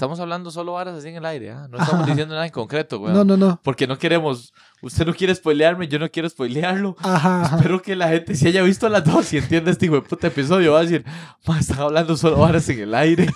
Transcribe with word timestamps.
Estamos 0.00 0.18
hablando 0.18 0.50
solo 0.50 0.72
varas 0.72 0.94
así 0.94 1.08
en 1.08 1.16
el 1.16 1.26
aire, 1.26 1.50
¿ah? 1.50 1.68
No 1.70 1.76
estamos 1.76 2.06
diciendo 2.06 2.32
nada 2.32 2.46
en 2.46 2.52
concreto, 2.52 2.98
güey. 3.00 3.12
No, 3.12 3.22
no, 3.22 3.36
no. 3.36 3.60
Porque 3.62 3.86
no 3.86 3.98
queremos. 3.98 4.54
Usted 4.80 5.04
no 5.04 5.12
quiere 5.12 5.34
spoilearme, 5.34 5.88
yo 5.88 5.98
no 5.98 6.10
quiero 6.10 6.26
spoilearlo. 6.26 6.96
Ajá, 7.02 7.42
ajá. 7.42 7.56
Espero 7.56 7.82
que 7.82 7.94
la 7.94 8.08
gente 8.08 8.34
se 8.34 8.48
haya 8.48 8.62
visto 8.62 8.88
las 8.88 9.04
dos 9.04 9.30
y 9.34 9.36
entienda 9.36 9.70
este 9.70 9.84
hijo 9.84 9.96
de 9.96 10.00
puta 10.00 10.28
episodio. 10.28 10.72
Va 10.72 10.78
a 10.78 10.82
decir, 10.84 11.04
ma, 11.46 11.60
están 11.60 11.80
hablando 11.80 12.16
solo 12.16 12.38
varas 12.38 12.66
en 12.70 12.80
el 12.80 12.94
aire. 12.94 13.28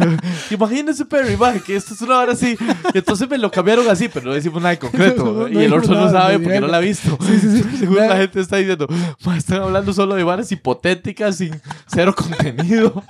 Imagínense, 0.50 1.04
Perry, 1.04 1.36
ma, 1.36 1.52
que 1.58 1.76
esto 1.76 1.92
es 1.92 2.00
una 2.00 2.14
vara 2.16 2.32
así. 2.32 2.56
Y 2.94 2.96
entonces 2.98 3.28
me 3.28 3.36
lo 3.36 3.50
cambiaron 3.50 3.86
así, 3.90 4.08
pero 4.08 4.24
no 4.24 4.32
decimos 4.32 4.62
nada 4.62 4.72
en 4.72 4.80
concreto. 4.80 5.22
No, 5.22 5.32
no 5.48 5.48
y 5.50 5.64
el 5.64 5.72
otro 5.74 5.94
no 5.94 6.10
sabe 6.10 6.38
porque 6.38 6.60
no 6.62 6.66
la 6.68 6.78
ha 6.78 6.80
visto. 6.80 7.18
Sí, 7.20 7.38
sí, 7.40 7.62
sí. 7.78 7.86
Vea. 7.94 8.08
la 8.08 8.16
gente 8.16 8.40
está 8.40 8.56
diciendo, 8.56 8.86
ma, 9.22 9.36
están 9.36 9.60
hablando 9.60 9.92
solo 9.92 10.14
de 10.14 10.24
varas 10.24 10.50
hipotéticas 10.50 11.36
sin 11.36 11.60
cero 11.86 12.14
contenido. 12.16 13.02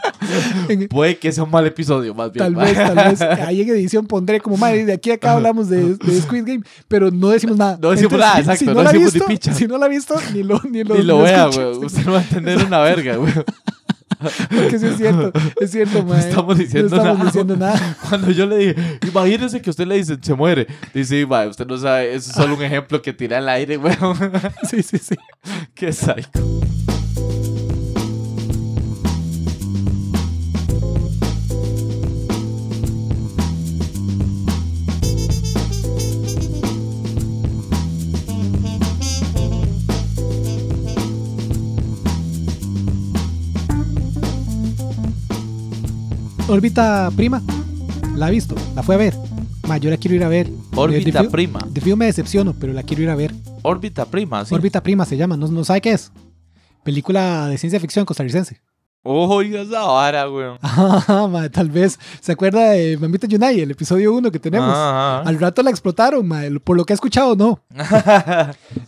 En- 0.69 0.89
Puede 0.89 1.19
que 1.19 1.31
sea 1.31 1.45
un 1.45 1.53
mal 1.53 1.65
episodio, 1.67 2.13
más 2.17 2.33
bien. 2.33 2.45
Tal 2.53 2.57
vez, 2.57 2.75
tal 2.75 2.96
vez. 3.09 3.21
Ahí 3.47 3.61
en 3.63 3.69
edición 3.71 4.07
pondré 4.07 4.41
como, 4.41 4.57
madre, 4.57 4.85
de 4.85 4.93
aquí 4.93 5.11
a 5.11 5.15
acá 5.15 5.33
hablamos 5.33 5.69
de, 5.69 5.95
de 5.95 6.21
Squid 6.21 6.45
Game, 6.45 6.63
pero 6.89 7.11
no 7.11 7.29
decimos 7.31 7.57
nada. 7.57 7.79
No 7.81 7.91
decimos 7.91 8.19
nada, 8.19 8.39
exacto, 8.41 8.59
Si 8.61 8.65
no, 8.67 8.75
no 8.75 8.83
la 8.83 8.93
decimos 8.93 9.15
ni 9.15 9.19
visto, 9.21 9.27
picha. 9.29 9.53
si 9.55 9.67
no 9.67 9.79
la 9.79 9.87
ha 9.87 9.89
visto, 9.89 10.15
ni 10.35 10.43
lo, 10.43 10.61
ni 10.71 10.85
lo, 10.85 10.95
Ni 10.97 11.03
lo 11.03 11.19
ni 11.19 11.25
vea, 11.25 11.47
güey. 11.47 11.67
Usted 11.85 12.05
no 12.05 12.13
va 12.13 12.19
a 12.19 12.23
entender 12.23 12.65
una 12.65 12.79
verga, 12.81 13.17
güey. 13.17 13.33
Porque 14.19 14.79
sí 14.79 14.87
es 14.87 14.97
cierto, 14.97 15.31
es 15.61 15.71
cierto, 15.71 15.99
No 15.99 16.05
madre. 16.09 16.29
estamos 16.31 16.57
diciendo 16.57 16.89
no 16.89 16.97
estamos 16.97 17.19
nada. 17.19 17.25
diciendo 17.31 17.57
nada. 17.57 17.97
Cuando 18.09 18.31
yo 18.31 18.47
le 18.47 18.57
dije, 18.57 18.99
imagínese 19.07 19.61
que 19.61 19.69
usted 19.69 19.87
le 19.87 19.97
dice, 19.97 20.17
se 20.21 20.35
muere. 20.35 20.67
Dice, 20.95 21.27
"Sí, 21.27 21.49
usted 21.49 21.67
no 21.67 21.77
sabe, 21.77 22.15
eso 22.15 22.31
es 22.31 22.37
solo 22.37 22.55
un 22.55 22.63
ejemplo 22.63 23.03
que 23.03 23.13
tira 23.13 23.39
al 23.39 23.49
aire, 23.51 23.77
güey. 23.77 23.95
Sí, 24.71 24.83
sí, 24.83 24.97
sí. 24.99 25.17
Qué 25.75 25.93
psycho. 25.93 26.61
Órbita 46.49 47.11
Prima, 47.17 47.43
la 48.15 48.27
ha 48.27 48.31
visto, 48.31 48.55
la 48.77 48.83
fue 48.85 48.95
a 48.95 48.99
ver. 48.99 49.15
Ma, 49.67 49.79
yo 49.79 49.91
la 49.91 49.97
quiero 49.97 50.15
ir 50.15 50.23
a 50.23 50.29
ver. 50.29 50.49
Órbita 50.77 51.23
De- 51.23 51.29
prima. 51.29 51.59
De 51.69 51.97
me 51.97 52.07
decepciono, 52.07 52.55
pero 52.55 52.73
la 52.73 52.85
quiero 52.85 53.03
ir 53.03 53.11
a 53.11 53.17
ver. 53.17 53.35
Órbita 53.63 54.05
prima, 54.05 54.45
sí. 54.45 54.55
Órbita 54.55 54.81
Prima 54.81 55.05
se 55.05 55.17
llama, 55.17 55.37
no, 55.37 55.49
no 55.49 55.65
sabe 55.65 55.81
qué 55.81 55.91
es. 55.93 56.13
Película 56.85 57.49
de 57.49 57.59
ciencia 57.59 57.81
ficción 57.81 58.07
costarricense. 58.07 58.61
Oiga 59.09 59.63
esa 59.63 59.83
vara, 59.85 60.25
güey. 60.27 60.47
Ah, 60.63 61.29
ma, 61.31 61.49
tal 61.49 61.71
vez. 61.71 61.99
¿Se 62.21 62.33
acuerda 62.33 62.71
de 62.71 62.97
Mamita 62.99 63.27
Yunai, 63.27 63.61
el 63.61 63.71
episodio 63.71 64.13
1 64.15 64.31
que 64.31 64.39
tenemos? 64.39 64.71
Ajá. 64.71 65.21
Al 65.21 65.39
rato 65.39 65.63
la 65.63 65.71
explotaron, 65.71 66.27
ma, 66.27 66.43
por 66.65 66.77
lo 66.77 66.85
que 66.85 66.93
he 66.93 66.95
escuchado, 66.95 67.37
no. 67.37 67.61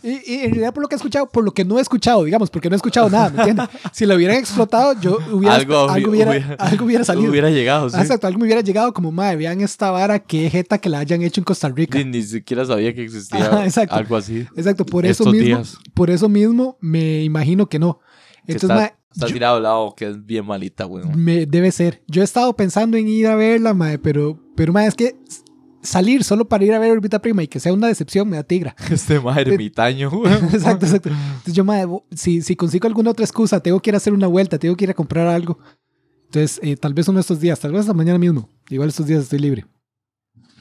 Y, 0.03 0.09
y 0.33 0.35
en 0.45 0.51
realidad 0.51 0.73
por 0.73 0.81
lo 0.83 0.87
que 0.89 0.95
he 0.95 0.97
escuchado, 0.97 1.27
por 1.27 1.43
lo 1.43 1.51
que 1.51 1.65
no 1.65 1.77
he 1.77 1.81
escuchado, 1.81 2.23
digamos, 2.23 2.49
porque 2.49 2.69
no 2.69 2.75
he 2.75 2.77
escuchado 2.77 3.09
nada, 3.09 3.29
¿me 3.29 3.37
entiendes? 3.39 3.67
Si 3.91 4.05
lo 4.05 4.15
hubieran 4.15 4.37
explotado, 4.37 4.93
yo 5.01 5.17
hubiera, 5.31 5.55
Algo 5.55 5.89
algo, 5.89 5.93
hubi- 5.93 6.09
hubiera, 6.09 6.31
hubiera- 6.31 6.55
algo 6.55 6.85
hubiera 6.85 7.03
salido. 7.03 7.29
Hubiera 7.31 7.49
llegado, 7.49 7.89
sí. 7.89 7.95
Ah, 7.97 8.01
Exacto, 8.01 8.27
algo 8.27 8.39
me 8.39 8.45
hubiera 8.45 8.61
llegado 8.61 8.93
como, 8.93 9.11
madre, 9.11 9.37
vean 9.37 9.61
esta 9.61 9.91
vara, 9.91 10.19
qué 10.19 10.49
jeta 10.49 10.77
que 10.77 10.89
la 10.89 10.99
hayan 10.99 11.21
hecho 11.21 11.41
en 11.41 11.45
Costa 11.45 11.69
Rica. 11.69 11.97
Ni, 11.97 12.05
ni 12.05 12.21
siquiera 12.23 12.65
sabía 12.65 12.93
que 12.93 13.03
existía 13.03 13.65
exacto. 13.65 13.95
algo 13.95 14.15
así. 14.15 14.45
Exacto, 14.55 14.85
por 14.85 15.05
eso 15.05 15.25
mismo, 15.25 15.39
días. 15.41 15.77
por 15.93 16.09
eso 16.09 16.29
mismo 16.29 16.77
me 16.81 17.23
imagino 17.23 17.67
que 17.67 17.79
no. 17.79 17.99
Entonces, 18.47 18.69
está, 18.69 18.95
está 19.11 19.27
yo- 19.27 19.33
tirado 19.33 19.57
al 19.57 19.63
lado, 19.63 19.93
que 19.95 20.07
es 20.07 20.25
bien 20.25 20.45
malita, 20.45 20.85
güey. 20.85 21.05
me, 21.15 21.45
debe 21.45 21.71
ser. 21.71 22.01
Yo 22.07 22.21
he 22.21 22.25
estado 22.25 22.55
pensando 22.55 22.97
en 22.97 23.07
ir 23.07 23.27
a 23.27 23.35
verla, 23.35 23.73
mae, 23.73 23.99
pero, 23.99 24.39
pero 24.55 24.73
mae, 24.73 24.87
es 24.87 24.95
que 24.95 25.15
salir 25.81 26.23
solo 26.23 26.47
para 26.47 26.65
ir 26.65 26.73
a 26.73 26.79
ver 26.79 26.91
Orbita 26.91 27.19
Prima 27.21 27.41
y 27.43 27.47
que 27.47 27.59
sea 27.59 27.73
una 27.73 27.87
decepción 27.87 28.27
me 28.29 28.37
da 28.37 28.43
tigra. 28.43 28.75
Este 28.91 29.19
más 29.19 29.37
ermitaño, 29.37 30.09
güey. 30.09 30.33
exacto, 30.53 30.85
exacto. 30.85 31.09
Entonces 31.09 31.53
yo, 31.53 31.63
mae, 31.63 31.85
si, 32.15 32.41
si 32.41 32.55
consigo 32.55 32.87
alguna 32.87 33.11
otra 33.11 33.25
excusa, 33.25 33.59
tengo 33.61 33.79
que 33.79 33.89
ir 33.89 33.93
a 33.93 33.97
hacer 33.97 34.13
una 34.13 34.27
vuelta, 34.27 34.57
tengo 34.59 34.75
que 34.75 34.85
ir 34.85 34.91
a 34.91 34.93
comprar 34.95 35.27
algo. 35.27 35.57
Entonces, 36.25 36.59
eh, 36.61 36.75
tal 36.75 36.93
vez 36.93 37.07
uno 37.07 37.17
de 37.17 37.21
estos 37.21 37.39
días, 37.39 37.59
tal 37.59 37.71
vez 37.71 37.81
hasta 37.81 37.93
mañana 37.93 38.19
mismo. 38.19 38.47
Igual 38.69 38.89
estos 38.89 39.07
días 39.07 39.23
estoy 39.23 39.39
libre. 39.39 39.65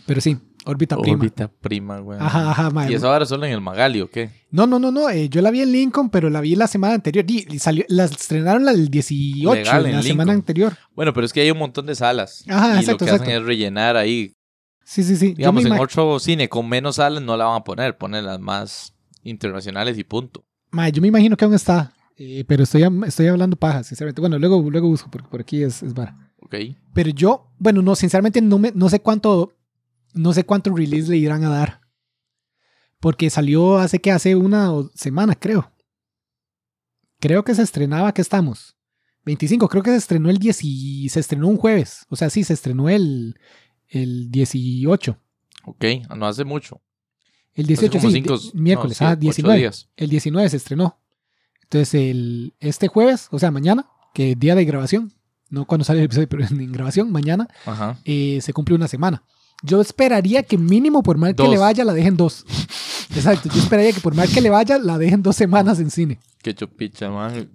Pero 0.06 0.22
sí, 0.22 0.38
Orbita 0.70 0.96
Prima. 0.98 1.16
Órbita 1.16 1.48
prima, 1.48 1.98
güey. 2.00 2.18
Ajá, 2.20 2.50
ajá, 2.50 2.70
mae. 2.70 2.90
¿Y 2.90 2.94
esa 2.94 3.08
vara 3.08 3.24
solo 3.24 3.46
en 3.46 3.52
el 3.52 3.60
Magali 3.62 4.02
o 4.02 4.10
qué? 4.10 4.30
No, 4.50 4.66
no, 4.66 4.78
no, 4.78 4.90
no. 4.90 5.08
eh, 5.08 5.30
yo 5.30 5.40
la 5.40 5.50
vi 5.50 5.62
en 5.62 5.72
Lincoln, 5.72 6.10
pero 6.10 6.28
la 6.28 6.42
vi 6.42 6.56
la 6.56 6.66
semana 6.66 6.92
anterior. 6.94 7.24
Y, 7.26 7.58
salió, 7.58 7.84
la 7.88 8.04
estrenaron 8.04 8.66
la 8.66 8.72
del 8.72 8.88
18, 8.90 9.54
Legal, 9.54 9.86
en 9.86 9.92
la 9.96 10.02
semana 10.02 10.32
anterior. 10.34 10.76
Bueno, 10.94 11.14
pero 11.14 11.24
es 11.24 11.32
que 11.32 11.40
hay 11.40 11.50
un 11.50 11.58
montón 11.58 11.86
de 11.86 11.94
salas. 11.94 12.44
Ajá, 12.48 12.76
y 12.76 12.80
exacto, 12.80 12.92
lo 12.92 12.98
que 12.98 13.04
hacen 13.04 13.14
exacto. 13.22 13.40
es 13.40 13.46
rellenar 13.46 13.96
ahí. 13.96 14.34
Sí, 14.84 15.02
sí, 15.02 15.16
sí. 15.16 15.34
Digamos, 15.34 15.64
en 15.64 15.72
otro 15.72 16.18
cine 16.18 16.48
con 16.50 16.68
menos 16.68 16.96
salas 16.96 17.22
no 17.22 17.36
la 17.36 17.46
van 17.46 17.56
a 17.56 17.64
poner. 17.64 17.96
Ponen 17.96 18.26
las 18.26 18.38
más 18.38 18.94
internacionales 19.22 19.96
y 19.98 20.04
punto. 20.04 20.44
Mae, 20.70 20.92
yo 20.92 21.00
me 21.00 21.08
imagino 21.08 21.36
que 21.36 21.44
aún 21.46 21.54
está. 21.54 21.92
eh, 22.16 22.44
pero 22.46 22.64
estoy, 22.64 22.84
estoy 23.06 23.26
hablando 23.28 23.56
paja, 23.56 23.82
sinceramente. 23.84 24.20
Bueno, 24.20 24.38
luego, 24.38 24.60
luego 24.70 24.88
busco, 24.88 25.10
porque 25.10 25.28
por 25.28 25.40
aquí 25.40 25.62
es, 25.62 25.82
es 25.82 25.94
vara. 25.94 26.14
¿Ok? 26.40 26.54
Pero 26.94 27.10
yo, 27.10 27.46
bueno, 27.58 27.80
no, 27.82 27.94
sinceramente 27.96 28.40
no, 28.40 28.58
me, 28.58 28.72
no 28.74 28.88
sé 28.88 29.00
cuánto, 29.00 29.52
no 30.18 30.32
sé 30.32 30.44
cuánto 30.44 30.74
release 30.74 31.08
le 31.10 31.16
irán 31.16 31.44
a 31.44 31.50
dar. 31.50 31.80
Porque 33.00 33.30
salió 33.30 33.78
hace 33.78 34.00
que 34.00 34.10
hace 34.10 34.34
una 34.34 34.72
o- 34.72 34.90
semana, 34.94 35.34
creo. 35.34 35.70
Creo 37.20 37.44
que 37.44 37.54
se 37.54 37.62
estrenaba, 37.62 38.12
¿qué 38.12 38.22
estamos? 38.22 38.76
25, 39.24 39.68
creo 39.68 39.82
que 39.82 39.90
se 39.90 39.96
estrenó 39.96 40.30
el 40.30 40.38
10 40.38 40.60
y 40.64 41.08
se 41.08 41.20
estrenó 41.20 41.48
un 41.48 41.56
jueves. 41.56 42.06
O 42.08 42.16
sea, 42.16 42.30
sí, 42.30 42.44
se 42.44 42.54
estrenó 42.54 42.88
el, 42.88 43.38
el 43.88 44.30
18. 44.30 45.16
Ok, 45.64 45.84
no 46.16 46.26
hace 46.26 46.44
mucho. 46.44 46.80
El 47.54 47.64
Hace 47.64 47.88
18, 47.88 47.98
como 47.98 48.10
sí, 48.10 48.14
cinco- 48.14 48.38
miércoles, 48.54 49.00
no, 49.00 49.06
sí, 49.06 49.10
ah, 49.10 49.12
ocho 49.14 49.20
19. 49.20 49.58
días. 49.58 49.88
El 49.96 50.10
19 50.10 50.48
se 50.48 50.56
estrenó. 50.56 51.00
Entonces, 51.64 51.94
el, 51.94 52.54
este 52.60 52.88
jueves, 52.88 53.28
o 53.32 53.38
sea, 53.38 53.50
mañana, 53.50 53.86
que 54.14 54.32
es 54.32 54.38
día 54.38 54.54
de 54.54 54.64
grabación, 54.64 55.12
no 55.50 55.66
cuando 55.66 55.84
sale 55.84 55.98
el 55.98 56.06
episodio, 56.06 56.28
pero 56.28 56.44
en 56.50 56.72
grabación, 56.72 57.10
mañana, 57.12 57.48
Ajá. 57.66 57.98
eh, 58.04 58.38
se 58.40 58.52
cumple 58.52 58.74
una 58.76 58.88
semana. 58.88 59.24
Yo 59.62 59.80
esperaría 59.80 60.42
que 60.42 60.56
mínimo 60.56 61.02
por 61.02 61.18
mal 61.18 61.34
que 61.34 61.48
le 61.48 61.58
vaya, 61.58 61.84
la 61.84 61.92
dejen 61.92 62.16
dos. 62.16 62.44
Exacto, 63.14 63.48
yo 63.52 63.60
esperaría 63.60 63.92
que 63.92 64.00
por 64.00 64.14
mal 64.14 64.28
que 64.28 64.40
le 64.40 64.50
vaya, 64.50 64.78
la 64.78 64.98
dejen 64.98 65.22
dos 65.22 65.34
semanas 65.36 65.80
en 65.80 65.90
cine. 65.90 66.18
Qué 66.42 66.54
chupicha, 66.54 67.10
man. 67.10 67.48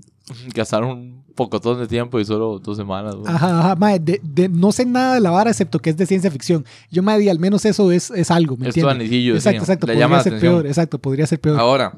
Gastaron 0.53 0.89
un 0.89 1.23
pocotón 1.35 1.79
de 1.79 1.87
tiempo 1.87 2.19
y 2.19 2.25
solo 2.25 2.59
dos 2.59 2.77
semanas. 2.77 3.15
Ajá, 3.25 3.59
ajá, 3.59 3.75
mae, 3.75 3.99
de- 3.99 4.19
de- 4.23 4.49
no 4.49 4.71
sé 4.71 4.85
nada 4.85 5.15
de 5.15 5.19
la 5.21 5.31
vara 5.31 5.49
excepto 5.51 5.79
que 5.79 5.89
es 5.89 5.97
de 5.97 6.05
ciencia 6.05 6.29
ficción. 6.31 6.65
Yo 6.91 7.03
me 7.03 7.17
di, 7.17 7.27
al 7.29 7.39
menos 7.39 7.65
eso 7.65 7.91
es, 7.91 8.09
es 8.11 8.31
algo, 8.31 8.55
¿me 8.57 8.69
Esto 8.69 8.81
entiendes? 8.89 9.09
anillo, 9.09 9.35
Exacto, 9.35 9.59
exacto, 9.61 9.87
Le 9.87 9.95
llama 9.97 10.17
podría 10.17 10.17
la 10.17 10.23
ser 10.23 10.33
atención. 10.33 10.53
peor, 10.53 10.67
exacto, 10.67 10.99
podría 10.99 11.27
ser 11.27 11.39
peor. 11.41 11.59
Ahora, 11.59 11.97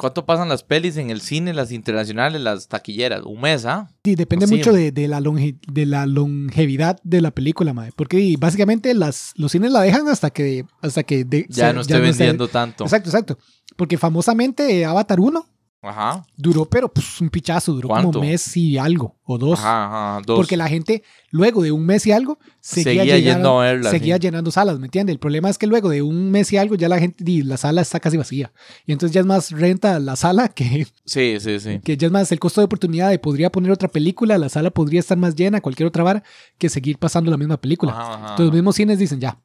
¿cuánto 0.00 0.24
pasan 0.26 0.48
las 0.48 0.62
pelis 0.64 0.96
en 0.96 1.10
el 1.10 1.20
cine, 1.20 1.52
las 1.54 1.70
internacionales, 1.72 2.40
las 2.40 2.66
taquilleras? 2.68 3.22
Un 3.24 3.40
mes, 3.40 3.64
¿ah? 3.66 3.88
Sí, 4.04 4.14
depende 4.14 4.46
mucho 4.46 4.72
de, 4.72 4.90
de 4.92 5.06
la 5.08 5.20
longe- 5.20 5.58
de 5.70 5.86
la 5.86 6.06
longevidad 6.06 6.98
de 7.04 7.20
la 7.20 7.30
película, 7.30 7.72
mae, 7.74 7.90
porque 7.94 8.34
básicamente 8.38 8.94
las, 8.94 9.32
los 9.36 9.52
cines 9.52 9.70
la 9.72 9.82
dejan 9.82 10.08
hasta 10.08 10.30
que, 10.30 10.64
hasta 10.80 11.02
que 11.02 11.24
de- 11.24 11.46
Ya 11.48 11.68
se- 11.68 11.74
no 11.74 11.80
esté 11.82 12.00
vendiendo 12.00 12.48
tanto. 12.48 12.84
Exacto, 12.84 13.10
exacto. 13.10 13.38
Porque 13.76 13.98
famosamente 13.98 14.84
Avatar 14.84 15.20
1 15.20 15.46
Ajá. 15.82 16.24
duró, 16.36 16.66
pero 16.66 16.92
pues, 16.92 17.20
un 17.22 17.30
pichazo, 17.30 17.72
duró 17.72 17.88
¿Cuánto? 17.88 18.12
como 18.12 18.20
un 18.20 18.26
mes 18.30 18.54
y 18.56 18.76
algo, 18.76 19.16
o 19.24 19.38
dos. 19.38 19.58
Ajá, 19.60 19.86
ajá. 20.16 20.22
Dos. 20.26 20.36
Porque 20.36 20.56
la 20.56 20.68
gente, 20.68 21.02
luego 21.30 21.62
de 21.62 21.72
un 21.72 21.86
mes 21.86 22.06
y 22.06 22.12
algo, 22.12 22.38
seguía, 22.60 23.02
Seguía 23.02 23.16
llenando, 23.16 23.32
yendo 23.32 23.60
a 23.60 23.64
verla, 23.64 23.90
seguía 23.90 24.16
sí. 24.16 24.20
llenando 24.20 24.50
salas, 24.50 24.78
¿me 24.78 24.86
entiendes? 24.86 25.14
El 25.14 25.18
problema 25.20 25.48
es 25.48 25.56
que 25.56 25.66
luego 25.66 25.88
de 25.88 26.02
un 26.02 26.30
mes 26.30 26.52
y 26.52 26.58
algo, 26.58 26.74
ya 26.74 26.88
la 26.88 26.98
gente, 26.98 27.24
la 27.44 27.56
sala 27.56 27.80
está 27.80 27.98
casi 27.98 28.16
vacía. 28.18 28.52
Y 28.86 28.92
entonces 28.92 29.14
ya 29.14 29.20
es 29.20 29.26
más 29.26 29.52
renta 29.52 29.98
la 29.98 30.16
sala 30.16 30.48
que, 30.48 30.86
Sí, 31.06 31.38
sí, 31.40 31.58
sí. 31.60 31.80
que 31.82 31.96
ya 31.96 32.06
es 32.08 32.12
más 32.12 32.30
el 32.30 32.38
costo 32.38 32.60
de 32.60 32.66
oportunidad 32.66 33.08
de 33.08 33.18
podría 33.18 33.50
poner 33.50 33.70
otra 33.70 33.88
película, 33.88 34.36
la 34.36 34.48
sala 34.50 34.70
podría 34.70 35.00
estar 35.00 35.16
más 35.16 35.34
llena, 35.34 35.60
cualquier 35.60 35.86
otra 35.86 36.04
vara, 36.04 36.22
que 36.58 36.68
seguir 36.68 36.98
pasando 36.98 37.30
la 37.30 37.36
misma 37.38 37.56
película. 37.56 37.92
Ajá, 37.92 38.18
Entonces 38.20 38.46
los 38.46 38.54
mismos 38.54 38.76
cines 38.76 38.98
dicen 38.98 39.18
ya. 39.20 39.38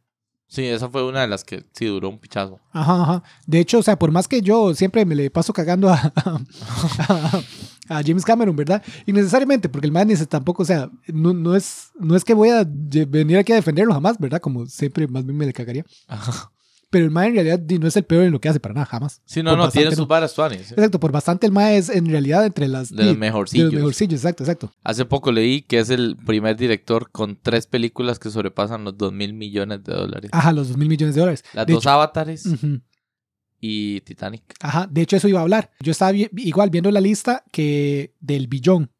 Sí, 0.48 0.66
esa 0.66 0.90
fue 0.90 1.04
una 1.04 1.22
de 1.22 1.28
las 1.28 1.44
que 1.44 1.66
sí 1.74 1.86
duró 1.86 2.10
un 2.10 2.20
pichazo. 2.20 2.60
Ajá, 2.72 3.02
ajá. 3.02 3.24
De 3.48 3.60
hecho, 3.60 3.80
o 3.80 3.84
sea, 3.84 3.98
por 3.98 4.12
más 4.12 4.28
que 4.28 4.42
yo 4.42 4.74
siempre 4.74 5.06
me 5.06 5.16
le 5.16 5.30
paso 5.30 5.52
cagando 5.54 5.90
a, 5.90 5.96
a, 6.16 7.42
a 7.90 8.04
James 8.04 8.24
Cameron, 8.24 8.56
¿verdad? 8.56 8.84
Innecesariamente, 9.06 9.70
porque 9.70 9.88
el 9.88 9.92
man 9.94 10.08
dice 10.08 10.26
tampoco, 10.26 10.64
o 10.64 10.66
sea, 10.66 10.90
no, 11.08 11.34
no, 11.34 11.56
es, 11.56 11.90
no 12.00 12.16
es 12.16 12.24
que 12.24 12.34
voy 12.34 12.50
a 12.50 12.64
venir 12.66 13.38
aquí 13.38 13.52
a 13.52 13.56
defenderlo 13.56 13.94
jamás, 13.94 14.18
¿verdad? 14.20 14.40
Como 14.40 14.66
siempre 14.68 15.08
más 15.08 15.26
bien 15.26 15.38
me 15.38 15.46
le 15.46 15.54
cagaría. 15.54 15.86
Ajá. 16.08 16.52
Pero 16.96 17.04
el 17.08 17.12
man 17.12 17.26
en 17.26 17.34
realidad 17.34 17.60
no 17.60 17.88
es 17.88 17.98
el 17.98 18.06
peor 18.06 18.24
en 18.24 18.32
lo 18.32 18.40
que 18.40 18.48
hace 18.48 18.62
para 18.62 18.74
nada, 18.74 18.86
jamás. 18.86 19.22
Sí, 19.26 19.44
no, 19.44 19.50
Por 19.50 19.60
no, 19.60 19.70
tiene 19.70 19.90
sus 19.90 20.00
no. 20.00 20.08
varas 20.08 20.34
tuanis. 20.34 20.72
Exacto, 20.72 20.98
por 20.98 21.12
bastante 21.12 21.46
el 21.46 21.52
man 21.52 21.74
es 21.74 21.90
en 21.90 22.06
realidad 22.06 22.46
entre 22.46 22.70
las... 22.70 22.90
De 22.96 23.04
los 23.04 23.18
mejorcillos. 23.18 23.66
De 23.70 23.74
los 23.74 23.82
mejorcillos, 23.82 24.22
exacto, 24.22 24.44
exacto. 24.44 24.72
Hace 24.82 25.04
poco 25.04 25.34
leí 25.34 25.62
que 25.62 25.80
es 25.80 25.90
el 25.90 26.16
primer 26.26 26.56
director 26.56 27.12
con 27.12 27.36
tres 27.42 27.68
películas 27.68 28.18
que 28.18 28.30
sobrepasan 28.30 28.86
los 28.86 28.98
dos 28.98 29.12
mil 29.12 29.34
millones 29.34 29.84
de 29.84 29.94
dólares. 29.94 30.30
Ajá, 30.34 30.54
los 30.54 30.70
dos 30.70 30.78
mil 30.78 30.88
millones 30.88 31.16
de 31.16 31.20
dólares. 31.20 31.44
Las 31.54 31.66
de 31.68 31.74
dos 31.74 31.84
hecho- 31.84 31.90
avatares 31.90 32.46
y 33.60 34.00
Titanic. 34.02 34.44
Ajá, 34.62 34.88
de 34.90 35.02
hecho 35.02 35.18
eso 35.18 35.28
iba 35.28 35.40
a 35.40 35.44
hablar. 35.44 35.72
Yo 35.82 35.92
estaba 35.92 36.14
igual 36.16 36.70
viendo 36.70 36.92
la 36.92 37.02
lista 37.02 37.44
que 37.52 38.14
del 38.22 38.48
billón. 38.48 38.92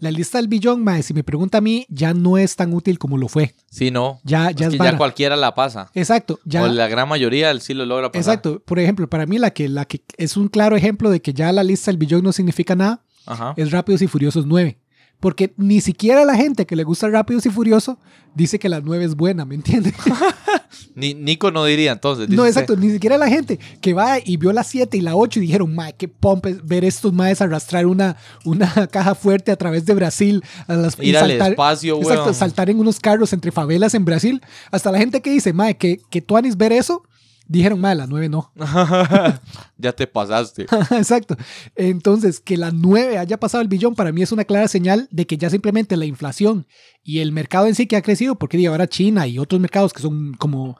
La 0.00 0.10
lista 0.10 0.38
del 0.38 0.48
billón, 0.48 0.84
mae, 0.84 1.02
si 1.02 1.14
me 1.14 1.24
pregunta 1.24 1.58
a 1.58 1.60
mí, 1.60 1.86
ya 1.88 2.14
no 2.14 2.38
es 2.38 2.56
tan 2.56 2.72
útil 2.72 2.98
como 2.98 3.16
lo 3.18 3.28
fue. 3.28 3.54
Sí, 3.70 3.90
no. 3.90 4.20
Ya, 4.24 4.50
es 4.50 4.56
ya 4.56 4.66
es, 4.66 4.72
que 4.72 4.78
vara. 4.78 4.92
ya 4.92 4.96
cualquiera 4.96 5.36
la 5.36 5.54
pasa. 5.54 5.90
Exacto, 5.94 6.38
ya. 6.44 6.62
O 6.62 6.68
la 6.68 6.88
gran 6.88 7.08
mayoría 7.08 7.58
sí 7.60 7.74
lo 7.74 7.84
logra 7.86 8.10
pasar. 8.12 8.34
Exacto. 8.34 8.62
Por 8.64 8.78
ejemplo, 8.78 9.08
para 9.08 9.26
mí 9.26 9.38
la 9.38 9.50
que, 9.50 9.68
la 9.68 9.84
que 9.84 10.02
es 10.16 10.36
un 10.36 10.48
claro 10.48 10.76
ejemplo 10.76 11.10
de 11.10 11.20
que 11.20 11.32
ya 11.32 11.52
la 11.52 11.64
lista 11.64 11.90
del 11.90 11.98
billón 11.98 12.22
no 12.22 12.32
significa 12.32 12.74
nada 12.74 13.02
Ajá. 13.26 13.54
es 13.56 13.70
Rápidos 13.70 14.02
y 14.02 14.06
Furiosos 14.06 14.46
9. 14.46 14.78
Porque 15.20 15.52
ni 15.56 15.80
siquiera 15.80 16.24
la 16.24 16.36
gente 16.36 16.64
que 16.64 16.76
le 16.76 16.84
gusta 16.84 17.08
Rápidos 17.08 17.44
y 17.46 17.50
Furioso 17.50 17.98
dice 18.34 18.58
que 18.58 18.68
la 18.68 18.80
9 18.80 19.04
es 19.04 19.16
buena, 19.16 19.44
¿me 19.44 19.56
entiendes? 19.56 19.94
Ni, 20.94 21.14
Nico 21.14 21.50
no 21.50 21.64
diría 21.64 21.92
entonces. 21.92 22.28
No, 22.28 22.46
exacto, 22.46 22.76
ni 22.76 22.90
siquiera 22.90 23.18
la 23.18 23.28
gente 23.28 23.58
que 23.80 23.94
va 23.94 24.18
y 24.24 24.36
vio 24.36 24.52
la 24.52 24.62
7 24.62 24.96
y 24.96 25.00
la 25.00 25.16
8 25.16 25.38
y 25.38 25.42
dijeron, 25.42 25.74
mae, 25.74 25.94
qué 25.94 26.08
pompe 26.08 26.56
ver 26.62 26.84
estos 26.84 27.12
maes 27.12 27.40
arrastrar 27.40 27.86
una, 27.86 28.16
una 28.44 28.86
caja 28.92 29.14
fuerte 29.14 29.50
a 29.50 29.56
través 29.56 29.86
de 29.86 29.94
Brasil. 29.94 30.44
A 30.66 30.74
las, 30.74 30.96
y 31.00 31.08
Ir 31.08 31.16
al 31.16 31.30
espacio, 31.30 31.96
Exacto, 31.96 32.22
weón. 32.24 32.34
saltar 32.34 32.70
en 32.70 32.78
unos 32.78 33.00
carros 33.00 33.32
entre 33.32 33.50
favelas 33.50 33.94
en 33.94 34.04
Brasil. 34.04 34.42
Hasta 34.70 34.92
la 34.92 34.98
gente 34.98 35.20
que 35.20 35.30
dice, 35.30 35.52
mae, 35.52 35.76
que, 35.76 36.00
que 36.10 36.20
tú 36.20 36.36
anís 36.36 36.56
ver 36.56 36.72
eso, 36.72 37.02
dijeron, 37.48 37.80
mae, 37.80 37.94
la 37.94 38.06
9 38.06 38.28
no. 38.28 38.52
ya 39.78 39.92
te 39.92 40.06
pasaste. 40.06 40.66
Exacto. 40.90 41.36
Entonces, 41.74 42.40
que 42.40 42.56
la 42.56 42.70
9 42.70 43.18
haya 43.18 43.38
pasado 43.40 43.62
el 43.62 43.68
billón 43.68 43.94
para 43.94 44.12
mí 44.12 44.22
es 44.22 44.32
una 44.32 44.44
clara 44.44 44.68
señal 44.68 45.08
de 45.10 45.26
que 45.26 45.36
ya 45.38 45.50
simplemente 45.50 45.96
la 45.96 46.04
inflación 46.06 46.66
y 47.02 47.20
el 47.20 47.32
mercado 47.32 47.66
en 47.66 47.74
sí 47.74 47.86
que 47.86 47.96
ha 47.96 48.02
crecido, 48.02 48.34
porque 48.36 48.56
digo, 48.56 48.72
ahora 48.72 48.86
China 48.88 49.26
y 49.26 49.38
otros 49.38 49.60
mercados 49.60 49.92
que 49.92 50.02
son 50.02 50.34
como, 50.34 50.78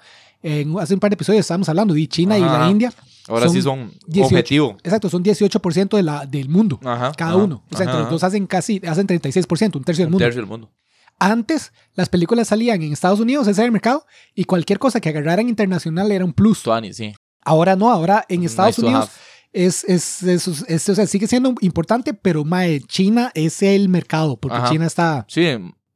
hace 0.80 0.94
un 0.94 1.00
par 1.00 1.10
de 1.10 1.14
episodios 1.14 1.40
estábamos 1.40 1.68
hablando 1.68 1.94
de 1.94 2.06
China 2.06 2.38
y 2.38 2.42
Ajá. 2.42 2.58
la 2.58 2.70
India. 2.70 2.92
Ahora 3.28 3.44
Son 3.46 3.54
sí 3.54 3.60
son 3.62 3.92
18. 4.06 4.26
objetivo. 4.26 4.76
Exacto, 4.82 5.10
son 5.10 5.22
18% 5.22 5.96
de 5.96 6.02
la, 6.02 6.24
del 6.24 6.48
mundo, 6.48 6.80
Ajá, 6.82 7.12
cada 7.12 7.32
ajá, 7.32 7.42
uno. 7.42 7.62
O 7.70 7.76
sea, 7.76 7.84
entre 7.84 7.92
ajá, 7.96 8.02
los 8.04 8.10
dos 8.10 8.24
hacen 8.24 8.46
casi, 8.46 8.80
hacen 8.86 9.06
36%, 9.06 9.76
un 9.76 9.84
tercio 9.84 10.04
del 10.04 10.08
Un 10.08 10.12
mundo. 10.12 10.24
tercio 10.24 10.40
del 10.40 10.48
mundo. 10.48 10.70
Antes, 11.18 11.72
las 11.94 12.08
películas 12.08 12.48
salían 12.48 12.80
en 12.82 12.92
Estados 12.92 13.18
Unidos, 13.20 13.46
ese 13.48 13.60
era 13.60 13.66
el 13.66 13.72
mercado, 13.72 14.04
y 14.34 14.44
cualquier 14.44 14.78
cosa 14.78 15.00
que 15.00 15.08
agarraran 15.08 15.48
internacional 15.48 16.12
era 16.12 16.24
un 16.24 16.32
plus. 16.32 16.62
Tuani, 16.62 16.92
sí. 16.92 17.12
Ahora 17.44 17.74
no, 17.76 17.90
ahora 17.90 18.24
en 18.28 18.44
Estados 18.44 18.78
Nice 18.78 18.86
Unidos 18.86 19.10
es, 19.52 19.84
es, 19.84 20.22
es- 20.22 20.46
es- 20.68 20.88
o 20.88 20.94
sea, 20.94 21.06
sigue 21.06 21.26
siendo 21.26 21.54
importante, 21.60 22.14
pero 22.14 22.44
mae, 22.44 22.80
China 22.80 23.30
es 23.34 23.62
el 23.62 23.88
mercado, 23.88 24.36
porque 24.36 24.58
Ajá. 24.58 24.68
China 24.70 24.86
está... 24.86 25.24
Sí, 25.28 25.46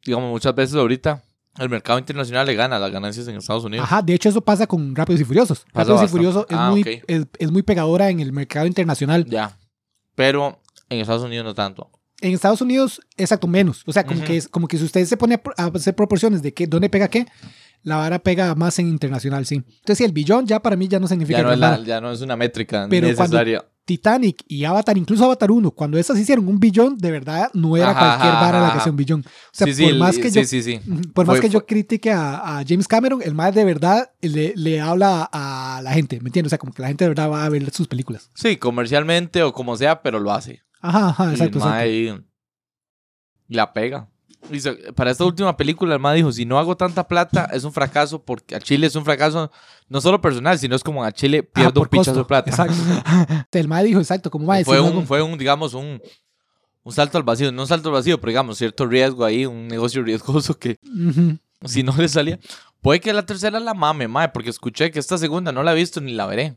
digamos, 0.05 0.31
muchas 0.31 0.55
veces 0.55 0.75
ahorita 0.75 1.23
el 1.59 1.69
mercado 1.69 1.99
internacional 1.99 2.47
le 2.47 2.55
gana 2.55 2.79
las 2.79 2.91
ganancias 2.91 3.29
en 3.29 3.37
Estados 3.37 3.65
Unidos. 3.65 3.85
Ajá, 3.85 4.01
de 4.03 4.15
hecho 4.15 4.31
eso 4.31 4.41
pasa 4.41 4.67
con 4.67 4.97
Rápidos 4.97 5.21
y 5.21 5.25
Furiosos. 5.25 5.61
Pasa 5.73 5.93
Rápidos 5.93 6.01
y 6.01 6.05
bastante. 6.05 6.11
Furiosos 6.11 6.47
es, 6.49 6.57
Ah, 6.57 6.71
muy, 6.71 6.81
ok. 6.81 6.89
es, 7.07 7.27
es 7.39 7.51
muy 7.53 7.63
pegadora 7.63 8.09
en 8.09 8.21
el 8.21 8.33
mercado 8.33 8.67
internacional. 8.67 9.27
Ya. 9.27 9.57
Pero 10.15 10.61
en 10.89 11.01
Estados 11.01 11.23
Unidos 11.23 11.45
no 11.45 11.55
tanto. 11.55 11.91
En 12.23 12.33
Estados 12.33 12.61
Unidos, 12.63 13.01
exacto, 13.17 13.47
menos. 13.47 13.83
O 13.87 13.93
sea, 13.93 14.05
como, 14.05 14.23
que, 14.25 14.37
es, 14.37 14.49
como 14.49 14.69
que 14.69 14.79
si 14.79 14.85
usted 14.85 15.05
se 15.05 15.17
pone 15.17 15.41
a 15.57 15.65
hacer 15.67 15.95
proporciones 15.95 16.41
de 16.43 16.55
qué, 16.55 16.67
dónde 16.67 16.89
pega 16.89 17.09
qué, 17.09 17.27
la 17.83 17.97
vara 17.97 18.21
pega 18.21 18.55
más 18.55 18.79
en 18.79 18.89
internacional, 18.89 19.45
sí. 19.45 19.57
Entonces, 19.57 19.99
sí, 19.99 20.05
el 20.05 20.13
billón 20.13 20.47
ya 20.47 20.61
para 20.63 20.77
mí 20.77 20.87
ya 20.89 21.01
no 21.01 21.09
significa 21.09 21.39
Ya 21.39 21.43
no, 21.45 21.53
es 21.53 21.59
gran 21.59 21.71
la- 21.73 21.77
vara. 21.79 21.87
ya 21.89 22.01
no 22.01 22.13
es 22.13 22.21
una 22.21 22.37
métrica 22.37 22.87
Pero 22.89 23.09
cuando- 23.17 23.37
necesaria. 23.39 23.65
Titanic 23.85 24.45
y 24.47 24.63
Avatar, 24.65 24.97
incluso 24.97 25.25
Avatar 25.25 25.51
1, 25.51 25.73
cuando 25.73 25.99
esas 25.99 26.17
hicieron 26.17 26.47
un 26.47 26.61
billón, 26.61 26.97
de 26.97 27.11
verdad 27.11 27.51
no 27.53 27.77
era 27.77 27.91
Ajá, 27.91 27.99
cualquier 27.99 28.33
ajá, 28.35 28.41
vara 28.41 28.61
la 28.61 28.73
que 28.73 28.79
hacía 28.79 28.93
un 28.93 28.97
billón. 28.97 29.21
O 29.27 29.31
sea, 29.51 29.67
sí, 29.67 29.75
sí, 29.75 29.85
por 29.87 29.95
más 29.97 30.17
que 30.19 30.31
sí, 30.31 30.39
yo 30.41 30.45
sí, 30.47 30.63
sí. 30.63 30.81
Ujú, 30.89 31.01
Por 31.13 31.27
más 31.27 31.35
Fue- 31.39 31.41
que 31.41 31.49
yo 31.53 31.59
fue- 31.59 31.67
critique 31.67 32.13
a, 32.13 32.59
a 32.61 32.65
James 32.65 32.87
Cameron, 32.87 33.21
el 33.25 33.35
más 33.35 33.53
de 33.53 33.65
verdad 33.65 34.13
le, 34.21 34.53
le 34.55 34.81
habla 34.81 35.29
a 35.33 35.81
la 35.83 35.93
gente, 35.95 36.21
¿me 36.21 36.29
entiendes? 36.29 36.51
O 36.51 36.53
sea, 36.53 36.59
como 36.59 36.73
que 36.73 36.81
la 36.81 36.87
gente 36.89 37.03
de 37.05 37.09
verdad 37.09 37.29
va 37.29 37.45
a 37.45 37.49
ver 37.49 37.69
sus 37.73 37.89
películas. 37.89 38.31
Sí, 38.35 38.57
comercialmente 38.57 39.43
o 39.43 39.53
como 39.53 39.77
sea, 39.77 40.01
pero 40.01 40.21
lo 40.21 40.31
hace. 40.33 40.63
Ajá, 40.83 41.09
ajá, 41.09 41.25
Y 41.25 41.29
Ah, 41.29 41.31
exacto, 41.33 41.59
el 41.59 41.65
mae 41.65 41.87
exacto. 41.89 42.19
ahí 42.19 42.25
la 43.49 43.73
pega. 43.73 44.09
Y 44.51 44.59
se- 44.61 44.93
para 44.95 45.13
esta 45.13 45.25
última 45.25 45.57
película, 45.57 45.95
el 45.95 46.01
mae 46.01 46.17
dijo, 46.17 46.33
si 46.33 46.45
no 46.45 46.59
hago 46.59 46.77
tanta 46.77 47.07
plata, 47.07 47.45
es 47.53 47.63
un 47.63 47.73
fracaso, 47.73 48.21
porque 48.25 48.57
a 48.57 48.61
Chile 48.61 48.89
es 48.89 48.97
un 48.97 49.05
fracaso 49.05 49.53
no 49.89 50.01
solo 50.01 50.21
personal, 50.21 50.59
sino 50.59 50.75
es 50.75 50.83
como 50.83 51.05
a 51.05 51.13
Chile 51.13 51.45
Ah, 51.47 51.51
pierdo 51.55 51.75
por 51.75 51.83
un 51.85 51.89
pichazo 51.91 52.19
de 52.19 52.25
plata. 52.25 52.51
Exacto. 52.51 52.75
el 53.53 53.69
mae 53.69 53.85
dijo, 53.85 54.01
exacto, 54.01 54.31
como 54.31 54.47
mae, 54.47 54.65
fue, 54.65 54.79
si 54.79 54.83
un, 54.83 55.07
fue 55.07 55.23
un, 55.23 55.39
digamos, 55.39 55.75
un, 55.75 56.03
un 56.83 56.93
salto 56.93 57.19
al 57.19 57.25
vacío. 57.25 57.53
No 57.53 57.63
un 57.63 57.69
salto 57.69 57.89
al 57.91 57.95
vacío, 57.95 58.21
pero 58.21 58.31
digamos, 58.31 58.59
cierto 58.59 58.85
riesgo 58.87 59.25
ahí, 59.25 59.47
un 59.47 59.69
negocio 59.69 60.03
riesgoso 60.03 60.59
que 60.59 60.81
Ujú. 60.83 61.39
si 61.65 61.85
no 61.85 61.95
le 61.97 62.09
salía. 62.09 62.41
Puede 62.81 62.99
que 62.99 63.13
la 63.13 63.25
tercera 63.25 63.61
la 63.61 63.75
mame, 63.75 64.09
mae, 64.09 64.31
porque 64.31 64.51
escuché 64.51 64.91
que 64.91 64.99
esta 64.99 65.19
segunda 65.19 65.53
no 65.53 65.63
la 65.63 65.71
he 65.71 65.77
visto 65.77 66.01
ni 66.01 66.15
la 66.15 66.27
veré. 66.27 66.57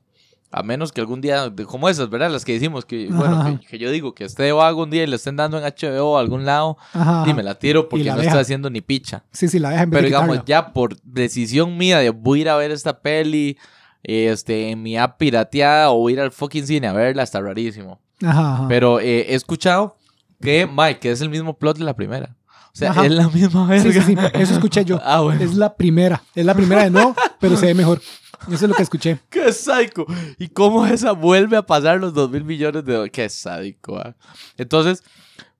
A 0.51 0.63
menos 0.63 0.91
que 0.93 1.01
algún 1.01 1.19
día, 1.19 1.51
como 1.65 1.89
esas, 1.89 2.09
¿verdad? 2.09 2.31
Las 2.31 2.45
que 2.45 2.53
decimos 2.53 2.85
que, 2.85 3.09
Ajá, 3.11 3.17
bueno, 3.17 3.59
que, 3.59 3.67
que 3.67 3.77
yo 3.77 3.91
digo 3.91 4.15
que 4.15 4.23
esté 4.23 4.51
o 4.53 4.61
algún 4.61 4.89
día 4.89 5.03
y 5.03 5.07
le 5.07 5.17
estén 5.17 5.35
dando 5.35 5.57
en 5.57 5.63
HBO 5.65 6.11
o 6.11 6.17
algún 6.17 6.45
lado, 6.45 6.77
Ajá, 6.93 7.25
y 7.27 7.33
me 7.33 7.43
la 7.43 7.55
tiro 7.55 7.89
porque 7.89 8.05
la 8.05 8.15
no 8.15 8.21
estoy 8.21 8.39
haciendo 8.39 8.69
ni 8.69 8.79
picha. 8.81 9.23
Sí, 9.31 9.47
sí, 9.49 9.59
la 9.59 9.71
deja 9.71 9.83
en 9.83 9.89
vez 9.89 9.97
Pero 9.97 10.03
de 10.03 10.07
digamos, 10.23 10.45
ya 10.45 10.71
por 10.71 10.95
decisión 11.01 11.75
mía 11.77 11.97
de 11.99 12.09
voy 12.11 12.39
a 12.39 12.41
ir 12.43 12.49
a 12.49 12.55
ver 12.55 12.71
esta 12.71 13.01
peli 13.01 13.57
este, 14.03 14.69
en 14.69 14.81
mi 14.83 14.97
app 14.97 15.17
pirateada 15.17 15.89
o 15.89 16.09
ir 16.09 16.21
al 16.21 16.31
fucking 16.31 16.65
cine 16.67 16.87
a 16.87 16.93
verla, 16.93 17.23
está 17.23 17.41
rarísimo. 17.41 17.99
Ajá. 18.23 18.65
Pero 18.69 18.99
eh, 18.99 19.31
he 19.31 19.35
escuchado 19.35 19.97
que, 20.41 20.67
Mike, 20.71 20.99
que 20.99 21.11
es 21.11 21.21
el 21.21 21.29
mismo 21.29 21.57
plot 21.57 21.77
de 21.79 21.83
la 21.85 21.95
primera. 21.95 22.35
O 22.67 22.77
sea, 22.77 22.91
es 23.05 23.11
la 23.11 23.29
misma 23.29 23.65
Sí, 23.79 23.87
verga. 23.87 24.03
sí, 24.03 24.15
sí, 24.15 24.21
eso 24.33 24.53
escuché 24.53 24.83
yo. 24.83 24.99
Ah, 25.03 25.21
bueno. 25.21 25.41
Es 25.41 25.55
la 25.55 25.75
primera, 25.75 26.21
es 26.35 26.45
la 26.45 26.53
primera 26.53 26.83
de 26.83 26.89
nuevo, 26.89 27.15
pero 27.39 27.55
se 27.55 27.67
ve 27.67 27.73
mejor. 27.73 28.01
Eso 28.47 28.65
es 28.65 28.69
lo 28.69 28.73
que 28.75 28.83
escuché. 28.83 29.19
¡Qué 29.29 29.51
sádico! 29.53 30.05
¿Y 30.39 30.47
cómo 30.49 30.85
esa 30.85 31.11
vuelve 31.11 31.57
a 31.57 31.65
pasar 31.65 31.99
los 31.99 32.13
dos 32.13 32.29
mil 32.29 32.43
millones 32.43 32.83
de 32.85 32.93
dólares? 32.93 33.11
¡Qué 33.13 33.27
sádico! 33.29 33.97
ah. 33.97 34.15
Entonces, 34.57 35.03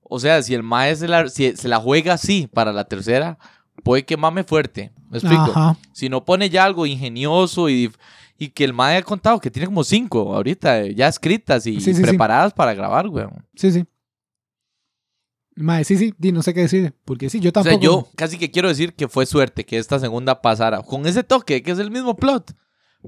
o 0.02 0.18
sea, 0.20 0.42
si 0.42 0.54
el 0.54 0.62
Mae 0.62 0.94
se 0.96 1.08
la, 1.08 1.28
si 1.28 1.56
se 1.56 1.68
la 1.68 1.78
juega 1.78 2.14
así 2.14 2.48
para 2.52 2.72
la 2.72 2.84
tercera, 2.84 3.38
puede 3.82 4.04
que 4.04 4.16
mame 4.16 4.44
fuerte. 4.44 4.92
¿Me 5.10 5.18
explico? 5.18 5.42
Ajá. 5.50 5.76
Si 5.92 6.08
no 6.08 6.24
pone 6.24 6.48
ya 6.50 6.64
algo 6.64 6.86
ingenioso 6.86 7.68
y, 7.68 7.92
y 8.38 8.48
que 8.48 8.64
el 8.64 8.72
Mae 8.72 8.96
ha 8.98 9.02
contado 9.02 9.38
que 9.40 9.50
tiene 9.50 9.66
como 9.66 9.84
cinco 9.84 10.34
ahorita 10.34 10.80
eh, 10.82 10.94
ya 10.94 11.08
escritas 11.08 11.66
y 11.66 11.74
Sí, 11.80 11.92
sí, 11.92 11.94
sí. 11.94 12.02
preparadas 12.02 12.52
para 12.52 12.74
grabar, 12.74 13.08
weón. 13.08 13.44
Sí, 13.54 13.70
sí. 13.72 13.84
Mae, 15.58 15.84
sí, 15.84 15.96
sí, 15.96 16.12
di, 16.18 16.32
no 16.32 16.42
sé 16.42 16.52
qué 16.52 16.60
decir. 16.60 16.92
Porque 17.04 17.30
sí, 17.30 17.40
yo 17.40 17.48
O 17.48 17.52
tampoco. 17.52 17.70
sea, 17.76 17.80
yo 17.80 18.08
casi 18.14 18.36
que 18.38 18.50
quiero 18.50 18.68
decir 18.68 18.94
que 18.94 19.08
fue 19.08 19.24
suerte 19.24 19.64
que 19.64 19.78
esta 19.78 19.98
segunda 19.98 20.42
pasara 20.42 20.82
con 20.82 21.06
ese 21.06 21.24
toque, 21.24 21.62
que 21.62 21.70
es 21.70 21.78
el 21.78 21.90
mismo 21.90 22.14
plot. 22.14 22.52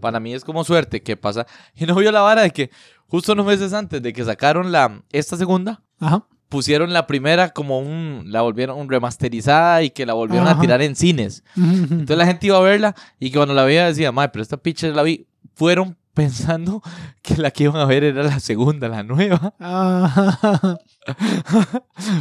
Para 0.01 0.21
mí 0.21 0.35
es 0.35 0.45
como 0.45 0.65
suerte 0.65 1.03
que 1.03 1.17
pasa. 1.17 1.47
Y 1.75 1.87
no 1.87 1.95
vio 1.95 2.11
la 2.13 2.21
vara 2.21 2.43
de 2.43 2.51
que 2.51 2.71
justo 3.07 3.33
unos 3.33 3.47
meses 3.47 3.73
antes 3.73 4.03
de 4.03 4.13
que 4.13 4.25
sacaron 4.25 4.71
la, 4.73 5.03
esta 5.13 5.37
segunda, 5.37 5.83
Ajá. 6.01 6.25
pusieron 6.49 6.93
la 6.93 7.07
primera 7.07 7.51
como 7.51 7.79
un, 7.81 8.25
la 8.27 8.43
volvieron 8.43 8.79
un 8.79 8.89
remasterizada 8.89 9.83
y 9.83 9.91
que 9.91 10.07
la 10.07 10.13
volvieron 10.15 10.47
a 10.49 10.61
tirar 10.61 10.83
en 10.83 10.95
cines. 10.97 11.43
Entonces 11.57 12.17
la 12.19 12.27
gente 12.27 12.47
iba 12.47 12.57
a 12.59 12.61
verla 12.61 12.95
y 13.19 13.31
que 13.31 13.37
cuando 13.39 13.55
la 13.55 13.65
veía 13.65 13.87
decía, 13.87 14.13
madre, 14.13 14.31
pero 14.33 14.43
esta 14.43 14.57
picha 14.57 14.89
la 14.89 15.03
vi. 15.03 15.27
Fueron 15.55 15.97
pensando 16.15 16.83
que 17.23 17.37
la 17.37 17.51
que 17.51 17.65
iban 17.65 17.77
a 17.81 17.85
ver 17.85 18.05
era 18.05 18.23
la 18.23 18.39
segunda, 18.41 18.89
la 18.89 19.03
nueva. 19.03 19.55
Ajá. 19.61 20.79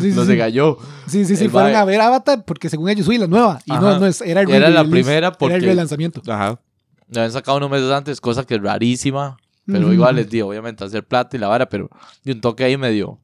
Sí, 0.02 0.12
no 0.16 0.22
sí. 0.22 0.28
se 0.28 0.38
cayó. 0.38 0.78
Sí, 1.08 1.26
sí, 1.26 1.36
sí, 1.36 1.46
El 1.46 1.50
fueron 1.52 1.72
mae- 1.72 1.82
a 1.82 1.86
ver 1.86 2.02
Avatar 2.02 2.44
porque 2.46 2.70
según 2.70 2.90
ellos, 2.90 3.06
soy 3.06 3.18
la 3.18 3.28
nueva. 3.28 3.60
Y 3.66 3.72
no, 3.72 3.78
Ajá. 3.90 4.00
no, 4.00 4.06
era 4.26 4.42
el 4.42 4.50
Era 4.52 4.70
la 4.70 4.84
primera 4.84 5.18
Era 5.18 5.28
el 5.30 5.34
porque- 5.38 5.60
relanzamiento. 5.60 6.22
Ajá. 6.32 6.60
La 7.10 7.22
habían 7.22 7.32
sacado 7.32 7.58
unos 7.58 7.70
meses 7.70 7.92
antes, 7.92 8.20
cosa 8.22 8.46
que 8.46 8.56
es 8.56 8.62
rarísima. 8.62 9.38
Pero 9.66 9.92
igual 9.92 10.16
les 10.16 10.30
digo, 10.30 10.48
obviamente, 10.48 10.84
hacer 10.86 11.06
plata 11.06 11.36
y 11.36 11.40
la 11.42 11.50
vara, 11.50 11.68
pero 11.68 11.90
de 12.24 12.32
un 12.32 12.40
toque 12.40 12.64
ahí 12.64 12.78
medio 12.78 13.20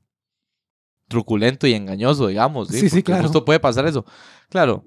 truculento 1.07 1.67
y 1.67 1.73
engañoso, 1.73 2.27
digamos. 2.27 2.67
Sí, 2.67 2.81
Sí, 2.81 2.89
sí, 2.89 3.03
claro. 3.03 3.23
Justo 3.23 3.45
puede 3.45 3.61
pasar 3.61 3.85
eso. 3.87 4.05
Claro, 4.49 4.83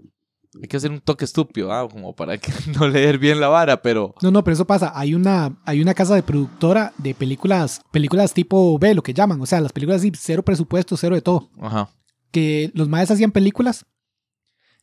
hay 0.60 0.68
que 0.68 0.76
hacer 0.76 0.90
un 0.90 1.00
toque 1.00 1.24
estúpido, 1.24 1.72
ah, 1.72 1.88
como 1.88 2.14
para 2.14 2.36
que 2.38 2.52
no 2.78 2.86
leer 2.88 3.18
bien 3.18 3.40
la 3.40 3.48
vara, 3.48 3.80
pero. 3.80 4.14
No, 4.20 4.30
no, 4.30 4.44
pero 4.44 4.54
eso 4.54 4.66
pasa. 4.66 4.92
Hay 4.94 5.14
una, 5.14 5.56
hay 5.64 5.80
una 5.80 5.94
casa 5.94 6.14
de 6.14 6.22
productora 6.22 6.92
de 6.98 7.14
películas, 7.14 7.80
películas 7.90 8.34
tipo 8.34 8.78
B, 8.78 8.94
lo 8.94 9.02
que 9.02 9.14
llaman. 9.14 9.40
O 9.40 9.46
sea, 9.46 9.60
las 9.60 9.72
películas 9.72 10.00
así, 10.00 10.12
cero 10.14 10.42
presupuesto, 10.42 10.96
cero 10.96 11.14
de 11.14 11.22
todo. 11.22 11.48
Ajá. 11.60 11.88
Que 12.30 12.70
los 12.74 12.88
maes 12.88 13.10
hacían 13.10 13.32
películas 13.32 13.86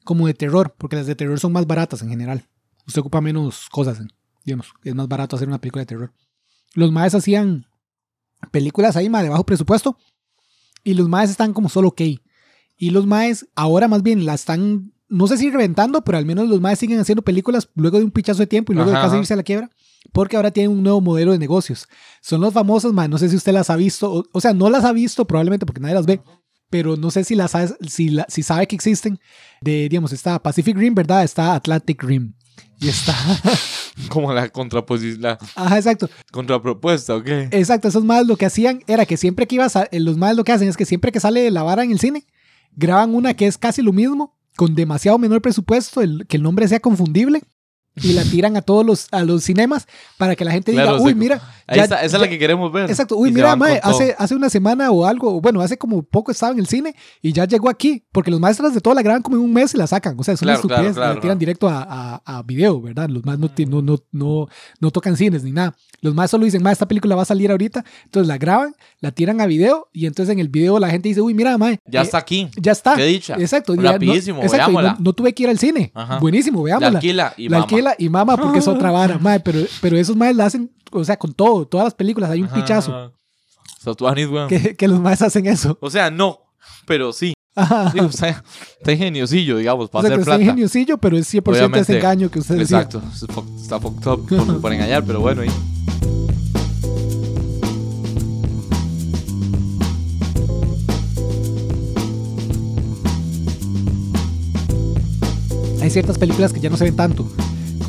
como 0.04 0.28
de 0.28 0.34
terror, 0.34 0.74
porque 0.78 0.96
las 0.96 1.08
de 1.08 1.16
terror 1.16 1.40
son 1.40 1.52
más 1.52 1.68
baratas 1.68 2.02
en 2.02 2.10
general. 2.10 2.48
Usted 2.88 3.02
ocupa 3.02 3.22
menos 3.22 3.70
cosas, 3.70 4.02
digamos. 4.44 4.74
Es 4.84 4.96
más 4.96 5.08
barato 5.08 5.36
hacer 5.36 5.48
una 5.48 5.60
película 5.60 5.82
de 5.82 5.86
terror. 5.88 6.14
Los 6.74 6.92
maes 6.92 7.16
hacían 7.16 7.68
películas 8.52 8.96
ahí, 8.96 9.10
más 9.10 9.24
de 9.24 9.30
bajo 9.30 9.46
presupuesto. 9.46 9.98
Y 10.84 10.96
los 10.96 11.08
maes 11.08 11.30
están 11.30 11.54
como 11.54 11.70
solo 11.70 11.90
ok. 11.90 12.02
Y 12.78 12.90
los 12.90 13.06
maes 13.06 13.48
ahora 13.56 13.88
más 13.88 14.04
bien 14.04 14.26
la 14.26 14.34
están, 14.34 14.94
no 15.08 15.28
sé 15.28 15.38
si 15.38 15.50
reventando, 15.50 16.04
pero 16.04 16.18
al 16.18 16.26
menos 16.26 16.50
los 16.50 16.60
maes 16.60 16.80
siguen 16.80 17.00
haciendo 17.00 17.22
películas 17.22 17.70
luego 17.76 18.00
de 18.00 18.04
un 18.04 18.12
pichazo 18.12 18.40
de 18.40 18.48
tiempo 18.48 18.74
y 18.74 18.76
luego 18.76 18.92
Ajá, 18.92 19.00
de 19.00 19.08
casi 19.08 19.18
irse 19.18 19.34
a 19.34 19.38
la 19.38 19.44
quiebra. 19.44 19.70
Porque 20.12 20.36
ahora 20.36 20.52
tienen 20.52 20.72
un 20.72 20.84
nuevo 20.84 21.00
modelo 21.00 21.32
de 21.32 21.40
negocios. 21.40 21.88
Son 22.22 22.42
los 22.42 22.54
famosos, 22.54 22.92
man, 22.92 23.10
no 23.10 23.18
sé 23.18 23.30
si 23.30 23.38
usted 23.38 23.54
las 23.54 23.70
ha 23.70 23.78
visto, 23.78 24.12
o, 24.12 24.26
o 24.32 24.42
sea, 24.42 24.54
no 24.54 24.70
las 24.70 24.84
ha 24.84 24.92
visto 24.92 25.26
probablemente 25.26 25.66
porque 25.66 25.80
nadie 25.80 25.96
las 25.96 26.06
ve, 26.06 26.22
pero 26.74 26.98
no 26.98 27.12
sé 27.12 27.24
si 27.24 27.40
ha- 27.40 27.48
si, 27.88 28.10
la- 28.10 28.26
si 28.28 28.42
sabe 28.42 28.66
que 28.66 28.76
existen. 28.76 29.20
De, 29.62 29.88
digamos, 29.90 30.12
está 30.12 30.42
Pacific 30.42 30.76
Rim, 30.76 30.96
¿verdad? 30.96 31.24
Está 31.24 31.54
Atlantic 31.54 32.02
Rim. 32.02 32.34
Y 32.80 32.90
está... 32.90 33.16
Como 34.10 34.34
la 34.34 34.50
contraposición, 34.50 35.22
la 35.22 35.38
Ajá, 35.56 35.78
exacto. 35.78 36.10
contrapropuesta, 36.32 37.16
¿ok? 37.16 37.28
Exacto, 37.52 37.88
esos 37.90 38.04
más 38.04 38.26
lo 38.26 38.38
que 38.38 38.48
hacían 38.48 38.82
era 38.88 39.06
que 39.06 39.18
siempre 39.18 39.46
que 39.46 39.54
ibas 39.54 39.76
a, 39.76 39.84
eh, 39.92 40.00
los 40.00 40.18
más 40.18 40.36
lo 40.36 40.44
que 40.44 40.52
hacen 40.52 40.68
es 40.68 40.76
que 40.78 40.86
siempre 40.86 41.12
que 41.12 41.20
sale 41.20 41.52
la 41.52 41.62
vara 41.62 41.84
en 41.84 41.92
el 41.92 42.00
cine, 42.00 42.26
graban 42.76 43.14
una 43.14 43.36
que 43.36 43.46
es 43.46 43.60
casi 43.60 43.84
lo 43.84 43.94
mismo, 43.94 44.36
con 44.56 44.74
demasiado 44.74 45.20
menor 45.20 45.44
presupuesto, 45.44 46.02
el, 46.02 46.26
que 46.28 46.38
el 46.38 46.44
nombre 46.44 46.68
sea 46.68 46.80
confundible, 46.80 47.44
y 47.96 48.14
la 48.14 48.24
tiran 48.24 48.58
a 48.58 48.62
todos 48.62 48.86
los, 48.86 49.08
a 49.12 49.24
los 49.24 49.44
cinemas 49.44 49.88
para 50.18 50.36
que 50.36 50.44
la 50.44 50.52
gente 50.52 50.72
diga, 50.72 50.84
Claro, 50.84 51.02
uy, 51.02 51.12
sí. 51.12 51.16
mira. 51.16 51.42
Ahí 51.68 51.78
ya- 51.78 51.84
está, 51.84 51.96
esa 51.98 52.06
es 52.06 52.12
ya- 52.14 52.18
la 52.20 52.28
que 52.30 52.40
queremos 52.40 52.72
ver. 52.72 52.90
Exacto, 52.90 53.16
uy, 53.16 53.32
mira, 53.32 53.56
mae, 53.56 53.80
hace, 53.84 54.16
hace 54.18 54.36
una 54.36 54.50
semana 54.50 54.90
o 54.92 55.06
algo, 55.06 55.40
bueno, 55.42 55.62
hace 55.62 55.78
como 55.78 56.02
poco 56.04 56.32
estaba 56.32 56.52
en 56.54 56.60
el 56.60 56.68
cine 56.68 56.96
y 57.22 57.32
ya 57.34 57.46
llegó 57.46 57.70
aquí, 57.70 58.04
porque 58.12 58.32
los 58.32 58.40
maestros 58.40 58.74
de 58.74 58.82
todo 58.82 58.94
la 58.94 59.02
graban 59.02 59.22
como 59.22 59.38
en 59.38 59.44
un 59.44 59.54
mes 59.54 59.74
y 59.74 59.78
la 59.78 59.88
sacan, 59.88 60.16
o 60.20 60.24
sea, 60.24 60.34
es 60.34 60.42
una 60.42 60.54
Claro, 60.54 60.68
estupidez, 60.68 60.96
claro, 60.96 61.14
la 61.16 61.22
tiran 61.22 61.38
directo 61.40 61.70
a, 61.70 61.86
a, 62.26 62.38
a 62.40 62.44
video, 62.44 62.82
¿verdad? 62.82 63.10
Los 63.10 63.24
más 63.26 63.38
no, 63.40 63.50
no, 63.68 63.82
no, 63.82 63.98
no, 64.12 64.48
no 64.80 64.92
tocan 64.92 65.16
cines 65.16 65.44
ni 65.44 65.52
nada. 65.52 65.76
Los 66.02 66.14
más 66.14 66.32
solo 66.32 66.46
dicen, 66.46 66.62
mae, 66.64 66.74
esta 66.74 66.88
película 66.88 67.16
va 67.16 67.22
a 67.22 67.26
salir 67.26 67.50
ahorita, 67.52 67.86
entonces 68.06 68.28
la 68.28 68.38
graban, 68.38 68.76
la 69.00 69.12
tiran 69.12 69.40
a 69.40 69.46
video 69.46 69.88
y 69.94 70.06
entonces 70.08 70.34
en 70.34 70.40
el 70.40 70.50
video 70.50 70.80
la 70.80 70.90
gente 70.90 71.08
dice, 71.10 71.22
uy, 71.22 71.34
mira, 71.34 71.58
mae, 71.58 71.80
Ya 71.88 72.02
eh, 72.02 72.04
está 72.04 72.18
aquí. 72.18 72.50
ya 72.60 72.72
está. 72.74 72.96
Qué 72.96 73.06
dicha. 73.06 73.36
Exacto. 73.40 73.74
y 73.74 73.78
ya 73.78 73.84
no- 73.84 73.92
Rapidísimo, 73.94 74.42
exacto, 74.42 74.72
y 74.72 74.74
no, 74.74 74.80
veámosla. 74.82 75.04
no 75.04 75.14
tuve 75.14 75.34
que 75.34 75.44
ir 75.44 75.50
al 75.50 75.60
cine. 75.60 75.92
Ajá. 75.94 76.20
Buenísimo, 76.20 76.60
La 76.60 76.78
veámosla. 76.80 76.98
alquila 77.00 77.34
y 77.38 77.48
la 77.50 77.58
mama. 77.60 77.64
Y 77.98 78.10
mama 78.10 78.38
porque 78.38 78.60
es 78.60 78.68
otra 78.68 78.92
vara, 78.92 79.18
mae, 79.22 79.40
pero, 79.40 79.60
pero 79.82 79.98
esos 79.98 80.16
maes 80.16 80.36
la 80.36 80.46
hacen, 80.46 80.72
o 80.92 81.04
sea, 81.04 81.18
con 81.18 81.34
todo, 81.34 81.66
todas 81.68 81.86
las 81.86 81.94
películas 81.94 82.30
hay 82.30 82.42
un 82.42 82.48
Ajá. 82.48 82.56
pichazo 82.56 83.12
weón. 84.32 84.48
que, 84.48 84.76
que 84.76 84.88
los 84.88 85.00
maes 85.00 85.22
hacen 85.22 85.46
eso. 85.46 85.78
O 85.82 85.90
sea, 85.90 86.10
no, 86.10 86.40
pero 86.86 87.12
sí. 87.14 87.34
Ajá. 87.56 87.92
Sí, 87.92 88.00
o 88.00 88.12
sea, 88.12 88.44
está 88.80 88.92
ingeniosillo, 88.94 89.58
digamos, 89.58 89.86
O 89.86 89.92
para 89.92 90.04
sea, 90.04 90.08
hacer 90.10 90.20
está 90.22 90.32
plata. 90.32 90.42
ingeniosillo, 90.44 90.98
pero 90.98 91.18
es 91.18 91.32
100% 91.32 91.42
ese 91.54 91.66
Obviamente. 91.66 91.98
engaño 91.98 92.32
que 92.32 92.40
usted 92.40 92.58
decía. 92.58 92.82
Exacto. 92.82 93.04
Está 93.62 93.80
fucked 93.80 94.08
up 94.08 94.28
por, 94.28 94.62
por 94.62 94.74
engañar, 94.74 95.04
pero 95.06 95.20
bueno. 95.20 95.42
ahí. 95.44 95.50
Hay 105.82 105.90
ciertas 105.90 106.18
películas 106.18 106.54
que 106.54 106.60
ya 106.60 106.70
no 106.70 106.78
se 106.78 106.86
ven 106.86 106.96
tanto. 106.96 107.28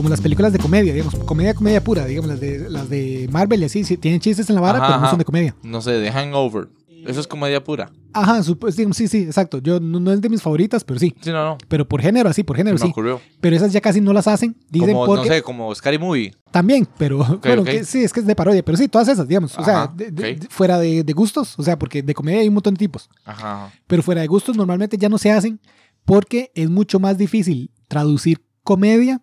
Como 0.05 0.11
las 0.11 0.21
películas 0.21 0.53
de 0.53 0.59
comedia, 0.59 0.93
digamos, 0.93 1.15
comedia, 1.25 1.55
comedia 1.55 1.83
pura, 1.83 2.05
digamos, 2.05 2.29
las 2.29 2.39
de, 2.39 2.69
las 2.69 2.91
de 2.91 3.27
Marvel 3.33 3.63
y 3.63 3.65
así, 3.65 3.85
sí, 3.85 3.97
tienen 3.97 4.21
chistes 4.21 4.51
en 4.51 4.55
la 4.55 4.61
vara, 4.61 4.77
Ajá, 4.77 4.87
pero 4.89 5.01
no 5.01 5.09
son 5.09 5.19
de 5.19 5.25
comedia. 5.25 5.57
No 5.63 5.81
sé, 5.81 5.93
de 5.93 6.13
Hangover. 6.13 6.69
Eso 7.07 7.21
es 7.21 7.27
comedia 7.27 7.65
pura. 7.65 7.91
Ajá, 8.13 8.43
sí, 8.43 9.09
sí, 9.09 9.23
exacto. 9.23 9.61
Yo 9.63 9.81
no, 9.81 10.01
no 10.01 10.13
es 10.13 10.21
de 10.21 10.29
mis 10.29 10.43
favoritas, 10.43 10.85
pero 10.85 11.01
sí. 11.01 11.15
Sí, 11.23 11.31
no, 11.31 11.43
no. 11.43 11.59
Pero 11.69 11.89
por 11.89 12.03
género, 12.03 12.29
así, 12.29 12.43
por 12.43 12.55
género, 12.55 12.75
me 12.75 12.83
sí. 12.83 12.89
ocurrió. 12.91 13.19
Pero 13.41 13.57
esas 13.57 13.73
ya 13.73 13.81
casi 13.81 14.03
no 14.03 14.13
las 14.13 14.29
hacen. 14.29 14.55
Dicen 14.69 14.91
Como, 14.93 15.07
porque. 15.07 15.27
no 15.31 15.35
sé, 15.37 15.41
como 15.43 15.75
Scary 15.75 15.97
Movie. 15.97 16.35
También, 16.51 16.87
pero 16.99 17.39
bueno, 17.43 17.65
que 17.65 17.85
sí, 17.85 18.05
es 18.05 18.13
que 18.13 18.21
es 18.21 18.27
de 18.27 18.37
parodia, 18.37 18.63
pero 18.63 18.77
sí, 18.77 18.89
todas 18.89 19.09
esas, 19.09 19.27
digamos, 19.27 19.57
o 19.59 19.65
sea, 19.65 19.87
de- 19.87 20.11
de- 20.11 20.39
fuera 20.51 20.79
de, 20.79 21.03
de 21.03 21.13
gustos, 21.15 21.59
o 21.59 21.63
sea, 21.63 21.79
porque 21.79 22.03
de 22.03 22.13
comedia 22.13 22.41
hay 22.41 22.49
un 22.49 22.55
montón 22.55 22.75
de 22.75 22.79
tipos, 22.79 23.09
Ajá. 23.25 23.73
pero 23.87 24.03
fuera 24.03 24.21
de 24.21 24.27
gustos 24.27 24.55
normalmente 24.55 24.99
ya 24.99 25.09
no 25.09 25.17
se 25.17 25.31
hacen 25.33 25.61
porque 26.05 26.53
es 26.55 26.69
mucho 26.69 27.01
más 27.01 27.17
difícil 27.17 27.71
traducir 27.89 28.45
comedia 28.63 29.23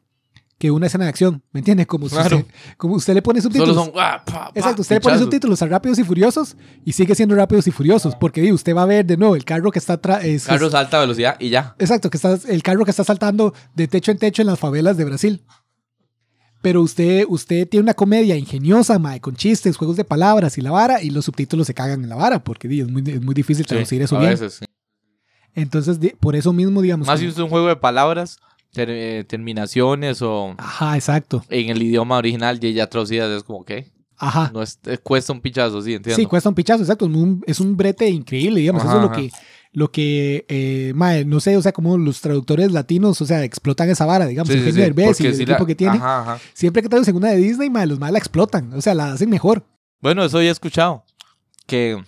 que 0.62 0.70
una 0.70 0.86
escena 0.86 1.06
de 1.06 1.10
acción, 1.10 1.42
¿me 1.52 1.60
entiende? 1.62 1.88
Como, 1.88 2.08
Claro. 2.08 2.38
usted, 2.38 2.54
como 2.78 2.94
usted 2.94 3.16
le 3.16 3.24
pone 3.24 3.42
subtítulos. 3.42 3.74
Solo 3.76 3.86
son. 3.92 3.94
ah, 4.00 4.22
pa, 4.24 4.32
pa, 4.34 4.52
Exacto, 4.54 4.84
usted 4.84 4.98
le 4.98 5.02
pone 5.02 5.18
subtítulos 5.18 5.60
a 5.64 5.66
Rápidos 5.66 5.98
y 5.98 6.04
Furiosos 6.04 6.56
y 6.86 6.92
sigue 6.92 7.16
siendo 7.16 7.34
Rápidos 7.34 7.66
y 7.66 7.72
Furiosos, 7.72 8.16
porque 8.16 8.54
usted 8.54 8.76
va 8.76 8.84
a 8.84 8.86
ver 8.86 9.04
de 9.08 9.18
nuevo 9.18 9.36
el 9.36 9.44
carro 9.44 9.72
que 9.72 9.80
está 9.80 9.94
atrás. 9.94 10.24
Carros 10.46 10.76
a 10.76 10.80
alta 10.80 11.00
velocidad 11.00 11.36
y 11.40 11.50
ya. 11.50 11.76
Exacto, 11.80 12.12
que 12.12 12.18
está, 12.18 12.38
el 12.48 12.62
carro 12.62 12.86
que 12.86 12.92
está 12.92 13.04
saltando 13.04 13.56
de 13.74 13.88
techo 13.88 14.12
en 14.12 14.20
techo 14.20 14.44
en 14.44 14.48
las 14.50 14.60
favelas 14.60 14.98
de 14.98 15.06
Brasil. 15.06 15.44
Pero 16.62 16.84
usted, 16.84 17.26
usted 17.28 17.68
tiene 17.68 17.82
una 17.86 17.96
comedia 17.96 18.36
ingeniosa, 18.38 19.00
mae, 19.00 19.20
con 19.20 19.36
chistes, 19.36 19.78
juegos 19.78 19.98
de 19.98 20.04
palabras 20.04 20.60
y 20.60 20.62
la 20.62 20.70
vara, 20.70 21.02
y 21.02 21.10
los 21.10 21.26
subtítulos 21.26 21.66
se 21.66 21.74
cagan 21.74 22.04
en 22.04 22.10
la 22.10 22.16
vara, 22.16 22.44
porque 22.44 22.68
di, 22.68 22.82
es, 22.82 22.88
muy, 22.88 23.02
es 23.08 23.20
muy 23.20 23.34
difícil 23.34 23.66
traducir 23.66 23.98
Sí, 23.98 24.04
eso 24.04 24.18
a 24.18 24.20
bien. 24.20 24.32
veces, 24.34 24.54
sí. 24.60 24.66
Entonces, 25.56 25.98
por 26.20 26.36
eso 26.36 26.54
mismo, 26.54 26.82
digamos. 26.84 27.08
Más 27.08 27.20
si 27.20 27.26
es 27.26 27.38
un 27.40 27.50
juego 27.50 27.68
de 27.68 27.76
palabras, 27.78 28.38
ter- 28.72 28.90
eh, 28.90 29.24
terminaciones 29.26 30.22
o 30.22 30.56
Ajá, 30.58 30.96
exacto. 30.96 31.44
en 31.50 31.70
el 31.70 31.82
idioma 31.82 32.18
original 32.18 32.64
y 32.64 32.74
ya 32.74 32.88
traducidas 32.88 33.30
es 33.36 33.44
como 33.44 33.64
que 33.66 33.92
Ajá. 34.18 34.52
no 34.54 34.62
es, 34.62 34.80
eh, 34.86 34.98
cuesta 34.98 35.34
un 35.34 35.42
pichazo, 35.42 35.82
sí, 35.82 35.94
entiendo. 35.96 36.16
Sí, 36.16 36.26
cuesta 36.26 36.50
un 36.50 36.56
pichazo, 36.56 36.84
exacto. 36.84 37.06
Es 37.06 37.12
un, 37.16 37.44
es 37.48 37.60
un 37.60 37.76
brete 37.76 38.08
increíble, 38.10 38.60
digamos. 38.60 38.84
Ajá, 38.84 38.92
eso 38.92 38.98
es 39.04 39.10
lo 39.10 39.12
que, 39.16 39.32
lo 39.74 39.92
que 39.92 40.46
eh, 40.48 40.92
mae, 40.96 41.26
no 41.26 41.40
sé, 41.40 41.58
o 41.58 41.62
sea, 41.62 41.72
como 41.72 41.98
los 41.98 42.22
traductores 42.22 42.72
latinos, 42.72 43.20
o 43.22 43.26
sea, 43.26 43.44
explotan 43.44 43.90
esa 43.90 44.06
vara, 44.06 44.28
digamos, 44.28 44.50
Sí, 44.50 44.54
Eugenio 44.60 44.74
sí, 44.76 44.82
Derbez 44.82 45.20
y 45.22 45.28
el 45.28 45.34
equipo 45.42 45.60
la- 45.62 45.66
que 45.66 45.76
tiene. 45.76 45.98
Ajá, 45.98 46.22
ajá. 46.22 46.40
Siempre 46.54 46.82
que 46.84 46.90
traducen 46.90 47.16
una 47.16 47.30
de 47.30 47.38
Disney, 47.38 47.70
mae, 47.70 47.88
los 47.88 47.98
más 48.00 48.12
la 48.12 48.20
explotan, 48.20 48.72
o 48.74 48.82
sea, 48.82 48.94
la 48.94 49.12
hacen 49.14 49.30
mejor. 49.30 49.66
Bueno, 50.02 50.24
eso 50.24 50.42
ya 50.42 50.50
he 50.50 50.52
escuchado. 50.52 51.04
Que, 51.66 52.04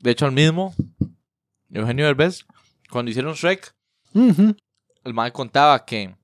de 0.00 0.10
hecho, 0.10 0.26
el 0.26 0.32
mismo, 0.32 0.74
Eugenio 1.70 2.06
Derbez, 2.06 2.44
cuando 2.90 3.10
hicieron 3.10 3.34
Shrek, 3.34 3.74
Ujú. 4.14 4.54
El 5.04 5.14
man 5.14 5.30
contaba 5.30 5.84
que 5.84 6.14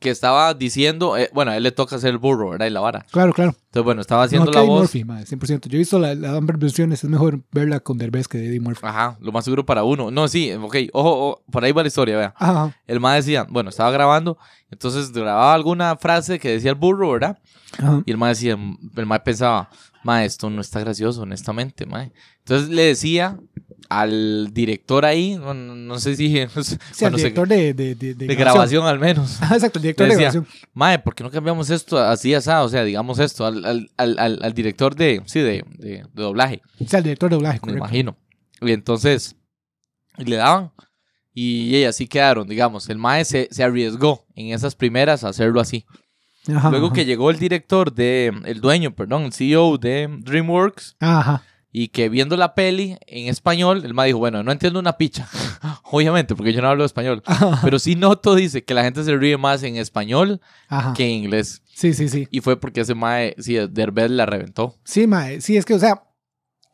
que 0.00 0.08
estaba 0.08 0.54
diciendo, 0.54 1.16
eh, 1.18 1.28
bueno, 1.34 1.50
a 1.50 1.58
él 1.58 1.62
le 1.62 1.72
toca 1.72 1.96
hacer 1.96 2.10
el 2.10 2.18
burro, 2.18 2.50
¿verdad? 2.50 2.66
Y 2.66 2.70
la 2.70 2.80
vara. 2.80 3.04
Claro, 3.12 3.34
claro. 3.34 3.50
Entonces, 3.50 3.84
bueno, 3.84 4.00
estaba 4.00 4.22
haciendo 4.22 4.50
no, 4.50 4.52
la 4.52 4.62
voz. 4.62 4.80
Murphy, 4.80 5.04
mae, 5.04 5.24
100%. 5.24 5.68
Yo 5.68 5.76
he 5.76 5.78
visto 5.78 5.98
la, 5.98 6.14
la 6.14 6.36
ambas 6.36 6.58
versiones, 6.58 7.04
es 7.04 7.10
mejor 7.10 7.42
verla 7.52 7.80
con 7.80 7.98
Derbez 7.98 8.26
que 8.26 8.38
de 8.38 8.48
Eddie 8.48 8.60
Murphy. 8.60 8.80
Ajá, 8.86 9.18
lo 9.20 9.30
más 9.30 9.44
seguro 9.44 9.66
para 9.66 9.84
uno. 9.84 10.10
No, 10.10 10.26
sí, 10.26 10.52
ok, 10.54 10.76
ojo, 10.94 11.28
ojo, 11.28 11.42
por 11.52 11.62
ahí 11.62 11.72
va 11.72 11.82
la 11.82 11.88
historia, 11.88 12.16
vea. 12.16 12.34
Ajá. 12.38 12.74
El 12.86 12.98
man 12.98 13.16
decía, 13.16 13.46
bueno, 13.48 13.68
estaba 13.68 13.90
grabando, 13.90 14.38
entonces 14.70 15.12
grababa 15.12 15.52
alguna 15.52 15.94
frase 15.96 16.38
que 16.38 16.48
decía 16.48 16.70
el 16.70 16.76
burro, 16.76 17.12
¿verdad? 17.12 17.38
ajá. 17.78 18.02
Y 18.06 18.10
el 18.10 18.16
man 18.16 18.30
decía, 18.30 18.58
el 18.96 19.06
man 19.06 19.20
pensaba, 19.22 19.68
ma, 20.02 20.24
esto 20.24 20.48
no 20.48 20.62
está 20.62 20.80
gracioso, 20.80 21.22
honestamente, 21.22 21.84
ma. 21.84 22.08
Entonces 22.38 22.70
le 22.70 22.84
decía 22.84 23.38
al 23.88 24.52
director 24.52 25.04
ahí, 25.04 25.36
no, 25.36 25.54
no- 25.54 25.74
no 25.90 25.98
sé 25.98 26.16
si, 26.16 26.28
Sí, 26.28 26.38
al 26.40 26.48
cuando 26.98 27.18
se- 27.18 27.24
director 27.24 27.48
de, 27.48 27.74
de, 27.74 27.94
de, 27.94 28.14
de 28.14 28.34
grabación 28.34 28.86
al 28.86 28.98
menos. 28.98 29.40
Ajá, 29.42 29.54
exacto, 29.56 29.78
el 29.78 29.82
director 29.82 30.06
Le 30.08 30.14
de 30.16 30.24
decía, 30.24 30.40
grabación. 30.40 30.64
Mae, 30.74 30.98
¿por 30.98 31.14
qué 31.14 31.24
no 31.24 31.30
cambiamos 31.30 31.70
esto 31.70 31.98
así, 31.98 32.34
así? 32.34 32.50
O 32.50 32.68
sea, 32.68 32.84
digamos 32.84 33.18
esto, 33.18 33.46
al, 33.46 33.64
al, 33.64 33.90
al, 33.96 34.18
al- 34.18 34.38
al 34.42 34.52
director 34.52 34.94
de, 34.94 35.22
sí, 35.26 35.40
de, 35.40 35.64
de, 35.78 36.04
doblaje, 36.14 36.60
O 36.78 36.86
sea, 36.88 36.98
el 36.98 37.04
director 37.04 37.30
de 37.30 37.36
doblaje, 37.36 37.56
me 37.56 37.60
correcto. 37.60 37.78
imagino. 37.78 38.16
Y 38.60 38.72
entonces, 38.72 39.36
le 40.18 40.36
daban, 40.36 40.72
y, 41.32 41.76
y 41.76 41.84
así 41.84 42.06
quedaron, 42.08 42.46
digamos. 42.48 42.88
El 42.90 42.98
Mae 42.98 43.24
se, 43.24 43.48
se 43.50 43.62
arriesgó 43.62 44.26
en 44.34 44.52
esas 44.52 44.74
primeras 44.74 45.24
a 45.24 45.28
hacerlo 45.28 45.60
así. 45.60 45.86
Ajá, 46.54 46.70
Luego 46.70 46.86
ajá. 46.86 46.94
que 46.96 47.04
llegó 47.04 47.30
el 47.30 47.38
director 47.38 47.92
de, 47.94 48.32
el 48.46 48.60
dueño, 48.60 48.94
perdón, 48.94 49.24
el 49.24 49.32
CEO 49.32 49.76
de 49.78 50.08
DreamWorks, 50.20 50.96
Ajá. 50.98 51.42
Y 51.72 51.88
que 51.88 52.08
viendo 52.08 52.36
la 52.36 52.54
peli 52.54 52.96
en 53.06 53.28
español, 53.28 53.82
el 53.84 53.94
Mae 53.94 54.08
dijo, 54.08 54.18
bueno, 54.18 54.42
no 54.42 54.50
entiendo 54.50 54.80
una 54.80 54.96
picha, 54.96 55.28
obviamente, 55.84 56.34
porque 56.34 56.52
yo 56.52 56.62
no 56.62 56.68
hablo 56.68 56.84
español. 56.84 57.22
Ajá. 57.26 57.60
Pero 57.64 57.78
sí 57.78 57.94
noto, 57.94 58.34
dice, 58.34 58.64
que 58.64 58.74
la 58.74 58.82
gente 58.82 59.04
se 59.04 59.16
ríe 59.16 59.36
más 59.36 59.62
en 59.62 59.76
español 59.76 60.40
Ajá. 60.68 60.92
que 60.94 61.04
en 61.04 61.10
inglés. 61.12 61.62
Sí, 61.72 61.94
sí, 61.94 62.08
sí. 62.08 62.26
Y 62.30 62.40
fue 62.40 62.58
porque 62.58 62.80
ese 62.80 62.94
mae, 62.94 63.34
sí, 63.38 63.56
Derbez 63.70 64.10
la 64.10 64.26
reventó. 64.26 64.76
Sí, 64.84 65.06
mae. 65.06 65.40
Sí, 65.40 65.56
es 65.56 65.64
que, 65.64 65.74
o 65.74 65.78
sea, 65.78 66.02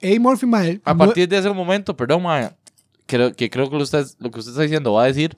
Eddie 0.00 0.20
Murphy, 0.20 0.46
mae. 0.46 0.80
A 0.84 0.94
partir 0.94 1.28
de 1.28 1.38
ese 1.38 1.50
momento, 1.50 1.96
perdón, 1.96 2.22
mae, 2.22 2.50
creo, 3.06 3.32
que 3.34 3.50
creo 3.50 3.68
que 3.68 3.76
lo, 3.76 3.82
usted, 3.82 4.06
lo 4.18 4.30
que 4.30 4.40
usted 4.40 4.52
está 4.52 4.62
diciendo 4.62 4.94
va 4.94 5.04
a 5.04 5.06
decir, 5.06 5.36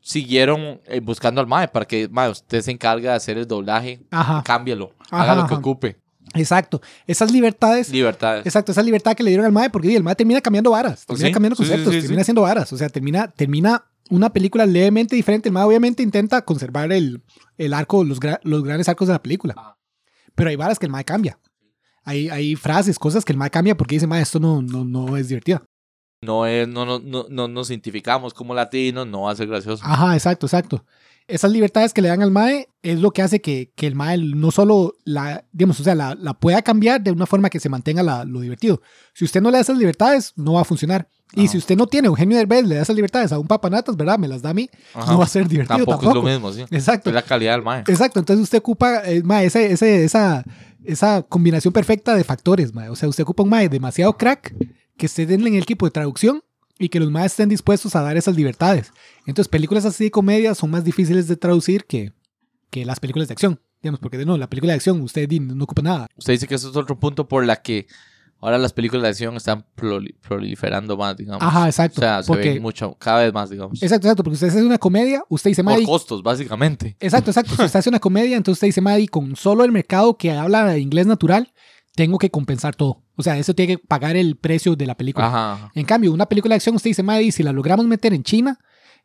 siguieron 0.00 0.80
eh, 0.86 1.00
buscando 1.00 1.40
al 1.40 1.46
mae 1.46 1.68
para 1.68 1.86
que, 1.86 2.08
mae, 2.08 2.30
usted 2.30 2.60
se 2.62 2.70
encarga 2.70 3.10
de 3.10 3.16
hacer 3.16 3.36
el 3.38 3.46
doblaje, 3.46 4.00
Ajá. 4.10 4.42
cámbialo, 4.44 4.92
haga 5.10 5.34
lo 5.34 5.46
que 5.46 5.54
ocupe. 5.54 6.01
Exacto. 6.34 6.80
Esas 7.06 7.30
libertades. 7.32 7.90
Libertades. 7.90 8.46
Exacto, 8.46 8.72
esa 8.72 8.82
libertad 8.82 9.14
que 9.14 9.22
le 9.22 9.30
dieron 9.30 9.46
al 9.46 9.52
MAE, 9.52 9.70
porque 9.70 9.94
el 9.94 10.02
MAE 10.02 10.14
termina 10.16 10.40
cambiando 10.40 10.70
varas, 10.70 11.04
termina 11.06 11.26
Sí, 11.28 11.32
cambiando 11.32 11.56
sí, 11.56 11.62
conceptos, 11.62 11.94
sí, 11.94 12.00
termina 12.00 12.22
haciendo 12.22 12.42
varas, 12.42 12.72
o 12.72 12.76
sea, 12.76 12.88
termina, 12.88 13.28
termina 13.28 13.84
una 14.10 14.32
película 14.32 14.66
levemente 14.66 15.16
diferente. 15.16 15.48
El 15.48 15.52
MAE 15.52 15.64
obviamente 15.64 16.02
intenta 16.02 16.42
conservar 16.42 16.92
el, 16.92 17.22
el 17.58 17.74
arco, 17.74 18.04
los, 18.04 18.20
gra- 18.20 18.40
los 18.42 18.62
grandes 18.64 18.88
arcos 18.88 19.08
de 19.08 19.14
la 19.14 19.22
película, 19.22 19.54
Ajá. 19.56 19.78
pero 20.34 20.50
hay 20.50 20.56
varas 20.56 20.78
que 20.78 20.86
el 20.86 20.92
MAE 20.92 21.04
cambia. 21.04 21.38
Hay, 22.04 22.28
hay 22.30 22.56
frases, 22.56 22.98
cosas 22.98 23.24
que 23.24 23.32
el 23.32 23.38
MAE 23.38 23.50
cambia 23.50 23.76
porque 23.76 23.94
dice, 23.94 24.06
MAE, 24.06 24.22
esto 24.22 24.40
no, 24.40 24.60
no, 24.60 24.84
no 24.84 25.16
es 25.16 25.28
divertido. 25.28 25.62
No, 26.22 26.46
es, 26.46 26.68
no, 26.68 26.86
no, 26.86 27.00
no, 27.00 27.26
no 27.28 27.48
nos 27.48 27.70
identificamos 27.70 28.32
como 28.32 28.54
latinos, 28.54 29.06
no 29.06 29.22
va 29.22 29.32
a 29.32 29.36
ser 29.36 29.48
gracioso. 29.48 29.82
Ajá, 29.84 30.14
exacto, 30.14 30.46
exacto. 30.46 30.84
Esas 31.28 31.50
libertades 31.50 31.92
que 31.92 32.02
le 32.02 32.08
dan 32.08 32.22
al 32.22 32.30
MAE 32.30 32.68
es 32.82 33.00
lo 33.00 33.10
que 33.12 33.22
hace 33.22 33.40
que, 33.40 33.72
que 33.74 33.86
el 33.86 33.94
MAE 33.94 34.18
no 34.18 34.50
solo 34.50 34.94
la, 35.04 35.44
digamos, 35.52 35.80
o 35.80 35.84
sea, 35.84 35.94
la, 35.94 36.14
la 36.14 36.34
pueda 36.34 36.62
cambiar 36.62 37.00
de 37.00 37.10
una 37.12 37.26
forma 37.26 37.48
que 37.50 37.58
se 37.60 37.68
mantenga 37.68 38.02
la- 38.02 38.24
lo 38.24 38.40
divertido. 38.40 38.82
Si 39.14 39.24
usted 39.24 39.40
no 39.40 39.50
le 39.50 39.56
da 39.56 39.62
esas 39.62 39.78
libertades, 39.78 40.32
no 40.36 40.54
va 40.54 40.60
a 40.62 40.64
funcionar. 40.64 41.08
Y 41.34 41.48
si 41.48 41.56
usted 41.58 41.76
no 41.76 41.86
tiene 41.86 42.08
Eugenio 42.08 42.36
Derbez, 42.36 42.66
le 42.66 42.74
da 42.74 42.82
esas 42.82 42.94
libertades 42.94 43.32
a 43.32 43.38
un 43.38 43.46
papanatas, 43.46 43.96
¿verdad? 43.96 44.18
Me 44.18 44.28
las 44.28 44.42
da 44.42 44.50
a 44.50 44.54
mí, 44.54 44.68
Ajá. 44.94 45.10
no 45.12 45.18
va 45.18 45.24
a 45.24 45.28
ser 45.28 45.48
divertido 45.48 45.78
tampoco, 45.86 45.92
tampoco. 46.12 46.28
es 46.28 46.34
lo 46.34 46.40
mismo, 46.50 46.52
sí. 46.52 46.74
Exacto. 46.76 47.08
Es 47.10 47.14
la 47.14 47.22
calidad 47.22 47.52
del 47.54 47.62
mae. 47.62 47.80
Exacto, 47.86 48.18
entonces 48.20 48.42
usted 48.42 48.58
ocupa, 48.58 49.02
eh, 49.06 49.22
mae, 49.24 49.46
ese, 49.46 49.72
ese, 49.72 50.04
esa, 50.04 50.44
esa 50.84 51.22
combinación 51.22 51.72
perfecta 51.72 52.14
de 52.14 52.22
factores, 52.24 52.74
mae. 52.74 52.90
O 52.90 52.96
sea, 52.96 53.08
usted 53.08 53.22
ocupa 53.22 53.42
un 53.44 53.48
mae 53.48 53.68
demasiado 53.68 54.16
crack 54.16 54.54
que 54.96 55.06
esté 55.06 55.22
en 55.22 55.40
el 55.46 55.56
equipo 55.56 55.86
de 55.86 55.90
traducción 55.90 56.42
y 56.78 56.88
que 56.88 57.00
los 57.00 57.10
maes 57.10 57.32
estén 57.32 57.48
dispuestos 57.48 57.94
a 57.96 58.02
dar 58.02 58.16
esas 58.16 58.36
libertades. 58.36 58.92
Entonces, 59.26 59.48
películas 59.48 59.84
así 59.84 60.04
de 60.04 60.10
comedia 60.10 60.54
son 60.54 60.70
más 60.70 60.84
difíciles 60.84 61.28
de 61.28 61.36
traducir 61.36 61.84
que, 61.84 62.12
que 62.70 62.84
las 62.84 63.00
películas 63.00 63.28
de 63.28 63.32
acción. 63.32 63.60
Digamos, 63.82 64.00
porque 64.00 64.18
de 64.18 64.24
no, 64.26 64.36
la 64.36 64.48
película 64.48 64.72
de 64.72 64.76
acción 64.76 65.00
usted 65.00 65.28
no 65.30 65.64
ocupa 65.64 65.82
nada. 65.82 66.06
Usted 66.16 66.34
dice 66.34 66.46
que 66.46 66.54
eso 66.54 66.70
es 66.70 66.76
otro 66.76 66.98
punto 66.98 67.26
por 67.26 67.44
la 67.44 67.56
que, 67.62 67.86
ahora 68.42 68.58
las 68.58 68.72
películas 68.72 69.02
de 69.02 69.08
acción 69.08 69.36
están 69.36 69.64
proli- 69.76 70.14
proliferando 70.20 70.96
más, 70.96 71.16
digamos. 71.16 71.42
Ajá, 71.42 71.66
exacto. 71.66 72.00
O 72.00 72.02
sea, 72.02 72.22
se 72.22 72.28
porque, 72.28 72.50
ven 72.54 72.62
mucho, 72.62 72.94
cada 72.98 73.22
vez 73.22 73.32
más, 73.32 73.50
digamos. 73.50 73.82
exacto, 73.82 74.06
exacto, 74.06 74.22
porque 74.24 74.34
usted 74.34 74.48
hace 74.48 74.62
una 74.64 74.78
comedia, 74.78 75.22
usted 75.28 75.50
dice, 75.50 75.62
Por 75.64 75.72
Maddy, 75.72 75.84
costos, 75.84 76.22
básicamente. 76.22 76.96
Exacto, 77.00 77.30
exacto. 77.30 77.54
Si 77.56 77.62
usted 77.62 77.78
hace 77.78 77.88
una 77.88 78.00
comedia, 78.00 78.36
entonces 78.36 78.58
usted 78.58 78.68
dice, 78.68 78.80
Maddy, 78.80 79.06
con 79.08 79.36
solo 79.36 79.64
el 79.64 79.72
mercado 79.72 80.16
que 80.16 80.32
habla 80.32 80.76
inglés 80.78 81.06
natural, 81.06 81.52
tengo 81.94 82.18
que 82.18 82.30
compensar 82.30 82.74
todo. 82.74 83.02
O 83.16 83.22
sea, 83.22 83.38
eso 83.38 83.54
tiene 83.54 83.76
que 83.76 83.78
pagar 83.84 84.16
el 84.16 84.36
precio 84.36 84.76
de 84.76 84.86
la 84.86 84.96
película. 84.96 85.26
Ajá. 85.26 85.52
ajá. 85.54 85.72
En 85.74 85.84
cambio, 85.84 86.12
una 86.12 86.26
película 86.26 86.54
de 86.54 86.56
acción, 86.56 86.74
usted 86.76 86.90
dice, 86.90 87.02
Maddy, 87.02 87.32
si 87.32 87.42
la 87.42 87.52
logramos 87.52 87.86
meter 87.86 88.14
en 88.14 88.22
China 88.22 88.58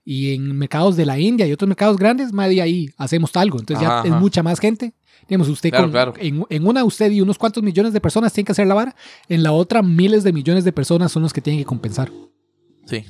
y 0.06 0.34
en 0.34 0.58
mercados 0.58 0.96
de 0.96 1.06
la 1.06 1.20
India 1.20 1.46
y 1.48 1.51
otros 1.51 1.67
mercados 1.67 1.98
grandes, 1.98 2.32
Maddy, 2.32 2.60
ahí 2.62 2.89
hacemos 2.98 3.36
algo. 3.36 3.60
Entonces 3.60 3.86
ya 3.86 4.01
es 4.06 4.12
mucha 4.12 4.41
más 4.44 4.60
gente. 4.60 4.94
Digamos, 5.27 5.50
usted 5.50 5.70
Claro, 5.72 5.86
con- 5.86 5.91
claro. 5.91 6.13
En, 6.17 6.46
en 6.50 6.65
una, 6.67 6.84
usted 6.86 7.12
y 7.12 7.20
unos 7.22 7.38
cuantos 7.38 7.62
millones 7.63 7.91
de 7.91 8.00
personas 8.00 8.32
tienen 8.32 8.46
que 8.46 8.51
hacer 8.53 8.67
la 8.67 8.75
vara. 8.75 8.96
En 9.27 9.44
la 9.44 9.51
otra, 9.51 9.82
miles 9.82 10.24
de 10.24 10.32
millones 10.32 10.63
de 10.63 10.72
personas 10.72 11.12
son 11.12 11.24
los 11.24 11.34
que 11.34 11.41
tienen 11.41 11.60
que 11.60 11.65
compensar. 11.65 12.10
Sí, 12.86 13.03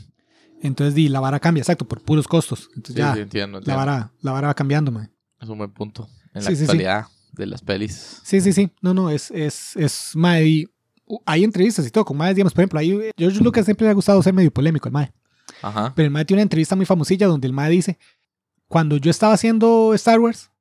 Entonces, 0.63 0.95
di, 0.95 1.07
la 1.09 1.19
vara 1.19 1.39
cambia, 1.39 1.61
exacto, 1.61 1.87
por 1.87 2.01
puros 2.01 2.27
costos. 2.27 2.69
Entonces 2.75 2.95
sí, 2.95 2.99
ya, 3.01 3.13
sí, 3.13 3.19
entiendo. 3.19 3.59
la, 3.63 3.75
vara, 3.75 4.11
la 4.21 4.31
vara 4.31 4.47
va 4.47 4.53
cambiando, 4.55 4.91
man. 4.91 5.11
Es 5.39 5.49
un 5.49 5.59
buen 5.59 5.71
punto 5.71 6.07
en 6.33 6.43
la 6.43 6.49
Sí, 6.49 6.55
sí, 6.55 6.55
sí. 6.55 6.63
actualidad 6.63 7.05
de 7.37 7.45
las 7.45 7.61
pelis. 7.61 8.21
Sí, 8.23 8.41
sí, 8.41 8.53
sí. 8.53 8.71
No, 8.81 8.93
no, 8.93 9.09
es, 9.09 9.31
es, 9.31 9.75
es, 9.75 10.11
mae, 10.15 10.45
y, 10.45 10.65
uh, 11.05 11.19
hay 11.25 11.43
entrevistas 11.43 11.85
y 11.87 11.91
todo 11.91 12.05
con 12.05 12.17
mae, 12.17 12.33
digamos, 12.33 12.53
por 12.53 12.61
ejemplo, 12.61 12.79
ahí 12.79 12.91
eh, 12.91 13.11
George 13.17 13.41
Lucas 13.41 13.65
siempre 13.65 13.85
le 13.85 13.91
ha 13.91 13.93
gustado 13.93 14.21
ser 14.21 14.33
medio 14.33 14.51
polémico, 14.51 14.89
el 14.89 14.93
mae. 14.93 15.11
Ajá. 15.61 15.93
Pero 15.95 16.05
el 16.07 16.11
mae 16.11 16.25
tiene 16.25 16.39
una 16.39 16.43
entrevista 16.43 16.75
muy 16.75 16.85
famosilla 16.85 17.27
donde 17.27 17.47
el 17.47 17.53
mae 17.53 17.69
dice, 17.69 17.97
cuando 18.67 18.97
yo 18.97 19.11
estaba 19.11 19.33
haciendo 19.33 19.93
Star 19.93 20.19
Wars, 20.19 20.51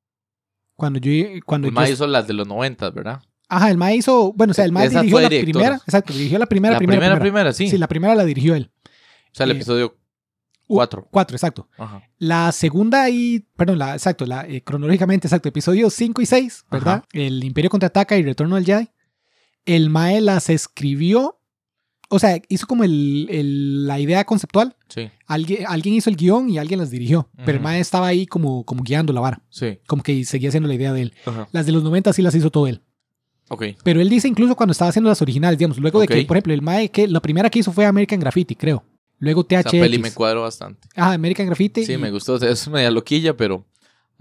cuando 0.75 0.99
yo, 0.99 1.11
cuando 1.45 1.67
El 1.67 1.73
yo, 1.73 1.79
mae 1.79 1.91
hizo 1.91 2.07
las 2.07 2.27
de 2.27 2.33
los 2.33 2.47
90, 2.47 2.89
¿verdad? 2.91 3.21
ajá, 3.49 3.71
el 3.71 3.77
mae 3.77 3.95
hizo, 3.95 4.33
bueno, 4.33 4.51
o 4.51 4.53
sea, 4.53 4.65
el 4.65 4.71
mae 4.71 4.87
Esa 4.87 4.99
dirigió 5.01 5.19
la 5.21 5.29
director. 5.29 5.53
primera, 5.53 5.75
exacto, 5.75 6.13
dirigió 6.13 6.37
la 6.37 6.45
primera, 6.45 6.73
la 6.73 6.77
primera, 6.79 6.99
primera, 6.99 7.15
primera. 7.15 7.31
primera, 7.33 7.53
sí. 7.53 7.69
Sí, 7.69 7.77
la 7.77 7.87
primera 7.87 8.15
la 8.15 8.25
dirigió 8.25 8.55
él. 8.55 8.71
O 8.85 8.89
sea, 9.33 9.45
el 9.45 9.51
eh, 9.51 9.55
episodio 9.55 9.97
4. 10.67 11.07
Cuatro, 11.09 11.35
exacto. 11.35 11.67
Ajá. 11.77 12.01
La 12.19 12.51
segunda 12.51 13.09
y, 13.09 13.45
perdón, 13.55 13.79
la, 13.79 13.93
exacto, 13.93 14.25
la, 14.25 14.45
eh, 14.47 14.61
cronológicamente, 14.63 15.27
exacto, 15.27 15.47
episodios 15.49 15.93
5 15.93 16.21
y 16.21 16.25
6, 16.25 16.65
¿verdad? 16.69 16.95
Ajá. 16.97 17.07
El 17.13 17.43
Imperio 17.43 17.69
contraataca 17.69 18.17
y 18.17 18.23
Retorno 18.23 18.55
del 18.55 18.65
Jedi. 18.65 18.89
El 19.65 19.89
Mae 19.89 20.21
las 20.21 20.49
escribió, 20.49 21.39
o 22.09 22.19
sea, 22.19 22.41
hizo 22.49 22.67
como 22.67 22.83
el, 22.83 23.27
el- 23.29 23.87
la 23.87 23.99
idea 23.99 24.23
conceptual. 24.25 24.75
Sí, 24.89 25.09
Alguien, 25.25 25.65
alguien 25.67 25.95
hizo 25.95 26.09
el 26.09 26.15
guion 26.15 26.49
y 26.49 26.57
alguien 26.57 26.79
las 26.79 26.89
dirigió, 26.89 27.29
pero 27.45 27.57
el. 27.57 27.63
Mae 27.63 27.79
estaba 27.81 28.07
ahí 28.07 28.25
como, 28.25 28.63
como 28.65 28.83
guiando 28.83 29.11
la 29.13 29.19
vara, 29.21 29.41
sí. 29.49 29.79
como 29.87 30.03
que 30.03 30.23
seguía 30.25 30.49
haciendo 30.49 30.67
la 30.69 30.75
idea 30.75 30.93
de 30.93 31.01
él. 31.03 31.13
Las 31.51 31.65
de 31.65 31.71
los 31.73 31.83
90 31.83 32.13
sí 32.13 32.21
las 32.21 32.33
hizo 32.35 32.49
todo 32.49 32.67
él. 32.67 32.81
Ok. 33.49 33.63
Pero 33.83 34.01
él 34.01 34.09
dice 34.09 34.27
incluso 34.27 34.55
cuando 34.55 34.71
estaba 34.71 34.89
haciendo 34.89 35.09
las 35.09 35.21
originales, 35.21 35.57
digamos, 35.57 35.77
luego 35.79 35.99
de 36.01 36.07
que, 36.07 36.25
por 36.25 36.35
ejemplo, 36.37 36.53
el 36.53 36.61
Mae, 36.61 36.89
que 36.91 37.07
la 37.07 37.21
primera 37.21 37.49
que 37.49 37.59
hizo 37.59 37.71
fue 37.71 37.85
American 37.85 38.19
Graffiti, 38.19 38.55
creo. 38.55 38.83
Luego 39.19 39.45
Esa 39.49 39.69
peli 39.71 39.97
me 39.97 40.09
THX. 40.09 40.15
cuadró 40.15 40.41
bastante. 40.43 40.87
Ah, 40.95 41.13
American 41.13 41.47
Graffiti. 41.47 41.85
Sí, 41.85 41.93
y- 41.93 41.97
me 41.97 42.11
gustó. 42.11 42.33
O 42.33 42.39
sea, 42.39 42.49
es 42.49 42.67
media 42.67 42.91
loquilla, 42.91 43.35
pero 43.35 43.65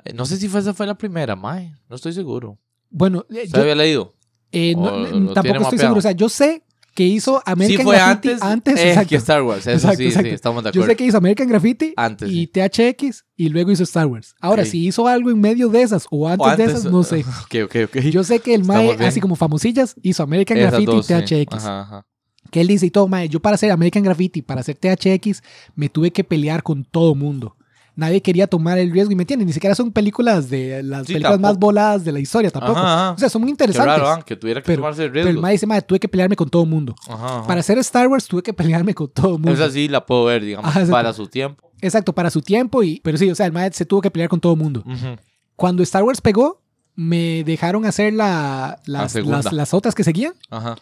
eh, 0.04 0.12
no 0.14 0.24
sé 0.26 0.36
si 0.38 0.48
fue, 0.48 0.60
esa 0.60 0.72
fue 0.74 0.86
la 0.86 0.96
primera, 0.96 1.36
mae. 1.36 1.74
No 1.88 1.96
estoy 1.96 2.12
seguro. 2.12 2.58
Bueno, 2.90 3.26
eh, 3.30 3.42
¿Se 3.46 3.48
yo- 3.56 3.60
había 3.60 3.74
leído? 3.74 4.14
Eh, 4.52 4.74
no, 4.74 4.82
O 4.84 4.90
lo- 4.90 4.98
lo 4.98 5.10
tiene 5.10 5.34
tampoco 5.34 5.62
estoy 5.64 5.78
seguro. 5.78 5.98
O 5.98 6.02
sea, 6.02 6.12
yo 6.12 6.28
sé 6.28 6.62
que 6.94 7.04
hizo 7.04 7.42
American 7.44 7.78
sí, 7.78 7.84
fue 7.84 7.96
Graffiti 7.96 8.28
antes, 8.30 8.42
antes. 8.42 8.78
eh, 8.78 8.88
exacto. 8.88 9.08
que 9.10 9.16
Star 9.16 9.42
Wars. 9.42 9.66
Eso 9.66 9.70
Exacto, 9.72 9.96
sí, 9.98 10.04
exacto. 10.06 10.28
sí, 10.30 10.34
estamos 10.34 10.64
de 10.64 10.68
Yo 10.68 10.80
acuerdo. 10.80 10.92
sé 10.92 10.96
que 10.96 11.04
hizo 11.04 11.18
American 11.18 11.48
Graffiti 11.48 11.92
Antes, 11.94 12.30
y 12.30 12.32
sí. 12.32 12.46
THX 12.46 13.24
y 13.36 13.48
luego 13.50 13.70
hizo 13.70 13.82
Star 13.82 14.06
Wars. 14.06 14.34
Ahora, 14.40 14.62
Ok. 14.62 14.68
si 14.68 14.86
hizo 14.86 15.06
algo 15.06 15.30
en 15.30 15.38
medio 15.38 15.68
de 15.68 15.82
esas 15.82 16.06
o 16.10 16.26
antes, 16.26 16.46
O 16.46 16.48
antes, 16.48 16.66
de 16.66 16.72
esas, 16.72 16.90
no 16.90 17.02
sé. 17.02 17.16
Ok, 17.44 17.54
ok, 17.66 17.76
ok. 17.94 17.96
Yo 18.04 18.24
sé 18.24 18.38
que 18.38 18.54
el 18.54 18.64
Mae, 18.64 18.92
así 19.06 19.20
como 19.20 19.36
famosillas, 19.36 19.94
hizo 20.02 20.22
American 20.22 20.56
Esas 20.56 20.70
Graffiti 20.70 20.92
dos, 20.92 21.10
y 21.10 21.14
sí. 21.14 21.44
THX. 21.44 21.54
Ajá, 21.56 21.80
ajá. 21.82 22.06
Que 22.50 22.60
él 22.60 22.68
dice 22.68 22.86
y 22.86 22.90
todo, 22.90 23.08
Mae, 23.08 23.28
yo 23.28 23.40
para 23.40 23.54
hacer 23.54 23.70
American 23.70 24.02
Graffiti, 24.02 24.42
para 24.42 24.60
hacer 24.60 24.76
THX, 24.76 25.42
me 25.74 25.88
tuve 25.88 26.10
que 26.12 26.24
pelear 26.24 26.62
con 26.62 26.84
todo 26.84 27.14
mundo. 27.14 27.56
Nadie 27.98 28.20
quería 28.20 28.46
tomar 28.46 28.76
el 28.78 28.90
riesgo 28.92 29.10
y 29.12 29.16
me 29.16 29.22
entiendes, 29.22 29.46
ni 29.46 29.54
siquiera 29.54 29.74
son 29.74 29.90
películas 29.90 30.50
de 30.50 30.82
las 30.82 31.06
Sí, 31.06 31.14
películas 31.14 31.40
más 31.40 31.52
tampoco. 31.52 31.66
voladas 31.68 32.04
de 32.04 32.12
la 32.12 32.20
historia 32.20 32.50
tampoco. 32.50 32.78
Ajá, 32.78 32.94
ajá. 33.06 33.10
O 33.12 33.18
sea, 33.18 33.30
son 33.30 33.40
muy 33.40 33.48
Qué 33.48 33.52
interesantes. 33.52 33.96
raro, 33.96 34.08
ah, 34.10 34.22
que 34.22 34.36
tuviera 34.36 34.60
que 34.60 34.66
Pero- 34.66 34.82
tomarse 34.82 35.04
el 35.04 35.10
pero 35.12 35.24
riesgo. 35.24 35.38
el 35.38 35.42
Mae 35.42 35.52
dice, 35.52 35.66
Mae, 35.66 35.80
tuve 35.80 35.98
que 35.98 36.06
pelearme 36.08 36.36
con 36.36 36.50
todo 36.50 36.64
el 36.64 36.68
mundo. 36.68 36.94
Ajá. 37.08 37.46
Para 37.46 37.60
hacer 37.60 37.78
Star 37.78 38.06
Wars 38.08 38.26
tuve 38.26 38.42
que 38.42 38.52
pelearme 38.52 38.92
con 38.94 39.08
todo 39.08 39.28
el 39.36 39.42
mundo. 39.42 39.50
Esa 39.52 39.70
sí 39.70 39.88
la 39.88 40.04
puedo 40.04 40.26
ver, 40.26 40.44
digamos, 40.44 40.70
para 40.90 41.14
su 41.14 41.26
tiempo. 41.28 41.72
Exacto, 41.80 42.12
para 42.12 42.28
su 42.28 42.42
tiempo. 42.42 42.82
Y, 42.82 43.00
pero 43.02 43.16
sí, 43.16 43.30
o 43.30 43.34
sea, 43.34 43.46
el 43.46 43.52
Mae 43.52 43.72
se 43.72 43.86
tuvo 43.86 44.02
que 44.02 44.10
pelear 44.10 44.28
con 44.28 44.40
todo 44.40 44.54
mundo. 44.56 44.82
Ujú. 44.86 45.16
Cuando 45.56 45.82
Star 45.82 46.02
Wars 46.02 46.20
pegó, 46.20 46.60
me 46.96 47.44
dejaron 47.44 47.86
hacer 47.86 48.12
la, 48.12 48.78
La 48.84 49.02
las, 49.02 49.12
segunda. 49.12 49.38
las, 49.42 49.52
las 49.54 49.72
otras 49.74 49.94
que 49.94 50.04
seguían. 50.04 50.34
Ajá. 50.50 50.76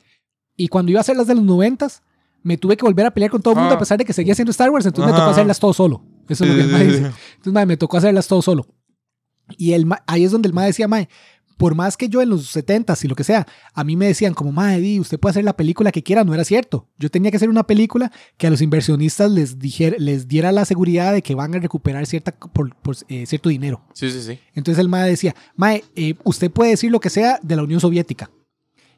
Y 0.57 0.69
cuando 0.69 0.91
iba 0.91 1.01
a 1.01 1.03
hacer 1.03 1.17
las 1.17 1.27
de 1.27 1.35
los 1.35 1.45
noventas, 1.45 2.03
me 2.43 2.57
tuve 2.59 2.77
que 2.77 2.85
volver 2.85 3.07
a 3.07 3.11
pelear 3.13 3.31
con 3.31 3.41
todo 3.43 3.55
el 3.55 3.61
mundo 3.61 3.73
Ah. 3.75 3.77
a 3.77 3.79
pesar 3.79 3.99
de 3.99 4.05
que 4.05 4.13
seguía 4.13 4.33
haciendo 4.33 4.51
Star 4.51 4.71
Wars. 4.71 4.87
Entonces 4.87 5.07
me 5.07 5.13
Ajá. 5.17 5.23
tocó 5.25 5.31
hacerlas 5.33 5.59
todo 5.59 5.73
solo. 5.73 6.05
Eso 6.29 6.45
es 6.45 6.51
lo 6.51 6.57
que 6.57 6.63
el 6.63 6.69
Mae 6.69 6.85
dice. 6.87 6.99
Entonces, 6.99 7.53
Mae, 7.53 7.67
me 7.67 7.77
tocó 7.77 7.97
hacerlas 7.97 8.27
todo 8.29 8.43
solo. 8.43 8.67
Y 9.59 9.73
el 9.73 9.85
ma- 9.87 10.03
ahí 10.07 10.25
es 10.25 10.31
donde 10.33 10.49
el 10.49 10.55
Mae 10.55 10.67
decía, 10.67 10.89
Mae, 10.89 11.09
por 11.57 11.75
más 11.75 11.97
que 11.97 12.09
yo 12.09 12.21
en 12.23 12.31
los 12.31 12.55
70s 12.55 13.05
y 13.05 13.09
lo 13.09 13.15
que 13.15 13.25
sea, 13.25 13.47
a 13.75 13.85
mí 13.85 13.95
me 13.97 14.07
decían 14.07 14.35
como, 14.35 14.51
Mae, 14.53 14.81
di, 14.81 14.99
usted 15.01 15.19
puede 15.21 15.31
hacer 15.33 15.45
la 15.45 15.57
película 15.57 15.93
que 15.93 16.03
quiera, 16.03 16.25
no 16.25 16.35
era 16.35 16.45
cierto. 16.45 16.89
Yo 16.99 17.11
tenía 17.11 17.31
que 17.31 17.37
hacer 17.37 17.49
una 17.49 17.65
película 17.67 18.11
que 18.37 18.47
a 18.47 18.51
los 18.51 18.61
inversionistas 18.63 19.31
les, 19.31 19.59
dijera, 19.59 19.97
les 19.99 20.27
diera 20.29 20.51
la 20.51 20.65
seguridad 20.65 21.13
de 21.13 21.23
que 21.23 21.35
van 21.35 21.55
a 21.55 21.59
recuperar 21.59 22.07
cierta, 22.07 22.33
por, 22.33 22.75
por, 22.77 22.97
eh, 23.09 23.27
cierto 23.27 23.49
dinero. 23.51 23.83
Sí, 23.95 24.11
sí, 24.11 24.21
sí. 24.23 24.39
Entonces 24.55 24.81
el 24.81 24.89
Mae 24.89 25.09
decía, 25.09 25.35
Mae, 25.57 25.85
eh, 25.95 26.15
usted 26.25 26.51
puede 26.51 26.71
decir 26.71 26.91
lo 26.91 27.01
que 27.01 27.11
sea 27.11 27.39
de 27.43 27.57
la 27.57 27.63
Unión 27.63 27.81
Soviética. 27.81 28.31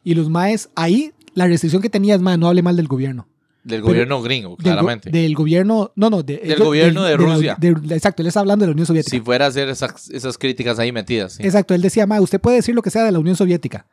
Y 0.03 0.15
los 0.15 0.31
Maes, 0.31 0.71
ahí 0.77 1.13
la 1.37 1.47
restricción 1.47 1.81
que 1.81 1.89
tenía 1.91 2.17
es, 2.17 2.21
Mae, 2.21 2.37
no 2.37 2.49
hable 2.49 2.63
mal 2.63 2.75
del 2.77 2.89
gobierno. 2.89 3.29
Del 3.63 3.81
Pero- 3.81 3.89
gobierno 3.93 4.23
gringo, 4.23 4.57
claramente. 4.57 5.11
del 5.11 5.35
gobierno, 5.35 5.93
no, 5.97 6.09
no, 6.11 6.23
de- 6.23 6.39
Del 6.39 6.53
ellos- 6.53 6.67
gobierno 6.67 7.03
de 7.05 7.17
Rusia. 7.17 7.57
de- 7.59 7.71
exacto, 7.95 8.23
él 8.23 8.29
está 8.29 8.41
hablando 8.41 8.65
de 8.65 8.69
la 8.69 8.73
Unión 8.73 8.87
Soviética. 8.87 9.17
Si 9.17 9.21
fuera 9.21 9.45
a 9.45 9.49
hacer 9.49 9.69
esas, 9.69 10.09
esas 10.11 10.39
críticas 10.39 10.79
ahí 10.79 10.91
metidas. 10.93 11.35
Sí. 11.35 11.43
Exacto, 11.45 11.75
él 11.75 11.83
decía, 11.83 12.07
ma, 12.07 12.21
usted 12.21 12.41
puede 12.41 12.57
decir 12.57 12.75
lo 12.75 12.83
que 12.83 12.91
sea 12.91 13.05
de 13.05 13.13
la 13.13 13.19
Unión 13.19 13.35
Soviética, 13.37 13.87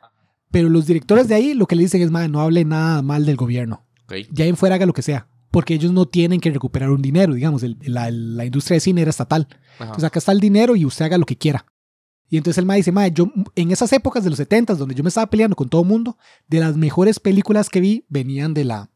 pero 0.50 0.68
los 0.68 0.86
directores 0.86 1.26
de 1.28 1.34
ahí 1.34 1.54
lo 1.54 1.66
que 1.66 1.74
le 1.76 1.82
dicen 1.82 2.02
es, 2.02 2.10
ma, 2.10 2.26
no 2.28 2.40
hable 2.40 2.64
nada 2.64 3.02
mal 3.02 3.26
del 3.26 3.36
gobierno. 3.36 3.84
Ya 4.32 4.44
en 4.46 4.56
fuera 4.56 4.76
haga 4.76 4.86
lo 4.86 4.92
que 4.92 5.02
sea, 5.02 5.26
porque 5.50 5.74
ellos 5.74 5.90
no 5.92 6.06
tienen 6.06 6.38
que 6.40 6.50
recuperar 6.52 6.90
un 6.90 7.02
dinero, 7.02 7.34
digamos, 7.34 7.62
el- 7.64 7.76
la, 7.84 8.10
la 8.12 8.44
industria 8.44 8.76
de 8.76 8.80
cine 8.80 9.00
era 9.02 9.10
estatal. 9.10 9.48
Ajá. 9.50 9.84
Entonces 9.86 10.04
acá 10.04 10.18
está 10.20 10.30
el 10.32 10.38
dinero 10.40 10.76
y 10.76 10.84
usted 10.84 11.04
haga 11.06 11.18
lo 11.18 11.26
que 11.26 11.36
quiera. 11.36 11.66
Y 12.34 12.36
entonces 12.36 12.58
el 12.58 12.66
ma 12.66 12.74
dice, 12.74 12.90
ma, 12.90 13.06
yo 13.06 13.30
en 13.54 13.70
esas 13.70 13.92
épocas 13.92 14.24
de 14.24 14.30
los 14.30 14.38
70 14.38 14.74
donde 14.74 14.96
yo 14.96 15.04
me 15.04 15.08
estaba 15.08 15.30
peleando 15.30 15.54
con 15.54 15.68
todo 15.68 15.82
el 15.82 15.86
mundo, 15.88 16.18
de 16.48 16.58
las 16.58 16.76
mejores 16.76 17.20
películas 17.20 17.68
que 17.68 17.78
vi 17.80 18.04
venían 18.08 18.54
de 18.54 18.64
la 18.64 18.90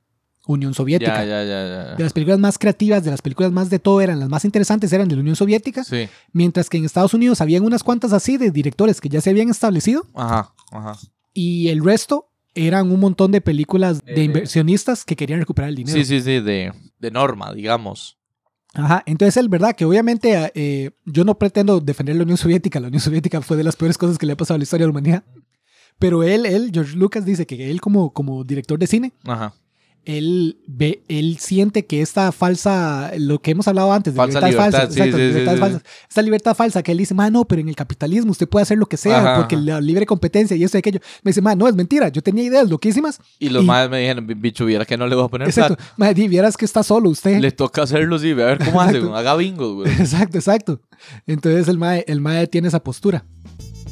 Unión 0.48 0.74
Soviética. 0.74 1.24
ya, 1.24 1.44
ya, 1.44 1.44
ya, 1.44 1.94
De 1.94 2.02
las 2.02 2.12
películas 2.12 2.40
más 2.40 2.58
creativas, 2.58 3.04
de 3.04 3.12
las 3.12 3.22
películas 3.22 3.52
más 3.52 3.70
de 3.70 3.78
todo, 3.78 4.00
eran 4.00 4.18
las 4.18 4.28
más 4.28 4.44
interesantes, 4.44 4.92
eran 4.92 5.06
de 5.06 5.14
la 5.14 5.20
Unión 5.20 5.36
Soviética. 5.36 5.84
Sí. 5.84 6.08
Mientras 6.32 6.68
que 6.68 6.78
en 6.78 6.84
Estados 6.84 7.14
Unidos 7.14 7.40
habían 7.40 7.64
unas 7.64 7.84
cuantas 7.84 8.12
así 8.12 8.38
de 8.38 8.50
directores 8.50 9.00
que 9.00 9.08
ya 9.08 9.20
se 9.20 9.30
habían 9.30 9.50
establecido 9.50 10.04
Ajá, 10.14 10.52
ajá. 10.72 10.98
y 11.32 11.68
el 11.68 11.84
resto 11.84 12.32
eran 12.56 12.90
un 12.90 12.98
montón 12.98 13.30
de 13.30 13.40
películas 13.40 14.04
de 14.04 14.14
Eh, 14.22 14.24
inversionistas 14.24 15.04
que 15.04 15.14
querían 15.14 15.38
recuperar 15.38 15.68
el 15.68 15.76
dinero. 15.76 15.96
Sí, 15.96 16.04
sí, 16.04 16.20
sí, 16.22 16.40
de, 16.40 16.72
de 16.98 17.10
norma, 17.12 17.52
digamos. 17.54 18.18
Ajá, 18.74 19.02
entonces 19.06 19.36
es 19.36 19.48
verdad 19.48 19.74
que 19.74 19.84
obviamente 19.84 20.52
eh, 20.54 20.90
yo 21.04 21.24
no 21.24 21.38
pretendo 21.38 21.80
defender 21.80 22.16
la 22.16 22.22
Unión 22.22 22.36
Soviética, 22.36 22.80
la 22.80 22.88
Unión 22.88 23.00
Soviética 23.00 23.40
fue 23.40 23.56
de 23.56 23.64
las 23.64 23.76
peores 23.76 23.98
cosas 23.98 24.18
que 24.18 24.26
le 24.26 24.34
ha 24.34 24.36
pasado 24.36 24.56
a 24.56 24.58
la 24.58 24.64
historia 24.64 24.84
de 24.86 24.92
la 24.92 24.98
humanidad. 24.98 25.24
Pero 25.98 26.22
él, 26.22 26.46
él, 26.46 26.70
George 26.72 26.96
Lucas 26.96 27.24
dice 27.24 27.46
que 27.46 27.70
él 27.70 27.80
como, 27.80 28.12
como 28.12 28.44
director 28.44 28.78
de 28.78 28.86
cine, 28.86 29.12
Ajá. 29.24 29.54
Él 30.08 30.56
ve, 30.66 31.02
él 31.08 31.36
siente 31.38 31.84
que 31.84 32.00
esta 32.00 32.32
falsa, 32.32 33.12
lo 33.18 33.40
que 33.42 33.50
hemos 33.50 33.68
hablado 33.68 33.92
antes, 33.92 34.14
de 34.14 34.16
Falsa 34.16 34.40
libertades 34.40 34.54
libertad, 34.54 34.78
falsas, 34.80 34.94
sí, 34.94 35.00
exacto, 35.00 35.16
sí, 35.18 35.22
libertades 35.26 35.58
sí. 35.58 35.60
falsas, 35.60 35.82
esta 36.08 36.22
libertad 36.22 36.54
falsa 36.56 36.82
que 36.82 36.92
él 36.92 36.98
dice, 36.98 37.14
no, 37.14 37.44
pero 37.44 37.60
en 37.60 37.68
el 37.68 37.76
capitalismo 37.76 38.30
usted 38.30 38.48
puede 38.48 38.62
hacer 38.62 38.78
lo 38.78 38.86
que 38.86 38.96
sea 38.96 39.18
Ajá, 39.20 39.36
porque 39.36 39.56
ajá. 39.56 39.64
la 39.64 39.80
libre 39.82 40.06
competencia 40.06 40.56
y 40.56 40.64
esto 40.64 40.78
y 40.78 40.80
aquello. 40.80 41.00
Me 41.22 41.28
dice, 41.30 41.42
no, 41.42 41.68
es 41.68 41.74
mentira, 41.74 42.08
yo 42.08 42.22
tenía 42.22 42.42
ideas 42.44 42.70
loquísimas. 42.70 43.20
Y 43.38 43.50
los 43.50 43.64
Y- 43.64 43.66
madres 43.66 43.90
me 43.90 44.00
dijeron, 44.00 44.26
"Bi- 44.26 44.32
bicho, 44.34 44.64
viera 44.64 44.86
que 44.86 44.96
no 44.96 45.06
le 45.06 45.14
voy 45.14 45.26
a 45.26 45.28
poner 45.28 45.46
Exacto, 45.46 45.76
man, 45.98 46.14
di, 46.14 46.26
vieras 46.26 46.56
que 46.56 46.64
está 46.64 46.82
solo 46.82 47.10
usted. 47.10 47.38
Le 47.38 47.52
toca 47.52 47.82
hacerlo, 47.82 48.18
sí, 48.18 48.30
a 48.30 48.34
ver 48.34 48.58
cómo 48.64 48.80
hace, 48.80 48.96
haga 49.14 49.36
bingos, 49.36 49.74
güey. 49.74 49.92
Exacto, 50.00 50.38
exacto. 50.38 50.80
Entonces 51.26 51.68
el 51.68 51.76
mae, 51.76 52.04
el 52.08 52.22
mae 52.22 52.46
tiene 52.46 52.68
esa 52.68 52.82
postura. 52.82 53.26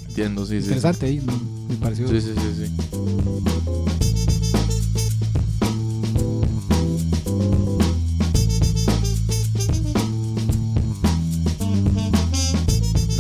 Entiendo, 0.09 0.47
sí, 0.47 0.63
sí. 0.63 0.69
Interesante 0.69 1.21
me 1.69 1.77
pareció. 1.77 2.09
Sí, 2.09 2.21
sí, 2.23 2.33
sí, 2.35 2.67
sí. 2.67 3.66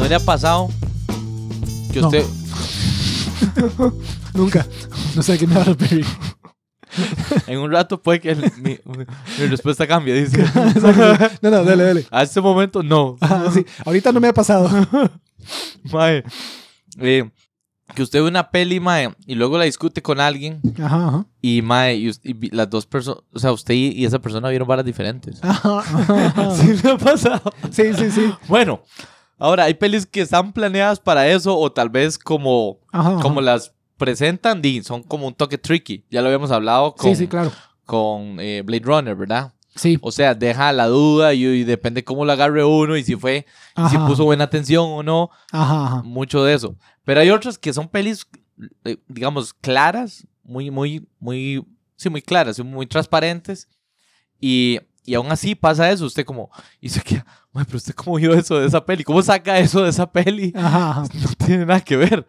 ¿No 0.07 0.11
le 0.11 0.15
ha 0.15 0.21
pasado 0.21 0.69
que 1.93 2.01
No. 2.01 2.07
usted... 2.07 2.25
Nunca. 4.35 4.65
No 5.17 5.23
sé 5.25 5.33
a 5.33 5.37
qué 5.39 5.49
me 5.49 5.57
va 5.57 5.63
a 5.63 5.65
referir. 5.65 6.07
En 7.49 7.59
un 7.59 7.73
rato 7.73 8.01
puede 8.01 8.21
que 8.21 8.31
el- 8.31 8.53
mi, 8.59 8.79
mi 8.85 9.47
respuesta 9.49 9.85
cambie, 9.85 10.15
dice. 10.15 10.41
Exacto. 10.75 11.29
No, 11.43 11.51
no, 11.51 11.65
dale, 11.65 11.83
dale. 11.83 12.07
A 12.13 12.23
este 12.23 12.41
momento, 12.41 12.85
no. 12.85 13.17
Ajá, 13.21 13.51
sí. 13.51 13.67
Ahorita 13.85 14.13
no 14.13 14.21
me 14.21 14.29
ha 14.29 14.33
pasado. 14.33 14.71
Mae, 15.93 16.23
eh, 17.01 17.29
que 17.97 18.03
usted 18.05 18.21
ve 18.23 18.29
una 18.29 18.49
peli, 18.51 18.79
mae, 18.79 19.13
y 19.27 19.35
luego 19.35 19.59
la 19.59 19.65
discute 19.65 20.03
con 20.03 20.21
alguien 20.21 20.61
Ajá, 20.81 21.09
ajá. 21.09 21.27
y, 21.43 21.63
mae, 21.63 21.97
y, 21.97 22.09
us- 22.11 22.21
y 22.23 22.33
vi- 22.33 22.51
las 22.51 22.71
dos 22.71 22.87
personas, 22.87 23.25
o 23.33 23.39
sea, 23.41 23.51
usted 23.51 23.75
y, 23.75 23.89
y 23.89 24.05
esa 24.05 24.21
persona 24.21 24.49
vieron 24.51 24.69
varas 24.69 24.85
diferentes. 24.85 25.43
Ajá, 25.43 25.79
ajá, 25.81 26.27
ajá. 26.29 26.57
Sí, 26.57 26.75
me 26.85 26.91
ha 26.93 26.97
pasado. 26.99 27.53
Sí, 27.73 27.93
sí, 27.95 28.11
sí. 28.13 28.33
Bueno, 28.49 28.83
ahora 29.39 29.65
hay 29.65 29.75
pelis 29.75 30.07
que 30.07 30.21
están 30.23 30.53
planeadas 30.53 31.01
para 31.01 31.29
eso 31.29 31.57
o 31.59 31.71
tal 31.73 31.89
vez 31.91 32.19
como, 32.19 32.79
Ajá, 32.93 33.11
ajá. 33.15 33.23
como 33.23 33.41
las 33.41 33.73
presentan, 33.97 34.63
son 34.85 35.03
como 35.03 35.27
un 35.27 35.35
toque 35.35 35.59
tricky. 35.59 36.05
Ya 36.11 36.21
lo 36.21 36.27
habíamos 36.29 36.51
hablado 36.51 36.95
con, 36.95 37.11
Sí, 37.11 37.17
sí, 37.17 37.27
claro. 37.29 37.51
con 37.85 38.39
eh, 38.41 38.63
Blade 38.63 38.85
Runner, 38.85 39.15
¿verdad? 39.17 39.53
Sí. 39.75 39.99
O 40.01 40.11
sea, 40.11 40.35
deja 40.35 40.73
la 40.73 40.87
duda 40.87 41.35
y, 41.35 41.45
y 41.45 41.65
depende 41.65 42.03
cómo 42.05 42.25
lo 42.25 42.33
agarre 42.33 42.65
uno 42.65 42.97
y 42.97 43.05
si 43.05 43.15
fue, 43.17 43.45
y 43.77 43.89
si 43.91 43.99
puso 43.99 44.25
buena 44.25 44.45
atención 44.45 44.87
o 44.89 45.03
no, 45.03 45.31
Ajá, 45.53 46.03
mucho 46.03 46.43
de 46.45 46.55
eso. 46.55 46.77
Pero 47.05 47.21
hay 47.21 47.31
otras 47.31 47.59
que 47.59 47.73
son 47.75 47.89
pelis, 47.89 48.27
eh, 48.85 48.97
digamos, 49.09 49.53
claras, 49.53 50.27
muy, 50.43 50.71
muy, 50.71 51.07
muy, 51.19 51.63
sí, 51.97 52.09
muy 52.09 52.23
claras, 52.23 52.59
muy 52.61 52.87
transparentes. 52.87 53.69
Y, 54.41 54.79
y 55.05 55.15
aún 55.15 55.31
así 55.31 55.55
pasa 55.55 55.91
eso, 55.91 56.07
usted 56.07 56.25
como, 56.25 56.51
y 56.81 56.89
se 56.89 57.01
queda, 57.03 57.25
"Mae, 57.25 57.46
pero 57.65 57.77
usted 57.79 57.95
cómo 57.95 58.17
vio 58.17 58.35
eso 58.35 58.59
de 58.59 58.67
esa 58.67 58.85
peli, 58.85 59.05
cómo 59.05 59.23
saca 59.23 59.59
eso 59.59 59.83
de 59.83 59.91
esa 59.91 60.11
peli, 60.11 60.53
Ajá, 60.55 61.05
no 61.15 61.47
tiene 61.47 61.65
nada 61.67 61.81
que 61.81 61.97
ver. 61.97 62.27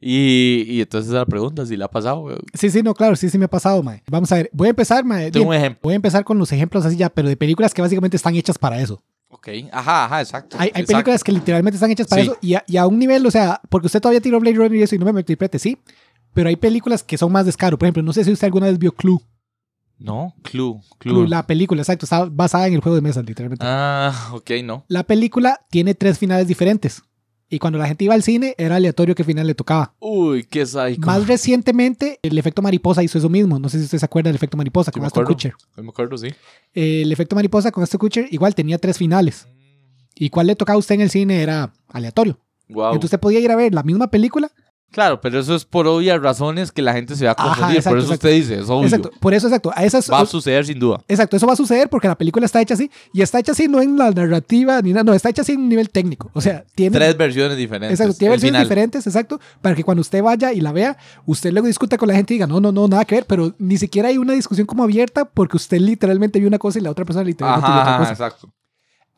Y, 0.00 0.64
y 0.68 0.80
entonces 0.80 1.12
la 1.12 1.26
pregunta 1.26 1.66
si 1.66 1.76
le 1.76 1.84
ha 1.84 1.88
pasado. 1.90 2.20
güey. 2.20 2.36
Sí, 2.54 2.70
sí, 2.70 2.82
no, 2.82 2.94
claro, 2.94 3.16
sí, 3.16 3.28
sí 3.30 3.36
me 3.38 3.46
ha 3.46 3.50
pasado, 3.50 3.82
mae. 3.82 4.02
Vamos 4.08 4.30
a 4.30 4.36
ver, 4.36 4.50
voy 4.52 4.68
a 4.68 4.70
empezar, 4.70 5.04
mae. 5.04 5.30
Tengo 5.30 5.48
un 5.48 5.54
ejemplo. 5.54 5.80
Voy 5.82 5.94
a 5.94 5.96
empezar 5.96 6.24
con 6.24 6.38
los 6.38 6.52
ejemplos 6.52 6.84
así 6.84 6.96
ya, 6.96 7.08
pero 7.10 7.28
de 7.28 7.36
películas 7.36 7.74
que 7.74 7.82
básicamente 7.82 8.16
están 8.16 8.36
hechas 8.36 8.58
para 8.58 8.80
eso. 8.80 9.02
Ok, 9.30 9.48
ajá, 9.72 10.04
ajá, 10.04 10.20
exacto. 10.20 10.56
Hay, 10.58 10.66
hay 10.66 10.68
exacto. 10.82 10.92
películas 10.92 11.24
que 11.24 11.32
literalmente 11.32 11.76
están 11.76 11.90
hechas 11.90 12.06
para 12.06 12.22
Sí. 12.22 12.28
eso 12.28 12.38
y 12.40 12.54
a, 12.54 12.64
y 12.66 12.76
a 12.76 12.86
un 12.86 12.98
nivel, 12.98 13.26
o 13.26 13.30
sea, 13.30 13.60
porque 13.68 13.86
usted 13.86 14.00
todavía 14.00 14.20
tiró 14.20 14.38
Blade 14.40 14.56
Runner 14.56 14.74
y 14.76 14.82
eso 14.82 14.94
y 14.94 14.98
no 14.98 15.04
me 15.04 15.12
malinterprete, 15.12 15.58
sí, 15.58 15.78
pero 16.32 16.48
hay 16.48 16.56
películas 16.56 17.02
que 17.02 17.18
son 17.18 17.32
más 17.32 17.44
descaro. 17.44 17.76
Por 17.76 17.86
ejemplo, 17.86 18.02
no 18.04 18.12
sé 18.12 18.22
si 18.24 18.30
usted 18.32 18.46
alguna 18.46 18.66
vez 18.66 18.78
vio 18.78 18.92
Clue. 18.92 19.20
No, 19.98 20.34
Clue, 20.42 20.80
Clue. 20.98 21.14
Clue, 21.14 21.28
la 21.28 21.46
película, 21.46 21.82
exacto, 21.82 22.06
está 22.06 22.24
basada 22.24 22.68
en 22.68 22.74
el 22.74 22.80
juego 22.80 22.94
de 22.94 23.02
mesa, 23.02 23.20
literalmente. 23.22 23.64
Ah, 23.66 24.30
ok, 24.32 24.50
no. 24.62 24.84
La 24.88 25.04
película 25.04 25.60
tiene 25.70 25.94
tres 25.94 26.18
finales 26.18 26.46
diferentes. 26.46 27.02
Y 27.50 27.58
cuando 27.58 27.78
la 27.78 27.86
gente 27.88 28.04
iba 28.04 28.12
al 28.12 28.22
cine, 28.22 28.54
era 28.58 28.76
aleatorio 28.76 29.14
qué 29.14 29.24
final 29.24 29.46
le 29.46 29.54
tocaba. 29.54 29.94
Uy, 30.00 30.44
qué 30.44 30.66
psycho. 30.66 31.00
Más 31.00 31.26
recientemente, 31.26 32.20
el 32.22 32.36
efecto 32.36 32.60
mariposa 32.60 33.02
hizo 33.02 33.16
eso 33.16 33.30
mismo. 33.30 33.58
No 33.58 33.70
sé 33.70 33.78
si 33.78 33.84
usted 33.84 33.98
se 33.98 34.04
acuerda 34.04 34.28
del 34.28 34.36
efecto 34.36 34.58
mariposa 34.58 34.92
con 34.92 35.02
Aston. 35.02 35.24
Kutcher. 35.24 35.54
Me 35.76 35.88
acuerdo, 35.88 36.18
sí. 36.18 36.28
Eh, 36.74 37.02
el 37.02 37.10
efecto 37.10 37.34
mariposa 37.34 37.72
con 37.72 37.82
Aston 37.82 37.98
Kutcher 37.98 38.28
igual 38.30 38.54
tenía 38.54 38.76
tres 38.76 38.98
finales. 38.98 39.48
Y 40.14 40.28
cuál 40.28 40.48
le 40.48 40.56
tocaba 40.56 40.74
a 40.74 40.78
usted 40.78 40.96
en 40.96 41.00
el 41.00 41.10
cine 41.10 41.40
era 41.42 41.72
aleatorio. 41.88 42.38
Wow. 42.68 42.88
Entonces 42.88 43.04
usted 43.04 43.20
podía 43.20 43.40
ir 43.40 43.50
a 43.50 43.56
ver 43.56 43.72
la 43.72 43.82
misma 43.82 44.10
película. 44.10 44.52
Claro, 44.90 45.20
pero 45.20 45.38
eso 45.38 45.54
es 45.54 45.66
por 45.66 45.86
obvias 45.86 46.18
razones 46.20 46.72
que 46.72 46.80
la 46.80 46.94
gente 46.94 47.14
se 47.14 47.26
va 47.26 47.32
a 47.32 47.34
Ajá, 47.36 47.44
confundir. 47.48 47.76
exacto, 47.76 47.90
por 47.90 47.98
eso 47.98 48.06
exacto. 48.14 48.26
usted 48.26 48.36
dice, 48.40 48.58
es 48.62 48.70
obvio. 48.70 48.84
Exacto. 48.84 49.10
Por 49.20 49.34
eso, 49.34 49.46
exacto. 49.46 49.70
A 49.74 49.84
esas, 49.84 50.10
Va 50.10 50.20
a 50.20 50.26
suceder 50.26 50.64
sin 50.64 50.78
duda. 50.78 51.04
exacto, 51.06 51.36
eso 51.36 51.46
va 51.46 51.52
a 51.52 51.56
suceder 51.56 51.90
porque 51.90 52.08
la 52.08 52.16
película 52.16 52.46
está 52.46 52.60
hecha 52.62 52.72
así. 52.72 52.90
Y 53.12 53.20
está 53.20 53.38
hecha 53.38 53.52
así 53.52 53.68
no 53.68 53.82
en 53.82 53.98
la 53.98 54.10
narrativa 54.10 54.80
ni 54.80 54.92
nada. 54.94 55.04
No, 55.04 55.12
está 55.12 55.28
hecha 55.28 55.42
así 55.42 55.52
en 55.52 55.60
un 55.60 55.68
nivel 55.68 55.90
técnico. 55.90 56.30
O 56.32 56.40
sea, 56.40 56.64
tiene... 56.74 56.96
Tres 56.96 57.16
versiones 57.18 57.56
diferentes. 57.58 58.00
Exacto, 58.00 58.16
tiene 58.18 58.30
versiones 58.30 58.52
final. 58.56 58.64
diferentes, 58.64 59.06
exacto, 59.06 59.38
para 59.60 59.74
que 59.74 59.84
cuando 59.84 60.00
usted 60.00 60.22
vaya 60.22 60.54
y 60.54 60.60
la 60.62 60.72
vea, 60.72 60.96
usted 61.26 61.52
luego 61.52 61.66
discuta 61.66 61.98
con 61.98 62.08
la 62.08 62.14
gente 62.14 62.32
y 62.32 62.36
diga, 62.36 62.46
no, 62.46 62.58
no, 62.58 62.72
no, 62.72 62.88
nada 62.88 63.04
que 63.04 63.16
ver, 63.16 63.26
pero 63.26 63.54
ni 63.58 63.76
siquiera 63.76 64.08
hay 64.08 64.16
una 64.16 64.32
discusión 64.32 64.66
como 64.66 64.84
abierta 64.84 65.26
porque 65.26 65.58
usted 65.58 65.78
literalmente 65.80 66.38
vio 66.38 66.48
una 66.48 66.58
cosa 66.58 66.78
y 66.78 66.82
la 66.82 66.90
otra 66.90 67.04
persona 67.04 67.24
literalmente 67.24 67.66
vio 67.66 67.74
Ajá, 67.74 67.80
otra 67.82 67.92
ajá, 67.94 67.98
cosa. 67.98 68.12
exacto. 68.12 68.54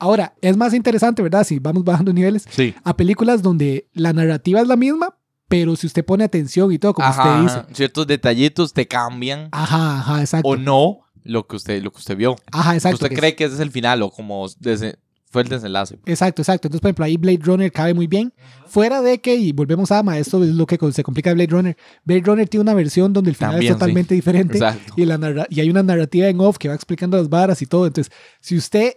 Ahora, 0.03 0.33
es 0.41 0.57
más 0.57 0.73
interesante, 0.73 1.23
¿verdad? 1.23 1.45
Si 1.45 1.59
vamos 1.59 1.85
bajando 1.85 2.11
niveles, 2.13 2.47
Sí. 2.51 2.75
a 2.85 2.97
películas 2.97 3.43
donde 3.43 3.87
la 3.93 4.15
narrativa 4.15 4.59
es 4.61 4.67
la 4.67 4.77
misma, 4.77 5.10
pero 5.51 5.75
si 5.75 5.89
usted 5.89 6.05
pone 6.05 6.23
atención 6.23 6.71
y 6.73 6.79
todo, 6.79 6.95
como 6.95 7.09
Ajá, 7.09 7.23
usted 7.25 7.43
dice. 7.43 7.59
ajá. 7.59 7.75
Ciertos 7.75 8.07
detallitos 8.07 8.73
te 8.73 8.87
cambian 8.87 9.49
Ajá, 9.51 9.99
ajá, 9.99 10.21
exacto. 10.21 10.49
o 10.49 10.57
no 10.57 11.01
lo 11.25 11.47
que 11.49 11.57
usted, 11.57 11.83
lo 11.83 11.91
que 11.91 11.99
usted 11.99 12.17
vio. 12.17 12.37
Ajá, 12.53 12.75
exacto. 12.77 12.95
usted 12.95 13.09
que 13.09 13.17
cree 13.17 13.35
que 13.35 13.45
ese 13.45 13.55
es 13.57 13.61
el 13.61 13.73
final 13.73 14.01
o 14.03 14.11
como 14.13 14.47
dese- 14.61 14.97
fue 15.29 15.43
el 15.43 15.49
desenlace. 15.49 15.99
Exacto, 16.07 16.43
exacto. 16.43 16.69
Entonces, 16.69 16.81
por 16.81 16.89
ejemplo, 16.89 17.05
ahí 17.05 17.17
Blade 17.17 17.41
Runner 17.43 17.71
cabe 17.73 17.95
muy 17.95 18.07
bien. 18.07 18.33
Fuera 18.67 19.03
de 19.03 19.21
que, 19.21 19.35
y 19.35 19.51
volvemos 19.53 19.91
a, 19.93 20.03
ma, 20.05 20.19
esto 20.19 20.43
es 20.45 20.51
lo 20.51 20.67
que 20.67 20.79
se 20.93 21.03
complica 21.03 21.31
de 21.31 21.35
Blade 21.35 21.51
Runner. 21.51 21.77
Blade 22.05 22.23
Runner 22.25 22.49
tiene 22.49 22.63
una 22.63 22.75
versión 22.75 23.13
donde 23.13 23.31
el 23.31 23.37
final 23.37 23.53
También, 23.55 23.73
es 23.73 23.79
totalmente 23.79 24.15
diferente. 24.15 24.55
Exacto. 24.59 24.95
Y, 24.97 25.05
la 25.05 25.47
y 25.51 25.61
hay 25.61 25.69
una 25.71 25.83
narrativa 25.83 26.27
en 26.29 26.41
off 26.41 26.59
que 26.59 26.69
va 26.69 26.75
explicando 26.75 27.17
las 27.17 27.29
varas 27.29 27.61
y 27.61 27.67
todo. 27.67 27.87
Entonces, 27.87 28.13
si 28.41 28.57
usted, 28.57 28.95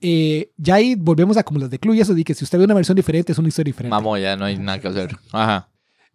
eh, 0.00 0.52
ya 0.56 0.76
ahí 0.76 0.94
volvemos 0.96 1.36
a 1.36 1.42
como 1.42 1.58
las 1.60 1.70
de 1.70 1.78
Clue 1.78 1.94
y 1.96 2.00
eso, 2.00 2.14
de 2.14 2.24
que 2.24 2.34
si 2.34 2.44
usted 2.44 2.58
ve 2.58 2.64
una 2.64 2.74
versión 2.74 2.94
diferente, 2.96 3.32
es 3.32 3.38
una 3.38 3.48
historia 3.48 3.70
diferente. 3.70 3.90
Vamos, 3.94 4.20
ya 4.20 4.36
no 4.36 4.44
hay 4.46 4.58
nada 4.58 4.80
que 4.80 4.88
hacer. 4.88 5.16
Ajá. 5.32 5.68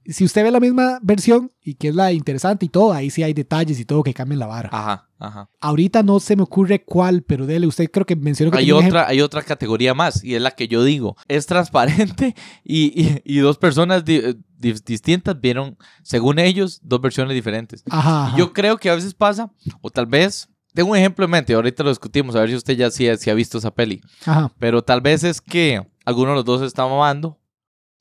Si 0.06 0.26
usted 0.26 0.44
ve 0.44 0.52
la 0.52 0.60
misma 0.60 1.00
versión 1.02 1.52
y 1.64 1.76
que 1.76 1.88
es 1.90 1.96
la 1.96 2.12
interesante 2.12 2.66
y 2.66 2.70
todo, 2.70 2.92
ahí 2.94 3.10
sí 3.10 3.24
hay 3.24 3.34
detalles 3.34 3.80
y 3.80 3.86
todo 3.86 4.04
que 4.04 4.14
cambian 4.14 4.40
la 4.40 4.48
vara. 4.48 4.70
Ajá, 4.72 5.10
ajá. 5.20 5.50
Ahorita 5.62 6.04
no 6.04 6.20
se 6.20 6.36
me 6.36 6.44
ocurre 6.44 6.84
cuál, 6.84 7.22
pero 7.24 7.46
dele, 7.46 7.68
usted 7.68 7.90
creo 7.90 8.06
que 8.06 8.16
mencionó 8.16 8.52
que 8.52 8.58
Hay 8.58 8.72
otra, 8.72 9.08
hay 9.08 9.22
otra 9.22 9.42
categoría 9.44 9.94
más 9.94 10.24
y 10.24 10.36
es 10.36 10.42
la 10.42 10.52
que 10.52 10.68
yo 10.68 10.84
digo. 10.84 11.16
Es 11.28 11.46
transparente 11.46 12.36
y, 12.64 13.02
y- 13.02 13.22
y 13.24 13.38
dos 13.40 13.58
personas 13.58 14.04
di- 14.04 14.18
eh, 14.18 14.36
di- 14.58 14.74
distintas 14.86 15.40
vieron, 15.40 15.78
según 16.04 16.40
ellos, 16.40 16.80
dos 16.84 17.00
versiones 17.02 17.34
diferentes. 17.34 17.84
Ajá, 17.90 18.26
ajá. 18.26 18.36
Y 18.36 18.40
yo 18.40 18.52
creo 18.54 18.78
que 18.78 18.90
a 18.90 18.96
veces 18.96 19.14
pasa, 19.14 19.52
o 19.82 19.90
tal 19.90 20.06
vez, 20.08 20.50
tengo 20.74 20.92
un 20.92 20.98
ejemplo 20.98 21.24
en 21.26 21.32
mente, 21.32 21.54
ahorita 21.54 21.84
lo 21.84 21.90
discutimos, 21.90 22.36
a 22.36 22.40
ver 22.42 22.50
si 22.50 22.56
usted 22.56 22.76
ya 22.76 22.90
sí, 22.92 23.08
sí 23.18 23.30
ha 23.30 23.34
visto 23.36 23.58
esa 23.58 23.72
peli. 23.74 24.02
Ajá, 24.26 24.52
Pero 24.60 24.82
tal 24.84 25.02
vez 25.02 25.24
es 25.24 25.40
que 25.40 25.82
alguno 26.04 26.32
de 26.32 26.36
los 26.38 26.46
dos 26.46 26.62
está 26.62 26.86
mamando. 26.88 27.40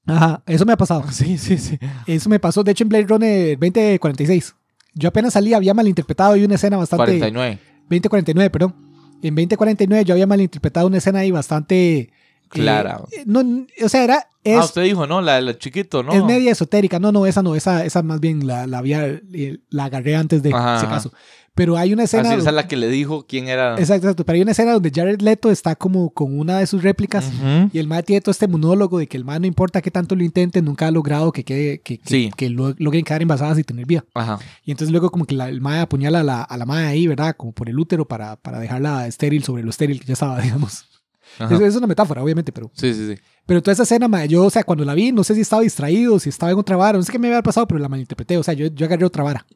Ajá. 0.06 0.42
Eso 0.46 0.64
me 0.66 0.72
ha 0.72 0.76
pasado. 0.76 1.04
Sí, 1.10 1.38
sí, 1.38 1.58
sí. 1.58 1.78
Eso 2.06 2.28
me 2.28 2.38
pasó, 2.40 2.62
de 2.64 2.72
hecho, 2.72 2.84
en 2.84 2.88
Blade 2.88 3.06
Runner 3.06 3.58
2046. 3.58 4.54
Yo 4.94 5.08
apenas 5.08 5.32
salí, 5.32 5.54
había 5.54 5.72
malinterpretado 5.74 6.36
y 6.36 6.44
una 6.44 6.56
escena 6.56 6.76
bastante... 6.76 7.04
49. 7.18 7.58
2049, 7.88 8.50
perdón. 8.50 8.74
En 9.22 9.34
2049 9.34 10.04
yo 10.04 10.14
había 10.14 10.26
malinterpretado 10.26 10.86
una 10.86 10.98
escena 10.98 11.20
ahí 11.20 11.30
bastante... 11.30 11.98
eh, 11.98 12.10
Clara. 12.48 13.00
eh, 13.12 13.22
no, 13.26 13.40
o 13.84 13.88
sea, 13.88 14.04
era... 14.04 14.28
Es, 14.44 14.58
ah, 14.58 14.64
usted 14.64 14.82
dijo, 14.82 15.06
¿no? 15.06 15.20
La 15.22 15.40
del 15.40 15.56
chiquito, 15.56 16.02
¿no? 16.02 16.12
es 16.12 16.24
media 16.24 16.50
esotérica. 16.50 16.98
No, 16.98 17.12
no, 17.12 17.26
esa 17.26 17.42
no. 17.42 17.54
Esa, 17.54 17.84
esa 17.84 18.02
más 18.02 18.18
bien 18.20 18.44
la, 18.46 18.66
la 18.66 18.78
había... 18.78 19.06
eh, 19.06 19.60
La 19.70 19.84
agarré 19.84 20.16
antes 20.16 20.42
de 20.42 20.52
Ajá, 20.52 20.76
ese 20.78 20.86
ajá. 20.86 20.94
caso. 20.96 21.12
Pero 21.54 21.76
hay 21.76 21.92
una 21.92 22.04
escena... 22.04 22.30
Así, 22.30 22.40
esa 22.40 22.48
es 22.48 22.54
la 22.56 22.66
que 22.66 22.76
le 22.78 22.88
dijo 22.88 23.26
quién 23.28 23.46
era. 23.48 23.72
Exacto, 23.74 24.06
exacto. 24.06 24.24
Pero 24.24 24.36
hay 24.36 24.42
una 24.42 24.52
escena 24.52 24.72
donde 24.72 24.90
Jared 24.90 25.20
Leto 25.20 25.50
está 25.50 25.76
como 25.76 26.08
con 26.10 26.38
una 26.38 26.58
de 26.58 26.66
sus 26.66 26.82
réplicas 26.82 27.30
y 27.72 27.78
el 27.78 27.86
mae 27.88 28.02
tiene 28.02 28.22
todo 28.22 28.30
este 28.30 28.48
monólogo 28.48 28.98
de 28.98 29.06
que 29.06 29.18
el 29.18 29.24
mae 29.26 29.38
no 29.38 29.46
importa 29.46 29.82
que 29.82 29.90
tanto 29.90 30.16
lo 30.16 30.24
intente, 30.24 30.62
nunca 30.62 30.86
ha 30.86 30.90
logrado 30.90 31.30
que, 31.30 31.44
quede, 31.44 31.80
que, 31.82 31.98
que, 31.98 32.08
Sí. 32.08 32.30
que 32.36 32.48
lo- 32.48 32.74
logren 32.78 33.04
quedar 33.04 33.20
embarazadas 33.20 33.58
y 33.58 33.64
tener 33.64 33.84
vida. 33.84 34.02
Ajá. 34.14 34.38
Y 34.64 34.70
entonces 34.70 34.92
luego 34.92 35.10
como 35.10 35.26
que 35.26 35.34
la- 35.34 35.50
el 35.50 35.60
mae 35.60 35.80
apuñala 35.80 36.20
a 36.20 36.22
la, 36.22 36.42
a 36.42 36.56
la 36.56 36.64
mae 36.64 36.86
ahí, 36.86 37.06
¿verdad? 37.06 37.34
Como 37.36 37.52
por 37.52 37.68
el 37.68 37.78
útero 37.78 38.06
para, 38.08 38.36
para 38.36 38.58
dejarla 38.58 39.06
estéril 39.06 39.44
sobre 39.44 39.62
lo 39.62 39.68
estéril 39.70 40.00
que 40.00 40.06
ya 40.06 40.14
estaba, 40.14 40.40
digamos. 40.40 40.86
Eso 41.38 41.64
es 41.64 41.76
una 41.76 41.86
metáfora, 41.86 42.22
obviamente, 42.22 42.50
pero... 42.52 42.70
Sí, 42.74 42.92
sí, 42.94 43.08
sí. 43.14 43.20
Pero 43.46 43.62
toda 43.62 43.72
esa 43.72 43.82
escena, 43.84 44.08
mae, 44.08 44.26
yo, 44.28 44.44
o 44.44 44.50
sea, 44.50 44.64
cuando 44.64 44.84
la 44.84 44.94
vi, 44.94 45.12
no 45.12 45.24
sé 45.24 45.34
si 45.34 45.40
estaba 45.42 45.62
distraído, 45.62 46.18
si 46.18 46.28
estaba 46.28 46.52
en 46.52 46.58
otra 46.58 46.76
vara, 46.76 46.96
no 46.98 47.04
sé 47.04 47.10
qué 47.12 47.18
me 47.18 47.28
había 47.28 47.42
pasado, 47.42 47.66
pero 47.66 47.78
la 47.80 47.88
malinterpreté, 47.88 48.36
o 48.38 48.42
sea, 48.42 48.54
yo, 48.54 48.66
yo 48.68 48.86
agarré 48.86 49.04
otra 49.04 49.22
vara. 49.22 49.46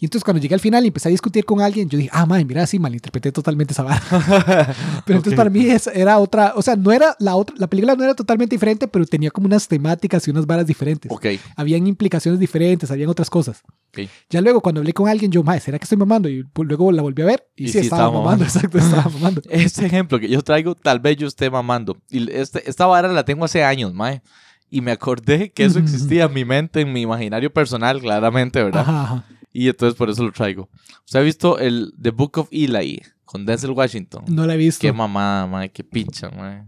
Y 0.00 0.06
entonces 0.06 0.24
cuando 0.24 0.40
llegué 0.40 0.54
al 0.54 0.60
final 0.60 0.82
y 0.84 0.88
empecé 0.88 1.08
a 1.08 1.10
discutir 1.10 1.44
con 1.44 1.60
alguien, 1.60 1.88
yo 1.88 1.98
dije, 1.98 2.08
ah, 2.12 2.24
mae, 2.24 2.42
mira, 2.44 2.66
sí, 2.66 2.78
malinterpreté 2.78 3.32
totalmente 3.32 3.72
esa 3.74 3.82
vara. 3.82 4.00
Pero 5.04 5.18
entonces 5.18 5.32
Ok. 5.34 5.36
para 5.36 5.50
mí 5.50 5.66
es- 5.66 5.88
era 5.88 6.18
otra, 6.18 6.54
o 6.56 6.62
sea, 6.62 6.74
no 6.76 6.90
era 6.90 7.14
la 7.18 7.36
otra, 7.36 7.54
la 7.58 7.66
película 7.66 7.94
no 7.94 8.04
era 8.04 8.14
totalmente 8.14 8.54
diferente, 8.56 8.88
pero 8.88 9.04
tenía 9.04 9.30
como 9.30 9.46
unas 9.46 9.68
temáticas 9.68 10.26
y 10.26 10.30
unas 10.30 10.46
varas 10.46 10.66
diferentes. 10.66 11.12
Ok. 11.12 11.26
Habían 11.56 11.86
implicaciones 11.86 12.40
diferentes, 12.40 12.90
habían 12.90 13.10
otras 13.10 13.28
cosas. 13.28 13.62
Ok. 13.90 14.08
Ya 14.30 14.40
luego 14.40 14.60
cuando 14.62 14.80
hablé 14.80 14.92
con 14.94 15.06
alguien, 15.08 15.30
yo, 15.30 15.42
mae, 15.42 15.60
¿será 15.60 15.78
que 15.78 15.84
estoy 15.84 15.98
mamando? 15.98 16.28
Y 16.30 16.44
pues, 16.44 16.66
luego 16.66 16.90
la 16.92 17.02
volví 17.02 17.22
a 17.22 17.26
ver 17.26 17.46
y, 17.54 17.64
Y 17.64 17.66
sí, 17.66 17.72
sí 17.72 17.78
estaba, 17.80 18.04
estaba 18.06 18.22
mamando, 18.24 18.44
mamando. 18.44 18.44
exacto, 18.58 18.78
estaba 18.78 19.10
mamando. 19.12 19.42
Este 19.50 19.84
ejemplo 19.86 20.18
que 20.18 20.28
yo 20.28 20.40
traigo, 20.42 20.74
tal 20.74 21.00
vez 21.00 21.16
yo 21.18 21.26
esté 21.26 21.50
mamando. 21.50 21.98
Y 22.08 22.30
este, 22.32 22.68
esta 22.70 22.86
vara 22.86 23.08
la 23.08 23.24
tengo 23.24 23.44
hace 23.44 23.62
años, 23.64 23.92
mae. 23.92 24.22
Y 24.70 24.80
me 24.80 24.92
acordé 24.92 25.50
que 25.50 25.64
eso 25.64 25.78
existía 25.78 26.24
en 26.24 26.32
mi 26.32 26.44
mente, 26.44 26.80
en 26.82 26.92
mi 26.92 27.00
imaginario 27.02 27.52
personal, 27.52 28.00
claramente, 28.00 28.62
¿verdad? 28.62 28.82
Ajá, 28.82 29.02
ajá. 29.02 29.24
Y 29.52 29.68
entonces 29.68 29.96
por 29.96 30.08
eso 30.10 30.22
lo 30.24 30.32
traigo. 30.32 30.68
¿Usted 31.04 31.18
ha 31.18 31.22
visto 31.22 31.58
el 31.58 31.92
The 32.00 32.10
Book 32.10 32.38
of 32.38 32.48
Eli 32.52 33.02
con 33.24 33.44
Denzel 33.46 33.70
Washington? 33.72 34.24
No 34.28 34.46
la 34.46 34.54
he 34.54 34.56
visto. 34.56 34.80
Qué 34.80 34.92
mamada, 34.92 35.46
mae, 35.46 35.70
qué 35.70 35.82
pincha, 35.84 36.30
mae. 36.30 36.64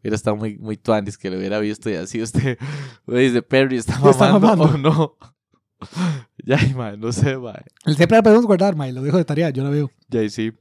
Hubiera 0.00 0.16
estado 0.16 0.36
muy, 0.36 0.56
muy 0.58 0.76
tuanis 0.76 1.16
que 1.16 1.30
lo 1.30 1.38
hubiera 1.38 1.58
visto 1.60 1.88
y 1.90 1.94
así 1.94 2.20
usted 2.22 2.58
me 3.06 3.20
dice, 3.20 3.42
Perry, 3.42 3.76
¿está 3.78 3.98
mamando, 3.98 4.64
o 4.64 4.76
no? 4.78 5.16
ya, 6.44 6.58
mae, 6.74 6.96
no 6.96 7.12
sé. 7.12 7.36
El 7.84 7.96
siempre 7.96 8.16
la 8.18 8.22
podemos 8.22 8.44
guardar, 8.46 8.76
mae, 8.76 8.92
lo 8.92 9.02
dejo 9.02 9.16
de 9.18 9.24
tarea, 9.24 9.50
yo 9.50 9.62
la 9.64 9.70
veo. 9.70 9.90
Ya, 10.08 10.22
y 10.22 10.30
sí. 10.30 10.52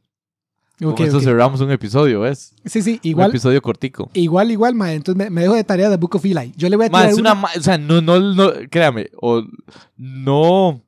Con 0.77 0.93
eso 1.07 1.17
ok. 1.19 1.23
cerramos 1.23 1.61
un 1.61 1.71
episodio, 1.71 2.19
¿ves? 2.21 2.53
Sí, 2.65 2.81
sí, 2.81 2.93
Un 2.95 2.99
igual, 3.09 3.29
episodio 3.29 3.61
cortico. 3.61 4.09
igual, 4.13 4.51
igual, 4.51 4.75
mae. 4.75 4.95
Entonces 4.95 5.17
me, 5.17 5.29
me 5.29 5.41
dejo 5.41 5.53
de 5.55 5.63
tarea 5.63 5.89
de 5.89 5.95
Book 5.95 6.15
of 6.15 6.25
Eli. 6.25 6.53
Yo 6.57 6.67
le 6.67 6.75
voy 6.75 6.87
a 6.87 6.89
Ma, 6.89 6.97
tirar 6.99 7.11
es 7.13 7.17
una, 7.17 7.31
una- 7.31 7.41
ma- 7.41 7.49
o 7.57 7.61
sea, 7.61 7.77
no, 7.77 8.01
no, 8.01 8.19
no, 8.19 8.51
créame, 8.69 9.09
o 9.21 9.41
no, 9.95 10.81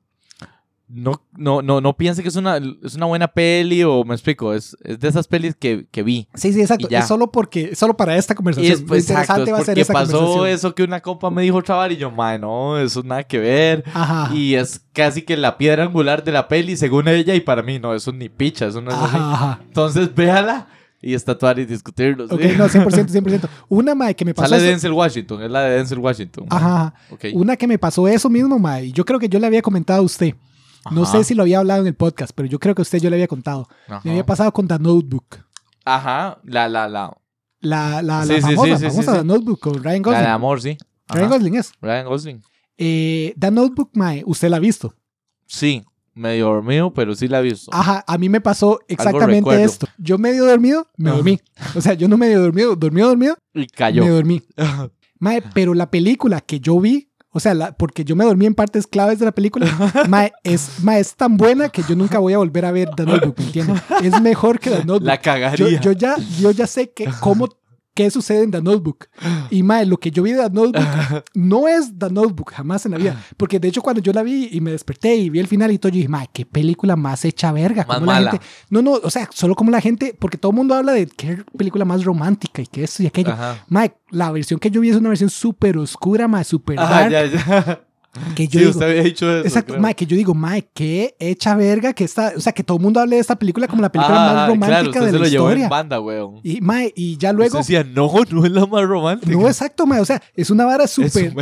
no, 0.88 1.22
no, 1.36 1.60
no, 1.60 1.80
no 1.82 1.96
piense 1.96 2.22
que 2.22 2.28
es 2.30 2.36
una, 2.36 2.56
es 2.56 2.94
una 2.94 3.06
buena 3.06 3.28
peli 3.28 3.82
o 3.84 4.04
me 4.04 4.14
explico, 4.14 4.54
es, 4.54 4.76
es 4.82 4.98
de 4.98 5.08
esas 5.08 5.28
pelis 5.28 5.54
que, 5.54 5.86
que 5.90 6.02
vi. 6.02 6.28
Sí, 6.34 6.52
sí, 6.52 6.60
exacto. 6.62 6.88
Es 6.90 7.06
solo 7.06 7.30
porque, 7.30 7.74
solo 7.76 7.96
para 7.96 8.16
esta 8.16 8.32
Y 8.32 8.36
conversación. 8.36 8.72
es, 8.72 8.82
pues, 8.82 9.10
exacto, 9.10 9.40
interesante 9.40 9.50
es 9.50 9.54
va 9.54 9.58
a 9.58 9.64
ser 9.64 9.74
porque 9.74 9.80
esa 9.82 9.92
pasó 9.92 10.12
conversación. 10.18 10.48
eso 10.48 10.74
que 10.74 10.82
una 10.84 11.00
compa 11.00 11.30
me 11.30 11.42
dijo 11.42 11.60
chaval 11.60 11.92
y 11.92 11.96
yo, 11.98 12.10
mae, 12.10 12.38
no, 12.38 12.78
eso 12.78 13.02
nada 13.02 13.22
que 13.24 13.38
ver. 13.38 13.84
Ajá. 13.92 14.34
Y 14.34 14.54
es 14.54 14.80
casi 14.94 15.22
que 15.22 15.36
la 15.36 15.58
piedra 15.58 15.84
angular 15.84 16.24
de 16.24 16.32
la 16.32 16.48
peli 16.48 16.76
según 16.76 17.06
ella 17.08 17.34
y 17.34 17.40
para 17.40 17.62
mí 17.62 17.78
no, 17.78 17.94
eso 17.94 18.10
ni 18.12 18.28
picha, 18.30 18.66
eso 18.66 18.80
no 18.80 18.90
es. 18.90 18.96
Ajá, 18.96 19.32
ajá. 19.34 19.60
Entonces 19.66 20.14
véala 20.14 20.68
y 21.02 21.14
estatuar 21.14 21.58
y 21.60 21.64
discutirlo. 21.66 22.26
¿sí? 22.26 22.34
Ok, 22.34 22.40
no, 22.56 22.66
100%, 22.66 23.08
100%. 23.08 23.48
Una, 23.68 23.94
mae, 23.94 24.16
que 24.16 24.24
me 24.24 24.32
pasó 24.34 24.48
Sale 24.48 24.62
eso- 24.62 24.70
Denzel 24.70 24.92
Washington, 24.92 25.42
es 25.42 25.50
la 25.50 25.60
de 25.64 25.76
Denzel 25.76 25.98
Washington. 25.98 26.46
mae. 26.50 26.58
Ajá, 26.58 26.74
ajá. 26.76 26.94
Ok. 27.10 27.24
Una 27.34 27.56
que 27.56 27.66
me 27.68 27.78
pasó 27.78 28.08
eso 28.08 28.28
mismo, 28.30 28.58
mae. 28.58 28.86
y 28.86 28.92
Yo 28.92 29.04
creo 29.04 29.18
que 29.20 29.28
yo 29.28 29.38
le 29.38 29.46
había 29.46 29.60
comentado 29.62 30.00
a 30.00 30.02
usted. 30.02 30.34
No 30.90 31.04
sé 31.06 31.24
si 31.24 31.34
lo 31.34 31.42
había 31.42 31.58
hablado 31.58 31.80
en 31.82 31.86
el 31.88 31.94
podcast, 31.94 32.32
pero 32.34 32.48
yo 32.48 32.58
creo 32.58 32.74
que 32.74 32.80
a 32.80 32.84
usted 32.84 32.98
yo 32.98 33.10
le 33.10 33.16
había 33.16 33.28
contado. 33.28 33.68
Ajá. 33.88 34.00
Le 34.04 34.10
había 34.12 34.24
pasado 34.26 34.52
con 34.52 34.66
The 34.68 34.78
Notebook. 34.78 35.38
Ajá, 35.84 36.38
la, 36.44 36.68
la, 36.68 36.88
la. 36.88 37.16
La, 37.60 38.02
la, 38.02 38.22
Sí, 38.24 38.28
la 38.28 38.34
sí, 38.36 38.42
sí, 38.48 38.54
famosa, 38.56 38.78
sí, 38.78 38.84
famosa. 38.86 39.18
The 39.18 39.24
Notebook 39.24 39.58
con 39.60 39.74
Ryan 39.82 40.02
La 40.02 40.08
Gosling. 40.10 40.22
de 40.24 40.28
amor, 40.28 40.62
sí. 40.62 40.76
Ajá. 41.08 41.18
Ryan 41.20 41.30
Gosling 41.30 41.54
es. 41.56 41.72
Ryan 41.80 42.06
Gosling. 42.06 42.42
Eh, 42.76 43.34
The 43.38 43.50
Notebook, 43.50 43.90
mae, 43.94 44.22
usted 44.26 44.48
la 44.48 44.56
ha 44.58 44.60
visto. 44.60 44.94
Sí, 45.46 45.82
medio 46.14 46.46
dormido, 46.46 46.92
pero 46.94 47.14
sí 47.14 47.26
la 47.26 47.40
he 47.40 47.42
visto. 47.42 47.70
Ajá, 47.74 48.04
a 48.06 48.18
mí 48.18 48.28
me 48.28 48.40
pasó 48.40 48.78
exactamente 48.86 49.62
esto. 49.62 49.88
Yo 49.98 50.18
medio 50.18 50.44
dormido, 50.46 50.86
me 50.96 51.08
Ajá. 51.10 51.16
dormí. 51.16 51.40
O 51.74 51.80
sea, 51.80 51.94
yo 51.94 52.06
no 52.08 52.16
medio 52.16 52.40
dormido, 52.40 52.76
dormido, 52.76 53.08
dormido, 53.08 53.36
Y 53.54 53.66
cayó. 53.66 54.04
me 54.04 54.10
dormí. 54.10 54.42
Mae, 55.18 55.42
pero 55.52 55.74
la 55.74 55.90
película 55.90 56.40
que 56.40 56.60
yo 56.60 56.78
vi, 56.78 57.07
o 57.30 57.40
sea, 57.40 57.54
la- 57.54 57.72
porque 57.72 58.04
yo 58.04 58.16
me 58.16 58.24
dormí 58.24 58.46
en 58.46 58.54
partes 58.54 58.86
claves 58.86 59.18
de 59.18 59.24
la 59.26 59.32
película, 59.32 59.66
mae, 60.08 60.32
es, 60.44 60.82
mae, 60.82 61.00
es 61.00 61.14
tan 61.14 61.36
buena 61.36 61.68
que 61.68 61.82
yo 61.88 61.94
nunca 61.94 62.18
voy 62.18 62.32
a 62.32 62.38
volver 62.38 62.64
a 62.64 62.72
ver 62.72 62.88
The 62.96 63.04
Notebook, 63.04 63.38
¿me 63.38 63.44
entiendes? 63.44 63.82
Es 64.02 64.20
mejor 64.20 64.58
que 64.58 64.70
The 64.70 64.78
Notebook. 64.84 65.02
la 65.04 65.16
yo, 65.16 65.22
cagaría. 65.22 65.80
yo 65.80 65.92
ya, 65.92 66.16
yo 66.40 66.50
ya 66.50 66.66
sé 66.66 66.90
que, 66.90 67.06
cómo, 67.20 67.48
qué 67.98 68.10
sucede 68.12 68.44
en 68.44 68.50
The 68.52 68.62
Notebook. 68.62 69.06
Y 69.50 69.62
mae, 69.62 69.84
lo 69.86 69.96
que 69.98 70.10
yo 70.10 70.22
vi 70.22 70.32
de 70.32 70.42
The 70.44 70.50
Notebook 70.50 71.24
no 71.34 71.66
es 71.68 71.92
The 71.98 72.10
Notebook, 72.10 72.52
jamás 72.52 72.84
en 72.86 72.92
la 72.92 72.98
vida. 72.98 73.24
Porque 73.36 73.58
de 73.58 73.68
hecho 73.68 73.82
cuando 73.82 74.00
yo 74.02 74.12
la 74.12 74.22
vi 74.22 74.48
y 74.52 74.60
me 74.60 74.70
desperté 74.70 75.16
y 75.16 75.30
vi 75.30 75.38
el 75.40 75.46
final 75.48 75.72
y 75.72 75.78
todo, 75.78 75.90
yo 75.90 75.96
dije, 75.96 76.08
mae, 76.08 76.28
qué 76.32 76.46
película 76.46 76.94
más 76.96 77.24
hecha 77.24 77.50
verga. 77.52 77.84
Más 77.88 77.98
cómo 77.98 78.12
la 78.12 78.18
mala. 78.18 78.30
gente- 78.32 78.46
no, 78.70 78.82
no, 78.82 78.92
o 79.02 79.10
sea, 79.10 79.28
solo 79.32 79.54
como 79.54 79.70
la 79.70 79.80
gente, 79.80 80.14
porque 80.18 80.38
todo 80.38 80.52
el 80.52 80.56
mundo 80.56 80.74
habla 80.74 80.92
de 80.92 81.06
qué 81.06 81.42
película 81.56 81.84
más 81.84 82.04
romántica 82.04 82.62
y 82.62 82.66
que 82.66 82.84
esto 82.84 83.02
y 83.02 83.06
aquello. 83.06 83.34
Mae, 83.68 83.92
la 84.10 84.30
versión 84.30 84.60
que 84.60 84.70
yo 84.70 84.80
vi 84.80 84.90
es 84.90 84.96
una 84.96 85.08
versión 85.08 85.30
súper 85.30 85.76
oscura, 85.78 86.28
mae, 86.28 86.44
súper 86.44 86.76
dark. 86.76 87.10
ya, 87.10 87.26
ya. 87.26 87.80
Que 88.34 88.46
yo 88.46 88.52
sí, 88.52 88.58
digo, 88.58 88.70
usted 88.70 88.86
había 88.90 89.02
dicho 89.02 89.30
eso. 89.30 89.46
exacto, 89.46 89.72
creo. 89.74 89.82
mae, 89.82 89.94
que 89.94 90.06
yo 90.06 90.16
digo, 90.16 90.34
mae, 90.34 90.68
qué 90.74 91.14
hecha 91.18 91.54
verga 91.56 91.92
que 91.92 92.04
está, 92.04 92.32
o 92.36 92.40
sea, 92.40 92.52
que 92.52 92.62
todo 92.64 92.76
el 92.78 92.82
mundo 92.82 93.00
hable 93.00 93.16
de 93.16 93.20
esta 93.20 93.36
película 93.36 93.66
como 93.68 93.82
la 93.82 93.90
película 93.92 94.16
Ajá, 94.24 94.34
más 94.34 94.48
romántica 94.48 94.80
claro, 94.82 94.88
usted 94.90 95.00
de 95.00 95.06
se 95.06 95.12
la 95.12 95.18
lo 95.18 95.28
llevó 95.28 95.46
en 95.50 95.58
historia. 95.58 95.68
banda, 95.68 96.00
weón. 96.00 96.40
Y 96.42 96.60
mae, 96.60 96.92
y 96.96 97.16
ya 97.16 97.32
luego, 97.32 97.58
Usted 97.58 97.74
decía, 97.76 97.90
no, 97.92 98.12
no 98.30 98.44
es 98.46 98.52
la 98.52 98.66
más 98.66 98.84
romántica. 98.84 99.32
no, 99.32 99.46
exacto, 99.46 99.86
mae, 99.86 100.00
o 100.00 100.04
sea, 100.04 100.22
es 100.34 100.50
una 100.50 100.64
vara 100.64 100.86
súper 100.86 101.32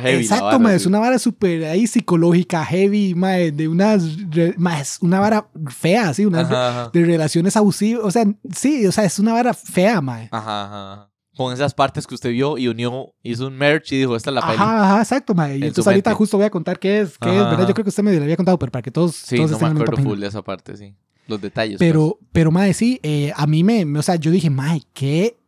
heavy. 0.00 0.22
Exacto, 0.22 0.44
vara, 0.46 0.58
mae, 0.58 0.72
sí. 0.74 0.76
es 0.82 0.86
una 0.86 0.98
vara 0.98 1.18
súper 1.18 1.64
ahí 1.64 1.86
psicológica, 1.86 2.64
heavy, 2.64 3.14
mae, 3.14 3.52
de 3.52 3.68
unas, 3.68 4.02
es 4.04 4.98
una 5.00 5.20
vara 5.20 5.46
fea, 5.68 6.12
Ajá, 6.12 6.68
ajá. 6.68 6.90
de 6.92 7.04
relaciones 7.04 7.56
abusivas, 7.56 8.04
o 8.04 8.10
sea, 8.10 8.24
sí, 8.54 8.86
o 8.86 8.92
sea, 8.92 9.04
es 9.04 9.18
una 9.18 9.32
vara 9.32 9.54
fea, 9.54 10.00
mae. 10.00 10.28
Ajá, 10.30 10.64
ajá. 10.64 11.11
Con 11.36 11.52
esas 11.52 11.72
partes 11.72 12.06
que 12.06 12.14
usted 12.14 12.30
vio 12.30 12.58
y 12.58 12.68
unió, 12.68 13.14
hizo 13.22 13.46
un 13.46 13.56
merch 13.56 13.92
y 13.92 13.98
dijo, 13.98 14.14
esta 14.16 14.30
es 14.30 14.34
la 14.34 14.42
peli. 14.42 14.54
Ajá, 14.54 14.84
ajá, 14.92 14.98
exacto, 15.02 15.34
mae. 15.34 15.54
Y 15.54 15.56
En 15.56 15.62
entonces 15.68 15.86
ahorita 15.86 16.12
justo 16.14 16.36
voy 16.36 16.44
a 16.46 16.50
contar 16.50 16.78
qué 16.78 17.00
es, 17.00 17.16
qué 17.18 17.30
es, 17.30 17.34
Ajá, 17.36 17.44
¿verdad? 17.44 17.60
ajá. 17.60 17.68
Yo 17.68 17.74
creo 17.74 17.84
que 17.84 17.88
usted 17.88 18.02
me 18.02 18.14
lo 18.14 18.22
había 18.22 18.36
contado, 18.36 18.58
pero 18.58 18.70
para 18.70 18.82
que 18.82 18.90
todos, 18.90 19.16
Sí, 19.16 19.36
todos 19.36 19.50
no 19.52 19.56
me 19.58 19.64
estén 19.64 19.68
en 19.68 19.74
la 19.74 19.80
misma 19.80 19.84
acuerdo 19.94 20.10
full 20.10 20.20
de 20.20 20.26
esa 20.26 20.42
parte, 20.42 20.76
sí. 20.76 20.94
Los 21.28 21.40
detalles. 21.40 21.78
pues. 21.78 21.88
Pero, 21.90 22.18
pero, 22.32 22.50
mae, 22.50 22.74
sí, 22.74 23.00
eh, 23.02 23.32
a 23.34 23.46
mí 23.46 23.64
me, 23.64 23.84
o 23.98 24.02
sea, 24.02 24.16
yo 24.16 24.30
dije, 24.30 24.50
mae, 24.50 24.82
qué 24.92 25.38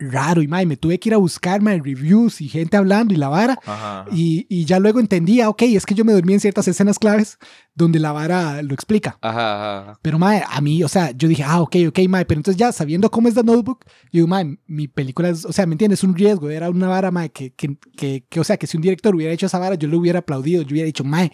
raro, 0.00 0.42
y 0.42 0.48
mae, 0.48 0.66
me 0.66 0.76
tuve 0.76 0.98
que 0.98 1.10
ir 1.10 1.14
a 1.14 1.18
buscar, 1.18 1.60
mae, 1.60 1.78
reviews 1.78 2.40
y 2.40 2.48
gente 2.48 2.76
hablando 2.76 3.14
y 3.14 3.16
la 3.16 3.28
vara. 3.28 3.58
Ajá. 3.64 4.00
ajá. 4.00 4.10
Y, 4.12 4.46
y 4.48 4.64
ya 4.64 4.80
luego 4.80 4.98
entendía, 4.98 5.48
ok, 5.48 5.62
es 5.62 5.86
que 5.86 5.94
yo 5.94 6.04
me 6.04 6.12
dormí 6.12 6.32
en 6.32 6.40
ciertas 6.40 6.66
escenas 6.66 6.98
claves 6.98 7.38
donde 7.74 7.98
la 7.98 8.12
vara 8.12 8.62
lo 8.62 8.74
explica. 8.74 9.18
Ajá. 9.20 9.98
Pero, 10.02 10.18
mae, 10.18 10.42
a 10.48 10.60
mí, 10.60 10.82
o 10.82 10.88
sea, 10.88 11.10
yo 11.12 11.28
dije, 11.28 11.44
ah, 11.44 11.60
ok, 11.60 11.76
ok, 11.88 11.98
mae, 12.08 12.24
pero 12.24 12.38
entonces 12.38 12.58
ya 12.58 12.72
sabiendo 12.72 13.10
cómo 13.10 13.28
es 13.28 13.34
The 13.34 13.44
Notebook, 13.44 13.84
yo 13.84 14.10
digo, 14.12 14.26
mae, 14.26 14.58
mi 14.66 14.88
película 14.88 15.28
es, 15.28 15.44
o 15.44 15.52
sea, 15.52 15.66
¿me 15.66 15.74
entiendes? 15.74 16.00
Es 16.00 16.04
un 16.04 16.16
riesgo, 16.16 16.50
era 16.50 16.70
una 16.70 16.88
vara, 16.88 17.10
mae, 17.10 17.30
que, 17.30 17.52
que, 17.52 17.76
que, 17.96 18.24
que, 18.28 18.40
o 18.40 18.44
sea, 18.44 18.56
que 18.56 18.66
si 18.66 18.76
un 18.76 18.82
director 18.82 19.14
hubiera 19.14 19.32
hecho 19.32 19.46
esa 19.46 19.58
vara, 19.58 19.74
yo 19.74 19.88
lo 19.88 19.98
hubiera 19.98 20.20
aplaudido, 20.20 20.62
yo 20.62 20.72
hubiera 20.72 20.86
dicho, 20.86 21.04
mae, 21.04 21.30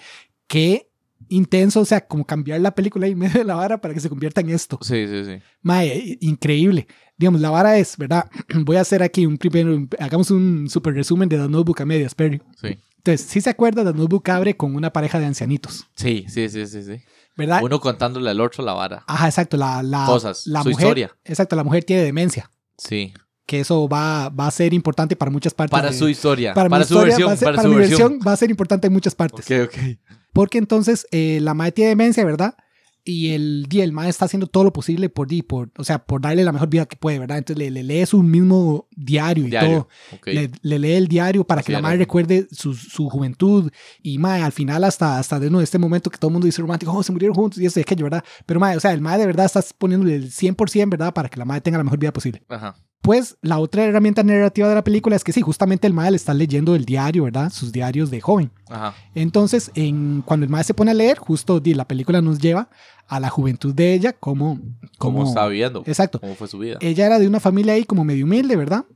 qué 0.46 0.90
intenso, 1.28 1.80
o 1.80 1.84
sea, 1.84 2.06
como 2.06 2.24
cambiar 2.24 2.60
la 2.60 2.74
película 2.74 3.06
en 3.06 3.18
medio 3.18 3.38
de 3.38 3.44
la 3.44 3.54
vara 3.54 3.80
para 3.80 3.94
que 3.94 4.00
se 4.00 4.08
convierta 4.08 4.40
en 4.40 4.50
esto. 4.50 4.78
Sí, 4.82 5.06
sí, 5.08 5.24
sí. 5.24 5.38
Mae, 5.62 6.18
increíble. 6.20 6.86
Digamos, 7.16 7.40
la 7.40 7.50
vara 7.50 7.78
es, 7.78 7.96
¿verdad? 7.96 8.28
Voy 8.64 8.76
a 8.76 8.80
hacer 8.82 9.02
aquí 9.02 9.26
un 9.26 9.38
primero, 9.38 9.86
hagamos 9.98 10.30
un 10.30 10.68
super 10.68 10.94
resumen 10.94 11.28
de 11.28 11.36
The 11.38 11.48
Notebook 11.48 11.80
a 11.80 11.84
medias, 11.86 12.14
Perry. 12.14 12.40
Sí, 12.60 12.78
Entonces, 12.98 13.26
si 13.26 13.40
se 13.40 13.50
acuerda, 13.50 13.84
The 13.84 13.96
Notebook 13.96 14.28
abre 14.30 14.56
con 14.56 14.74
una 14.74 14.92
pareja 14.92 15.18
de 15.18 15.26
ancianitos, 15.26 15.86
sí, 15.96 16.26
sí, 16.28 16.48
sí, 16.48 16.66
sí. 16.66 16.82
sí. 16.82 17.00
¿verdad? 17.36 17.60
Uno 17.62 17.80
contándole 17.80 18.30
al 18.30 18.40
otro 18.40 18.64
la 18.64 18.72
vara. 18.72 19.04
Ajá, 19.06 19.26
exacto. 19.26 19.56
La, 19.58 19.82
la, 19.82 20.06
Cosas, 20.06 20.46
la 20.46 20.62
su 20.62 20.70
mujer, 20.70 20.84
historia. 20.86 21.16
Exacto, 21.24 21.54
la 21.54 21.64
mujer 21.64 21.84
tiene 21.84 22.02
demencia. 22.02 22.50
Sí. 22.78 23.12
Que 23.44 23.60
eso 23.60 23.86
va, 23.88 24.28
va 24.30 24.46
a 24.46 24.50
ser 24.50 24.72
importante 24.74 25.14
para 25.16 25.30
muchas 25.30 25.52
partes. 25.54 25.70
Para 25.70 25.90
de- 25.90 25.96
su 25.98 26.08
historia. 26.08 26.52
para 26.54 26.68
su 26.84 26.94
historia 26.94 27.04
versión. 27.14 27.28
va 27.28 27.32
a 27.32 27.36
ser- 27.36 27.44
para, 27.44 27.56
para 27.56 27.62
su 27.68 27.74
mi 27.74 27.76
versión. 27.78 27.98
versión 28.10 28.20
va 28.26 28.32
a 28.32 28.36
ser 28.36 28.50
importante 28.50 28.86
en 28.88 28.92
muchas 28.92 29.14
partes. 29.14 29.44
Ok, 29.50 29.66
ok. 29.66 29.98
Porque 30.36 30.58
entonces 30.58 31.06
eh, 31.12 31.38
la 31.40 31.54
madre 31.54 31.72
tiene 31.72 31.88
demencia, 31.88 32.22
¿verdad? 32.22 32.56
Y 33.04 33.30
el 33.30 33.64
día 33.70 33.84
el 33.84 33.92
madre 33.92 34.10
está 34.10 34.26
haciendo 34.26 34.48
todo 34.48 34.64
lo 34.64 34.72
posible 34.72 35.08
por, 35.08 35.28
por, 35.46 35.70
o 35.78 35.82
sea, 35.82 36.04
por 36.04 36.20
darle 36.20 36.44
la 36.44 36.52
mejor 36.52 36.68
vida 36.68 36.84
que 36.84 36.96
puede, 36.96 37.18
¿verdad? 37.18 37.38
Entonces 37.38 37.56
le, 37.56 37.70
le 37.70 37.82
lee 37.82 38.04
su 38.04 38.22
mismo 38.22 38.86
diario 38.94 39.46
y 39.46 39.50
Diario. 39.50 39.88
todo. 40.12 40.22
Le, 40.26 40.50
le 40.60 40.78
lee 40.78 40.92
el 40.92 41.08
diario 41.08 41.42
para 41.44 41.60
Así 41.60 41.68
que 41.68 41.72
la 41.72 41.80
madre 41.80 41.96
recuerde 41.96 42.48
su, 42.50 42.74
su 42.74 43.08
juventud. 43.08 43.72
Y 44.02 44.18
mae, 44.18 44.42
al 44.42 44.52
final, 44.52 44.84
hasta, 44.84 45.18
hasta 45.18 45.40
de 45.40 45.48
nuevo, 45.48 45.62
este 45.62 45.78
momento 45.78 46.10
que 46.10 46.18
todo 46.18 46.28
el 46.28 46.32
mundo 46.34 46.44
dice 46.44 46.60
romántico, 46.60 46.92
oh, 46.92 47.02
se 47.02 47.12
murieron 47.12 47.34
juntos 47.34 47.58
y 47.58 47.64
eso 47.64 47.80
y 47.80 47.82
aquello, 47.82 48.04
¿verdad? 48.04 48.22
Pero 48.44 48.60
mae, 48.60 48.76
o 48.76 48.80
sea, 48.80 48.92
el 48.92 49.00
madre 49.00 49.20
de 49.20 49.26
verdad 49.28 49.46
está 49.46 49.64
poniéndole 49.78 50.16
el 50.16 50.30
100%, 50.30 50.90
¿verdad? 50.90 51.14
Para 51.14 51.30
que 51.30 51.38
la 51.38 51.46
madre 51.46 51.62
tenga 51.62 51.78
la 51.78 51.84
mejor 51.84 51.98
vida 51.98 52.12
posible. 52.12 52.42
Ajá. 52.50 52.76
Pues 53.06 53.36
la 53.40 53.60
otra 53.60 53.84
herramienta 53.84 54.24
narrativa 54.24 54.68
de 54.68 54.74
la 54.74 54.82
película 54.82 55.14
es 55.14 55.22
que 55.22 55.32
sí, 55.32 55.40
justamente 55.40 55.86
el 55.86 55.94
le 55.94 56.16
está 56.16 56.34
leyendo 56.34 56.74
el 56.74 56.84
diario, 56.84 57.22
¿verdad? 57.22 57.52
Sus 57.52 57.70
diarios 57.70 58.10
de 58.10 58.20
joven. 58.20 58.50
Ajá. 58.68 58.96
Entonces, 59.14 59.70
en, 59.76 60.22
cuando 60.22 60.42
el 60.42 60.50
madre 60.50 60.64
se 60.64 60.74
pone 60.74 60.90
a 60.90 60.94
leer, 60.94 61.16
justo 61.16 61.60
di, 61.60 61.72
la 61.74 61.86
película 61.86 62.20
nos 62.20 62.40
lleva 62.40 62.68
a 63.06 63.20
la 63.20 63.28
juventud 63.30 63.72
de 63.72 63.94
ella, 63.94 64.12
como... 64.12 64.56
¿Cómo 64.98 65.18
como 65.18 65.28
está 65.28 65.46
viviendo? 65.46 65.84
Exacto. 65.86 66.18
¿Cómo 66.18 66.34
fue 66.34 66.48
su 66.48 66.58
vida? 66.58 66.78
Ella 66.80 67.06
era 67.06 67.20
de 67.20 67.28
una 67.28 67.38
familia 67.38 67.74
ahí 67.74 67.84
como 67.84 68.02
medio 68.02 68.24
humilde, 68.24 68.56
¿verdad? 68.56 68.86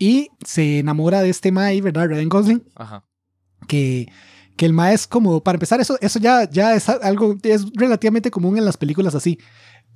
Y 0.00 0.30
se 0.44 0.80
enamora 0.80 1.22
de 1.22 1.30
este 1.30 1.52
mae, 1.52 1.80
¿verdad? 1.80 2.08
Ryan 2.08 2.28
Gosling, 2.28 2.64
Ajá. 2.74 3.04
que, 3.68 4.08
que 4.56 4.66
el 4.66 4.72
mae 4.72 4.94
es 4.94 5.06
como, 5.06 5.44
para 5.44 5.54
empezar, 5.54 5.80
eso, 5.80 5.96
eso 6.00 6.18
ya, 6.18 6.50
ya 6.50 6.74
es 6.74 6.88
algo, 6.88 7.36
es 7.44 7.66
relativamente 7.74 8.32
común 8.32 8.58
en 8.58 8.64
las 8.64 8.76
películas 8.76 9.14
así. 9.14 9.38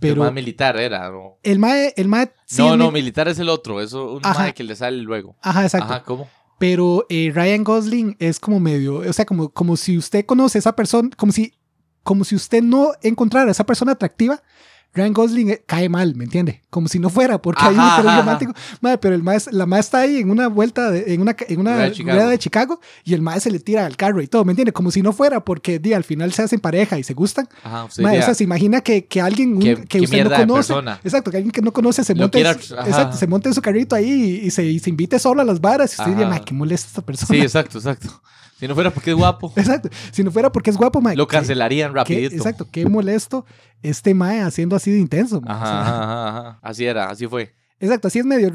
Pero 0.01 0.15
Pero 0.15 0.25
más 0.25 0.33
militar 0.33 0.77
era. 0.77 1.11
¿no? 1.11 1.39
el 1.43 1.59
mae, 1.59 1.93
el 1.97 2.07
mae... 2.09 2.31
sí 2.47 2.63
no, 2.63 2.73
es 2.73 2.79
no, 2.79 2.87
mi- 2.87 3.01
militar 3.01 3.27
es 3.29 3.39
el 3.39 3.49
otro. 3.49 3.81
Eso 3.81 4.13
un 4.15 4.25
Ajá. 4.25 4.39
mae 4.45 4.55
que 4.55 4.63
le 4.65 4.77
sale 4.77 4.99
luego. 4.99 5.37
Ajá, 5.43 5.65
exacto. 5.65 5.93
Ajá, 5.93 6.03
¿cómo? 6.05 6.29
Pero 6.59 7.07
eh, 7.09 7.31
Ryan 7.35 7.63
Gosling 7.65 8.17
es 8.19 8.41
como 8.41 8.59
medio, 8.61 8.97
o 8.99 9.13
sea, 9.13 9.25
como, 9.25 9.49
como 9.51 9.77
si 9.77 9.97
usted 9.97 10.25
conoce 10.27 10.59
a 10.59 10.61
esa 10.61 10.75
persona, 10.75 11.09
como 11.17 11.31
si, 11.33 11.55
como 12.03 12.25
si 12.25 12.35
usted 12.35 12.63
no 12.63 12.93
encontrara 13.03 13.49
a 13.49 13.53
esa 13.53 13.65
persona 13.65 13.93
atractiva. 13.93 14.43
Ryan 14.95 15.13
Gosling 15.13 15.51
eh, 15.51 15.63
cae 15.67 15.89
mal, 15.89 16.15
¿me 16.17 16.25
entiende? 16.25 16.63
Como 16.71 16.89
si 16.89 16.99
no 16.99 17.09
fuera, 17.11 17.41
porque 17.41 17.63
hay 17.65 17.75
un 17.75 17.81
Ajá, 17.81 17.91
interés 17.99 18.11
ajá, 18.11 18.21
romántico. 18.21 18.55
Madre, 18.81 18.99
pero 18.99 19.15
el 19.15 19.23
mae, 19.23 19.39
la 19.53 19.67
mae 19.67 19.81
está 19.81 19.99
ahí 20.01 20.17
en 20.19 20.31
una 20.31 20.49
vuelta, 20.49 20.91
de- 20.91 21.15
en 21.15 21.21
una, 21.21 21.37
en 21.47 21.61
una 21.61 21.73
Rueda 21.75 21.85
de 21.89 21.93
Chicago. 21.93 22.31
de 22.31 22.39
Chicago 22.39 22.81
y 23.05 23.15
el 23.15 23.23
mae 23.23 23.39
se 23.39 23.51
le 23.51 23.61
tira 23.61 23.87
al 23.87 23.97
carro 23.97 24.21
y 24.23 24.27
todo, 24.27 24.45
¿me 24.45 24.53
entiende? 24.53 24.73
Como 24.73 24.91
si 24.91 25.03
no 25.03 25.13
fuera, 25.13 25.45
porque 25.45 25.79
di, 25.79 25.93
al 25.93 26.05
final 26.05 26.33
se 26.33 26.43
hacen 26.43 26.59
pareja 26.59 26.99
y 26.99 27.05
se 27.05 27.15
gustan. 27.15 27.49
Ajá, 27.63 27.85
usted 27.85 28.03
Mae, 28.03 28.19
o 28.19 28.23
sea, 28.23 28.35
se 28.35 28.45
imagina 28.45 28.81
que, 28.81 29.05
que 29.07 29.21
alguien 29.21 29.55
un- 29.55 29.61
¿Qué- 29.61 29.85
que 29.85 30.01
usted 30.01 30.25
no 30.25 30.35
conoce, 30.35 30.75
exacto, 31.05 31.31
que 31.31 31.37
alguien 31.37 31.53
que 31.53 31.63
no 31.63 31.73
conoce 31.73 32.03
se 32.03 32.15
monte, 32.15 32.39
quiera- 32.39 32.51
ajá. 32.79 32.89
exacto, 32.89 33.17
se 33.17 33.27
monte 33.27 33.49
en 33.51 33.55
su 33.55 33.63
carrito 33.63 33.95
ahí 33.95 34.41
y, 34.43 34.47
y 34.47 34.51
se, 34.51 34.65
y 34.65 34.79
se 34.81 34.91
invite 34.91 35.19
solo 35.19 35.43
a 35.43 35.45
las 35.45 35.61
varas 35.61 35.93
y 35.93 36.01
usted 36.01 36.13
diría, 36.17 36.29
Ajá. 36.29 36.45
qué 36.45 36.55
molesta 36.55 36.89
esta 36.89 37.03
persona. 37.03 37.29
Sí, 37.29 37.41
exacto, 37.41 37.79
exacto. 37.79 38.21
Si 38.59 38.67
no 38.67 38.75
fuera 38.75 38.91
porque 38.91 39.11
es 39.11 39.17
guapo, 39.17 39.53
Exacto. 39.57 39.89
Si 40.11 40.25
no 40.25 40.31
fuera 40.31 40.51
porque 40.51 40.71
es 40.71 40.77
guapo, 40.77 41.01
mae. 41.01 41.17
lo 41.17 41.27
cancelarían 41.27 41.95
rapidito. 41.95 42.35
exacto. 42.35 42.67
Qué 42.71 42.87
molesto 42.87 43.47
este 43.83 44.15
mae 44.15 44.41
haciendo 44.41 44.75
así 44.75 44.91
de 44.91 44.99
intenso. 44.99 45.41
mae. 45.41 45.53
Ajá, 45.55 45.81
ajá, 45.83 46.29
ajá. 46.29 46.59
Así 46.63 46.85
era, 46.85 47.09
así 47.09 47.27
fue. 47.27 47.55
Exacto, 47.81 48.09
así 48.09 48.19
es 48.19 48.25
medio 48.27 48.51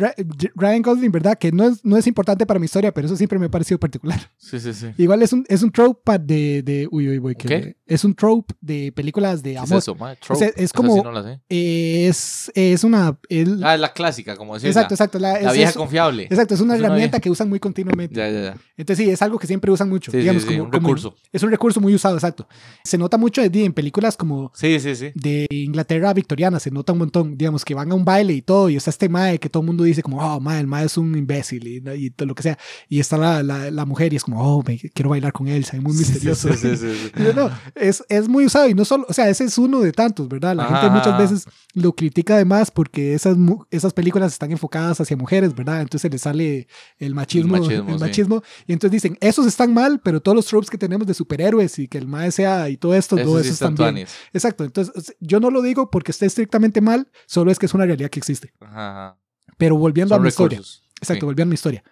Ryan 0.56 0.82
Gosling, 0.82 1.12
¿verdad? 1.12 1.38
Que 1.38 1.52
no 1.52 1.66
es, 1.68 1.84
no 1.86 1.98
es 1.98 2.08
importante 2.08 2.46
para 2.46 2.60
mi 2.60 2.66
historia, 2.66 2.94
pero 2.94 3.08
eso 3.08 3.16
siempre 3.16 3.40
me 3.40 3.46
ha 3.46 3.50
parecido 3.50 3.80
particular. 3.80 4.20
Sí, 4.38 4.60
sí, 4.60 4.74
sí. 4.74 4.88
Igual 4.98 5.22
es 5.24 5.32
un, 5.34 5.46
es 5.48 5.64
un 5.64 5.72
trope 5.72 6.20
de, 6.20 6.62
de... 6.64 6.88
Uy, 6.92 7.08
uy, 7.10 7.20
uy. 7.20 7.36
que- 7.36 7.48
¿Qué? 7.48 7.78
Es 7.86 8.04
un 8.04 8.14
trope 8.16 8.54
de 8.60 8.92
películas 8.92 9.44
de 9.44 9.52
¿Qué 9.52 9.58
amor. 9.58 9.78
es 9.78 9.84
eso, 9.84 9.96
mae? 9.96 10.18
O 10.30 10.36
sea, 10.36 10.50
es 10.56 10.74
como- 10.74 10.96
sí 10.96 11.02
no 11.04 11.12
la 11.12 11.24
sé. 11.24 11.42
Eh, 11.50 12.08
es, 12.10 12.52
es 12.56 12.84
una... 12.84 13.18
el- 13.30 13.64
Ah, 13.64 13.76
es 13.76 13.80
la 13.82 13.94
clásica, 13.94 14.36
como 14.36 14.54
decir. 14.56 14.68
exacto, 14.68 14.92
la, 14.92 14.96
exacto. 14.96 15.20
La, 15.20 15.34
la 15.42 15.50
es, 15.52 15.54
vieja 15.58 15.70
es- 15.70 15.78
confiable. 15.78 16.24
exacto, 16.24 16.54
es 16.56 16.62
una 16.62 16.76
herramienta 16.76 17.20
que 17.20 17.30
usan 17.30 17.50
muy 17.50 17.60
continuamente. 17.60 18.16
Ya, 18.16 18.30
ya, 18.30 18.42
ya. 18.42 18.58
Entonces 18.78 19.06
sí, 19.06 19.12
es 19.12 19.22
algo 19.22 19.38
que 19.40 19.48
siempre 19.48 19.72
usan 19.72 19.90
mucho. 19.90 20.12
Sí, 20.12 20.18
sí, 20.18 20.22
digamos, 20.22 20.44
sí, 20.44 20.50
como, 20.50 20.64
un 20.64 20.72
como- 20.72 20.88
recurso. 20.88 21.16
es 21.32 21.44
un 21.44 21.52
recurso 21.52 21.80
muy 21.82 21.94
usado, 21.96 22.16
exacto. 22.16 22.48
Se 22.84 22.98
nota 22.98 23.18
mucho 23.18 23.42
en 23.42 23.74
películas 23.74 24.18
como 24.18 24.52
Sí, 24.56 24.80
sí, 24.80 24.96
sí. 24.96 25.12
de 25.16 25.46
Inglaterra 25.50 26.14
victoriana, 26.14 26.60
se 26.60 26.72
nota 26.72 26.94
un 26.94 27.00
montón, 27.00 27.38
digamos, 27.38 27.64
que 27.64 27.74
van 27.76 27.92
a 27.92 27.96
un 27.96 28.04
baile 28.06 28.34
y 28.34 28.42
todo, 28.42 28.70
y 28.70 28.76
está 28.76 28.90
este 28.90 29.10
mae 29.14 29.40
que 29.40 29.50
todo 29.50 29.62
el 29.62 29.68
mundo 29.68 29.84
dice 29.84 30.02
como, 30.02 30.18
oh, 30.18 30.40
mae, 30.40 30.60
el 30.60 30.68
mae 30.68 30.86
es 30.86 30.98
un 30.98 31.16
imbécil 31.16 31.68
y, 31.68 32.06
y 32.06 32.10
todo 32.10 32.28
lo 32.28 32.36
que 32.36 32.44
sea, 32.44 32.58
y 32.90 33.00
está 33.00 33.18
la, 33.18 33.44
la, 33.44 33.72
la 33.72 33.86
mujer 33.86 34.12
y 34.14 34.18
es 34.18 34.24
como, 34.24 34.42
oh, 34.42 34.64
me, 34.66 34.78
quiero 34.78 35.12
bailar 35.12 35.32
con 35.32 35.48
él, 35.48 35.64
se 35.66 35.78
ve 35.78 35.82
muy 35.82 35.94
misterioso. 35.94 36.52
Sí, 36.54 36.76
sí, 36.76 36.78
sí. 36.78 37.12
Pero 37.14 37.34
no, 37.34 37.52
es, 37.76 38.04
es 38.10 38.28
muy 38.28 38.46
usado 38.46 38.68
y 38.68 38.74
no 38.74 38.86
solo, 38.86 39.06
o 39.08 39.14
sea, 39.14 39.30
ese 39.30 39.46
es 39.46 39.58
uno 39.58 39.80
de 39.80 39.92
tantos, 39.92 40.28
¿verdad? 40.28 40.56
La 40.56 40.66
Ajá, 40.66 40.82
gente 40.82 40.96
muchas 40.96 41.18
veces 41.18 41.46
lo 41.74 41.94
critica 41.94 42.36
además 42.36 42.72
porque 42.72 43.14
esas, 43.14 43.38
esas 43.72 43.94
películas 43.94 44.34
están 44.34 44.52
enfocadas 44.52 45.00
hacia 45.00 45.16
mujeres, 45.18 45.56
¿verdad? 45.56 45.82
Entonces 45.82 46.12
le 46.12 46.18
sale 46.18 46.68
el 47.00 47.16
machismo, 47.16 47.56
el 47.56 47.62
machismo, 47.62 47.98
machismo, 47.98 48.44
sí. 48.46 48.64
y 48.68 48.74
entonces 48.74 48.92
dicen, 48.92 49.18
esos 49.22 49.46
están 49.46 49.74
mal, 49.74 50.02
pero 50.04 50.22
todos 50.22 50.36
los 50.36 50.46
tropes 50.46 50.70
que 50.70 50.78
tenemos 50.78 51.08
de 51.08 51.14
superhéroes 51.14 51.80
y 51.80 51.88
que 51.88 51.98
el 51.98 52.08
mae 52.08 52.32
sea 52.32 52.70
y 52.70 52.78
todo 52.78 52.96
esto, 52.96 53.18
Eso 53.18 53.26
todo 53.26 53.40
sí 53.42 53.50
eso 53.50 53.54
está 53.54 53.70
están 53.70 53.96
bien. 53.96 54.08
Exacto, 54.34 54.64
entonces 54.64 55.16
yo 55.20 55.40
no 55.40 55.50
lo 55.52 55.62
digo 55.62 55.90
porque 55.90 56.12
esté 56.12 56.26
estrictamente 56.26 56.82
mal, 56.82 57.08
solo 57.26 57.52
es 57.52 57.60
que 57.60 57.66
es 57.66 57.74
una 57.74 57.86
realidad 57.86 58.10
que 58.10 58.20
existe. 58.20 58.54
Ajá. 58.62 59.03
Pero 59.58 59.78
volviendo 59.78 60.14
a 60.16 60.18
Son 60.18 60.24
mi 60.24 60.30
historia, 60.30 60.58
recursos. 60.58 60.84
exacto, 61.00 61.22
Sí. 61.22 61.26
volviendo 61.26 61.50
a 61.50 61.52
mi 61.52 61.56
historia. 61.56 61.84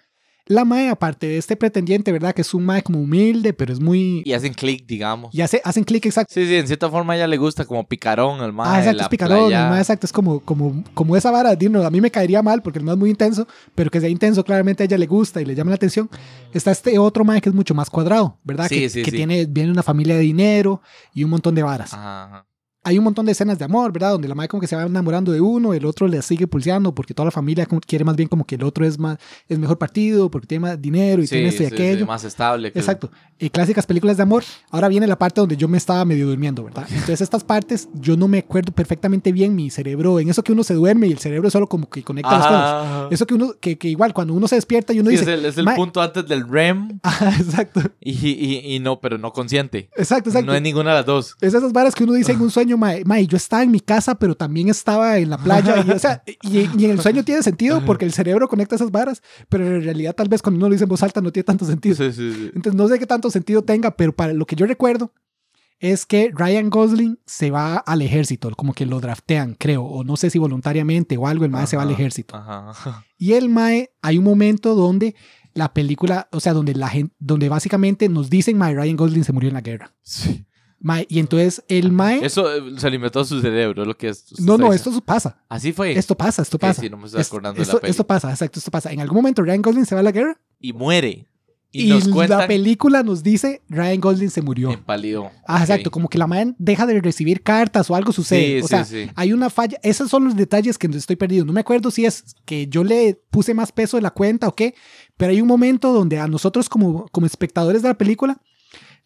La 0.47 0.65
Mae, 0.65 0.89
aparte 0.89 1.27
de 1.27 1.37
este 1.37 1.55
pretendiente, 1.55 2.11
¿verdad? 2.11 2.33
Que 2.33 2.41
es 2.41 2.53
un 2.55 2.65
Mae 2.65 2.81
como 2.81 2.99
humilde, 2.99 3.53
pero 3.53 3.71
es 3.71 3.79
muy... 3.79 4.23
Y 4.25 4.33
hacen 4.33 4.53
clic, 4.55 4.85
digamos. 4.87 5.33
Y 5.33 5.41
hace, 5.41 5.61
hacen 5.63 5.83
clic 5.83 6.03
exacto. 6.07 6.33
Sí, 6.33 6.45
sí, 6.47 6.55
en 6.55 6.65
cierta 6.67 6.89
forma 6.89 7.13
a 7.13 7.15
ella 7.15 7.27
le 7.27 7.37
gusta 7.37 7.63
como 7.63 7.87
picarón, 7.87 8.41
el 8.43 8.51
mae. 8.51 8.67
Ah, 8.67 8.79
exacto, 8.79 8.97
la 8.97 9.03
es 9.03 9.09
picarón, 9.09 9.39
playa. 9.47 9.63
el 9.65 9.69
Mae, 9.69 9.79
exacto, 9.79 10.07
es 10.07 10.11
como, 10.11 10.39
como, 10.39 10.83
como 10.95 11.15
esa 11.15 11.29
vara, 11.29 11.55
dino, 11.55 11.83
a 11.85 11.91
mí 11.91 12.01
me 12.01 12.09
caería 12.09 12.41
mal 12.41 12.63
porque 12.63 12.79
el 12.79 12.85
Mae 12.85 12.95
es 12.95 12.99
muy 12.99 13.11
intenso, 13.11 13.47
pero 13.75 13.91
que 13.91 14.01
sea 14.01 14.09
intenso, 14.09 14.43
claramente 14.43 14.81
a 14.83 14.85
ella 14.87 14.97
le 14.97 15.05
gusta 15.05 15.39
y 15.41 15.45
le 15.45 15.53
llama 15.55 15.69
la 15.69 15.75
atención. 15.75 16.09
Está 16.53 16.71
este 16.71 16.97
otro 16.97 17.23
Mae 17.23 17.39
que 17.39 17.49
es 17.49 17.55
mucho 17.55 17.75
más 17.75 17.89
cuadrado, 17.91 18.39
¿verdad? 18.43 18.67
Sí, 18.67 18.79
que 18.79 18.89
sí, 18.89 19.03
que 19.03 19.11
sí. 19.11 19.17
tiene, 19.17 19.45
viene 19.45 19.71
una 19.71 19.83
familia 19.83 20.15
de 20.15 20.21
dinero 20.21 20.81
y 21.13 21.23
un 21.23 21.29
montón 21.29 21.53
de 21.53 21.61
varas. 21.63 21.93
Ajá, 21.93 22.23
ajá. 22.25 22.47
Hay 22.83 22.97
un 22.97 23.03
montón 23.03 23.25
de 23.25 23.31
escenas 23.33 23.59
de 23.59 23.65
amor, 23.65 23.91
¿verdad? 23.91 24.11
Donde 24.11 24.27
la 24.27 24.35
madre 24.35 24.47
como 24.49 24.61
que 24.61 24.67
se 24.67 24.75
va 24.75 24.83
enamorando 24.83 25.31
de 25.31 25.39
uno, 25.41 25.73
el 25.73 25.85
otro 25.85 26.07
le 26.07 26.21
sigue 26.21 26.47
pulseando 26.47 26.95
porque 26.95 27.13
toda 27.13 27.25
la 27.25 27.31
familia 27.31 27.67
quiere 27.85 28.03
más 28.05 28.15
bien 28.15 28.27
como 28.27 28.43
que 28.45 28.55
el 28.55 28.63
otro 28.63 28.85
es 28.85 28.97
más 28.97 29.17
es 29.47 29.59
mejor 29.59 29.77
partido 29.77 30.31
porque 30.31 30.47
tiene 30.47 30.61
más 30.61 30.81
dinero 30.81 31.21
y 31.21 31.27
Sí, 31.27 31.35
tiene 31.35 31.49
esto 31.49 31.63
y 31.63 31.65
sí, 31.67 31.69
sí, 31.69 31.75
aquello. 31.75 32.05
más 32.07 32.23
estable. 32.23 32.71
que- 32.71 32.79
Exacto. 32.79 33.11
Y 33.39 33.49
clásicas 33.49 33.85
películas 33.87 34.17
de 34.17 34.23
amor. 34.23 34.43
Ahora 34.69 34.87
viene 34.87 35.07
la 35.07 35.17
parte 35.17 35.41
donde 35.41 35.57
yo 35.57 35.67
me 35.67 35.77
estaba 35.77 36.05
medio 36.05 36.27
durmiendo, 36.27 36.63
¿verdad? 36.63 36.85
Entonces 36.91 37.21
estas 37.21 37.43
partes 37.43 37.87
yo 37.93 38.15
no 38.17 38.27
me 38.27 38.39
acuerdo 38.39 38.71
perfectamente 38.71 39.31
bien 39.31 39.55
mi 39.55 39.69
cerebro, 39.69 40.19
en 40.19 40.29
eso 40.29 40.43
que 40.43 40.51
uno 40.51 40.63
se 40.63 40.73
duerme 40.73 41.07
y 41.07 41.11
el 41.11 41.17
cerebro 41.19 41.49
solo 41.49 41.67
como 41.67 41.89
que 41.89 42.03
conecta 42.03 42.31
las 42.31 42.47
cosas. 42.47 42.63
Ajá. 42.85 43.07
Eso 43.11 43.25
que 43.27 43.33
uno, 43.35 43.53
que, 43.59 43.77
que 43.77 43.89
igual 43.89 44.13
cuando 44.13 44.33
uno 44.33 44.47
se 44.47 44.55
despierta 44.55 44.93
y 44.93 44.99
uno 44.99 45.09
Sí, 45.09 45.17
dice... 45.17 45.33
es 45.33 45.39
el, 45.39 45.45
es 45.45 45.57
el 45.57 45.65
punto 45.75 46.01
antes 46.01 46.27
del 46.27 46.47
REM 46.47 46.99
Ajá, 47.03 47.29
exacto. 47.37 47.81
y, 47.99 48.11
y, 48.27 48.75
y 48.75 48.79
no, 48.79 48.99
pero 48.99 49.17
no 49.17 49.31
consciente. 49.33 49.89
Exacto, 49.95 50.29
exacto. 50.29 50.47
No 50.51 50.55
es 50.55 50.61
ninguna 50.61 50.91
de 50.91 50.95
las 50.97 51.05
dos. 51.05 51.35
Es 51.41 51.53
esas 51.53 51.73
varas 51.73 51.93
que 51.95 52.03
uno 52.03 52.13
dice 52.13 52.31
en 52.31 52.41
un 52.41 52.49
sueño, 52.51 52.70
mae, 52.77 53.03
mae, 53.05 53.27
yo 53.27 53.37
estaba 53.37 53.63
en 53.63 53.71
mi 53.71 53.79
casa, 53.79 54.15
pero 54.15 54.35
también 54.35 54.69
estaba 54.69 55.17
en 55.17 55.29
la 55.29 55.37
playa. 55.37 55.83
Y, 55.85 55.91
o 55.91 55.99
sea, 55.99 56.23
y, 56.43 56.59
y 56.77 56.85
en 56.85 56.91
el 56.91 57.01
sueño 57.01 57.23
tiene 57.23 57.43
sentido 57.43 57.83
porque 57.85 58.05
el 58.05 58.13
cerebro 58.13 58.47
conecta 58.47 58.75
esas 58.75 58.91
varas, 58.91 59.21
pero 59.49 59.65
en 59.65 59.83
realidad 59.83 60.15
tal 60.15 60.29
vez 60.29 60.41
cuando 60.41 60.57
uno 60.57 60.69
lo 60.69 60.73
dice 60.73 60.85
en 60.85 60.89
voz 60.89 61.03
alta 61.03 61.21
no 61.21 61.31
tiene 61.31 61.45
tanto 61.45 61.65
sentido. 61.65 61.95
Sí, 61.95 62.11
sí, 62.11 62.33
sí. 62.33 62.51
Entonces 62.55 62.75
no 62.75 62.87
sé 62.87 62.99
qué 62.99 63.05
tanto 63.05 63.29
sentido 63.29 63.63
tenga, 63.63 63.95
pero 63.95 64.15
para 64.15 64.33
lo 64.33 64.45
que 64.45 64.55
yo 64.55 64.65
recuerdo 64.65 65.13
es 65.81 66.05
que 66.05 66.31
Ryan 66.33 66.69
Gosling 66.69 67.19
se 67.25 67.49
va 67.49 67.77
al 67.77 68.03
ejército, 68.03 68.51
como 68.55 68.73
que 68.73 68.85
lo 68.85 68.99
draftean, 69.01 69.55
creo, 69.57 69.83
o 69.83 70.03
no 70.03 70.15
sé 70.15 70.29
si 70.29 70.37
voluntariamente 70.37 71.17
o 71.17 71.27
algo, 71.27 71.43
el 71.43 71.49
mae 71.49 71.65
se 71.65 71.75
va 71.75 71.81
al 71.81 71.89
Ajá, 71.89 71.97
ejército. 71.97 72.35
Ajá, 72.35 72.69
ajá. 72.69 73.05
Y 73.17 73.33
el 73.33 73.49
mae, 73.49 73.91
hay 74.01 74.17
un 74.17 74.23
momento 74.23 74.73
donde 74.73 75.15
la 75.53 75.73
película, 75.73 76.27
o 76.31 76.39
sea, 76.39 76.53
donde 76.53 76.73
la 76.73 76.87
gente, 76.87 77.15
donde 77.19 77.49
básicamente 77.49 78.09
nos 78.09 78.29
dicen, 78.29 78.57
mae, 78.57 78.73
Ryan 78.73 78.95
Gosling 78.95 79.23
se 79.23 79.33
murió 79.33 79.49
en 79.49 79.53
la 79.55 79.61
guerra. 79.61 79.93
Sí. 80.01 80.45
Mae, 80.83 81.05
y 81.09 81.19
entonces 81.19 81.63
el 81.67 81.91
mae... 81.91 82.25
Eso 82.25 82.51
eh, 82.53 82.61
se 82.77 82.87
alimentó 82.87 83.23
su 83.23 83.39
cerebro, 83.39 83.85
lo 83.85 83.95
que 83.95 84.09
es. 84.09 84.39
No, 84.39 84.57
no, 84.57 84.73
esto 84.73 84.91
pasa. 85.01 85.37
Así 85.47 85.73
fue. 85.73 85.97
Esto 85.97 86.15
pasa, 86.17 86.41
esto 86.41 86.57
pasa. 86.57 86.81
sí, 86.81 86.89
no 86.89 86.97
me 86.97 87.05
estoy 87.05 87.21
Es- 87.21 87.27
acordando 87.27 87.53
de 87.59 87.59
la 87.59 87.63
esto, 87.63 87.79
peli. 87.79 87.91
esto 87.91 88.07
pasa, 88.07 88.31
exacto, 88.31 88.59
esto 88.59 88.71
pasa. 88.71 88.91
En 88.91 88.99
algún 88.99 89.17
momento 89.17 89.43
Ryan 89.43 89.61
Gosling 89.61 89.85
se 89.85 89.93
va 89.95 90.01
a 90.01 90.03
la 90.03 90.11
guerra 90.11 90.39
Y 90.59 90.73
muere. 90.73 91.27
Y, 91.73 91.83
y, 91.83 91.89
nos 91.89 92.07
la 92.07 92.13
cuentan 92.13 92.47
película 92.47 93.01
nos 93.01 93.23
dice 93.23 93.61
Ryan 93.69 94.01
Gosling 94.01 94.29
se 94.29 94.41
murió. 94.41 94.71
en 94.71 94.83
pálido. 94.83 95.31
Ah, 95.47 95.61
exacto, 95.61 95.89
como 95.89 96.09
que 96.09 96.17
la 96.17 96.27
man 96.27 96.53
deja 96.59 96.85
de 96.85 96.99
recibir 96.99 97.43
cartas 97.43 97.89
o 97.89 97.95
algo 97.95 98.11
sucede. 98.11 98.57
Sí, 98.57 98.59
o 98.59 98.61
sí, 98.63 98.67
sea, 98.67 98.83
sí. 98.83 99.09
hay 99.15 99.31
una 99.31 99.49
falla. 99.49 99.79
Esos 99.81 100.09
son 100.09 100.25
los 100.25 100.35
detalles 100.35 100.77
que 100.77 100.87
estoy 100.87 101.15
perdido. 101.15 101.45
No 101.45 101.53
me 101.53 101.61
acuerdo 101.61 101.89
si 101.89 102.05
es 102.05 102.35
que 102.43 102.67
yo 102.67 102.83
le 102.83 103.21
puse 103.29 103.53
más 103.53 103.71
peso 103.71 103.95
de 103.95 104.01
la 104.03 104.09
cuenta 104.11 104.49
o 104.49 104.55
qué, 104.55 104.75
pero 105.15 105.31
hay 105.31 105.39
un 105.39 105.47
momento 105.47 105.93
donde 105.93 106.19
a 106.19 106.27
nosotros 106.27 106.67
como, 106.67 107.07
como 107.09 107.25
espectadores 107.25 107.81
de 107.83 107.87
la 107.87 107.97
película 107.97 108.41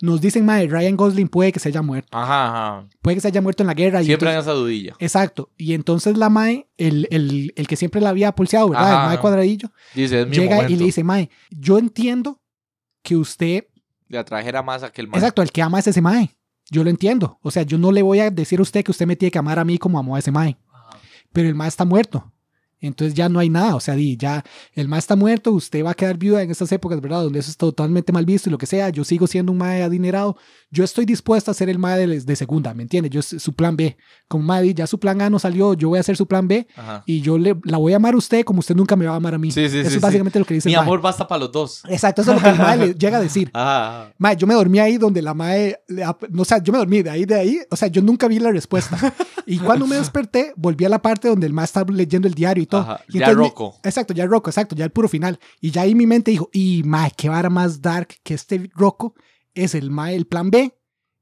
nos 0.02 0.20
dicen, 0.22 0.46
madre, 0.46 0.68
Ryan 0.68 0.96
Gosling 0.98 1.28
puede 1.28 1.52
que 1.52 1.60
se 1.60 1.70
haya 1.70 1.82
muerto. 1.82 2.10
Ajá, 2.18 2.48
ajá. 2.48 2.88
Puede 3.02 3.16
que 3.16 3.22
se 3.22 3.28
haya 3.30 3.42
muerto 3.42 3.64
en 3.64 3.68
la 3.68 3.74
guerra. 3.74 4.02
y 4.02 4.06
Siempre 4.06 4.32
en 4.34 4.40
esa 4.40 4.52
dudilla. 4.52 4.94
Exacto. 5.00 5.50
Y 5.58 5.74
entonces 5.74 6.18
la 6.18 6.30
Mae, 6.30 6.68
el, 6.78 7.08
el, 7.12 7.54
el 7.56 7.68
que 7.68 7.76
siempre 7.76 8.02
la 8.02 8.10
había 8.10 8.32
pulseado, 8.34 8.70
¿verdad? 8.70 8.92
Ajá. 8.92 9.04
El 9.04 9.08
Mae 9.10 9.20
Cuadradillo, 9.20 9.72
Dice, 9.94 10.22
es 10.22 10.28
mi 10.28 10.36
llega 10.36 10.56
momento. 10.58 10.74
y 10.74 10.76
le 10.78 10.86
dice, 10.86 11.04
Mae, 11.04 11.30
yo 11.50 11.78
entiendo 11.78 12.42
que 13.04 13.16
usted, 13.16 13.66
Le 14.10 14.18
atrajera 14.18 14.62
más 14.64 14.84
a 14.84 14.88
aquel 14.88 15.08
man. 15.08 15.18
exacto, 15.20 15.42
el 15.42 15.52
que 15.52 15.62
ama 15.62 15.80
es 15.80 15.88
ese 15.88 16.02
Mae. 16.02 16.36
Yo 16.72 16.84
lo 16.84 16.90
entiendo. 16.90 17.38
O 17.42 17.52
sea, 17.52 17.64
yo 17.64 17.78
no 17.78 17.92
le 17.92 18.02
voy 18.02 18.20
a 18.20 18.32
decir 18.32 18.60
a 18.60 18.64
usted 18.64 18.84
que 18.84 18.92
usted 18.92 19.06
me 19.06 19.16
tiene 19.16 19.32
que 19.32 19.38
amar 19.40 19.60
a 19.60 19.64
mí 19.66 19.78
como 19.78 20.00
amó 20.00 20.16
a 20.16 20.20
ese 20.20 20.32
Mae. 20.32 20.58
Ajá. 20.72 20.98
Pero 21.32 21.48
el 21.48 21.56
Mae 21.56 21.68
está 21.68 21.86
muerto. 21.86 22.32
Entonces 22.86 23.14
ya 23.14 23.30
no 23.30 23.40
hay 23.40 23.50
nada, 23.50 23.76
o 23.76 23.80
sea, 23.80 23.96
ya 23.96 24.44
el 24.74 24.88
mae 24.88 25.00
está 25.00 25.16
muerto, 25.16 25.52
usted 25.52 25.84
va 25.84 25.92
a 25.92 25.94
quedar 25.94 26.18
viuda 26.18 26.42
en 26.42 26.52
estas 26.52 26.72
épocas, 26.72 27.02
¿verdad? 27.02 27.24
Donde 27.24 27.40
eso 27.40 27.50
es 27.52 27.58
totalmente 27.58 28.12
mal 28.12 28.26
visto 28.26 28.50
y 28.50 28.52
lo 28.52 28.58
que 28.58 28.66
sea, 28.66 28.90
yo 28.90 29.04
sigo 29.04 29.28
siendo 29.28 29.52
un 29.52 29.58
mae 29.58 29.84
adinerado, 29.84 30.38
yo 30.72 30.84
estoy 30.84 31.06
dispuesto 31.06 31.52
a 31.52 31.54
ser 31.54 31.70
el 31.70 31.80
mae 31.80 32.06
de, 32.08 32.20
de 32.22 32.36
segunda, 32.36 32.74
¿me 32.74 32.84
entiende? 32.84 33.10
Yo 33.10 33.22
su 33.22 33.54
plan 33.54 33.76
B, 33.76 33.98
como 34.28 34.44
mae, 34.44 34.74
ya 34.74 34.88
su 34.88 35.00
plan 35.00 35.22
A 35.22 35.30
no 35.30 35.40
salió, 35.40 35.74
yo 35.74 35.90
voy 35.90 35.98
a 35.98 36.02
hacer 36.02 36.18
su 36.18 36.28
plan 36.28 36.48
B 36.48 36.68
Ajá. 36.76 37.04
y 37.06 37.22
yo 37.22 37.38
le, 37.38 37.56
la 37.64 37.78
voy 37.78 37.94
a 37.94 37.96
amar 37.98 38.14
a 38.14 38.18
usted 38.18 38.44
como 38.44 38.60
usted 38.60 38.76
nunca 38.76 38.96
me 38.96 39.06
va 39.06 39.14
a 39.14 39.16
amar 39.18 39.34
a 39.34 39.38
mí. 39.38 39.52
Sí, 39.52 39.70
sí, 39.70 39.80
eso 39.80 39.90
sí, 39.90 39.96
es 39.96 40.02
básicamente 40.02 40.38
lo 40.40 40.46
que 40.46 40.54
dice 40.56 40.70
Mi 40.70 40.74
el 40.74 40.80
amor 40.82 41.02
basta 41.02 41.28
para 41.28 41.40
los 41.40 41.52
dos. 41.52 41.82
Exacto, 41.88 42.22
eso 42.22 42.32
es 42.34 42.38
lo 42.38 42.44
que 42.44 42.50
el 42.50 42.58
mae 42.58 42.78
le 42.78 42.94
llega 43.00 43.18
a 43.18 43.22
decir. 43.22 43.50
Ajá. 43.54 44.14
Mae, 44.18 44.36
yo 44.36 44.46
me 44.48 44.54
dormí 44.54 44.80
ahí 44.80 44.98
donde 44.98 45.22
la 45.22 45.34
mae, 45.34 45.78
le 45.88 46.04
ap- 46.04 46.24
no, 46.30 46.42
o 46.42 46.46
sea, 46.46 46.62
yo 46.62 46.72
me 46.74 46.80
dormí 46.80 47.02
de 47.04 47.10
ahí, 47.10 47.26
de 47.26 47.36
ahí, 47.36 47.60
o 47.72 47.76
sea, 47.76 47.88
yo 47.88 48.02
nunca 48.02 48.28
vi 48.28 48.40
la 48.40 48.52
respuesta. 48.52 49.14
Y 49.46 49.60
cuando 49.60 49.88
me 49.88 49.96
desperté, 49.98 50.54
volví 50.56 50.86
a 50.86 50.90
la 50.90 51.02
parte 51.02 51.28
donde 51.30 51.48
el 51.48 51.54
mae 51.54 51.66
estaba 51.66 51.92
leyendo 51.94 52.28
el 52.28 52.34
diario 52.34 52.64
y 52.64 52.66
todo. 52.68 52.75
Ajá, 52.80 53.02
Y 53.10 53.20
ya 53.20 53.32
Rocco. 53.34 53.76
exacto, 53.84 54.14
ya 54.14 54.26
Rocco, 54.26 54.50
exacto, 54.50 54.76
ya 54.76 54.86
el 54.86 54.92
puro 54.92 55.08
final. 55.08 55.40
Y 55.62 55.72
ya 55.72 55.82
ahí 55.82 55.96
mi 55.96 56.08
mente 56.08 56.32
dijo, 56.32 56.50
y 56.54 56.84
mae, 56.86 57.12
qué 57.16 57.30
vara 57.30 57.50
más 57.50 57.82
dark 57.82 58.10
que 58.24 58.34
este 58.34 58.70
Rocco 58.76 59.16
es 59.54 59.76
el 59.76 59.92
mae, 59.92 60.16
el 60.16 60.26
plan 60.26 60.52
B. 60.52 60.74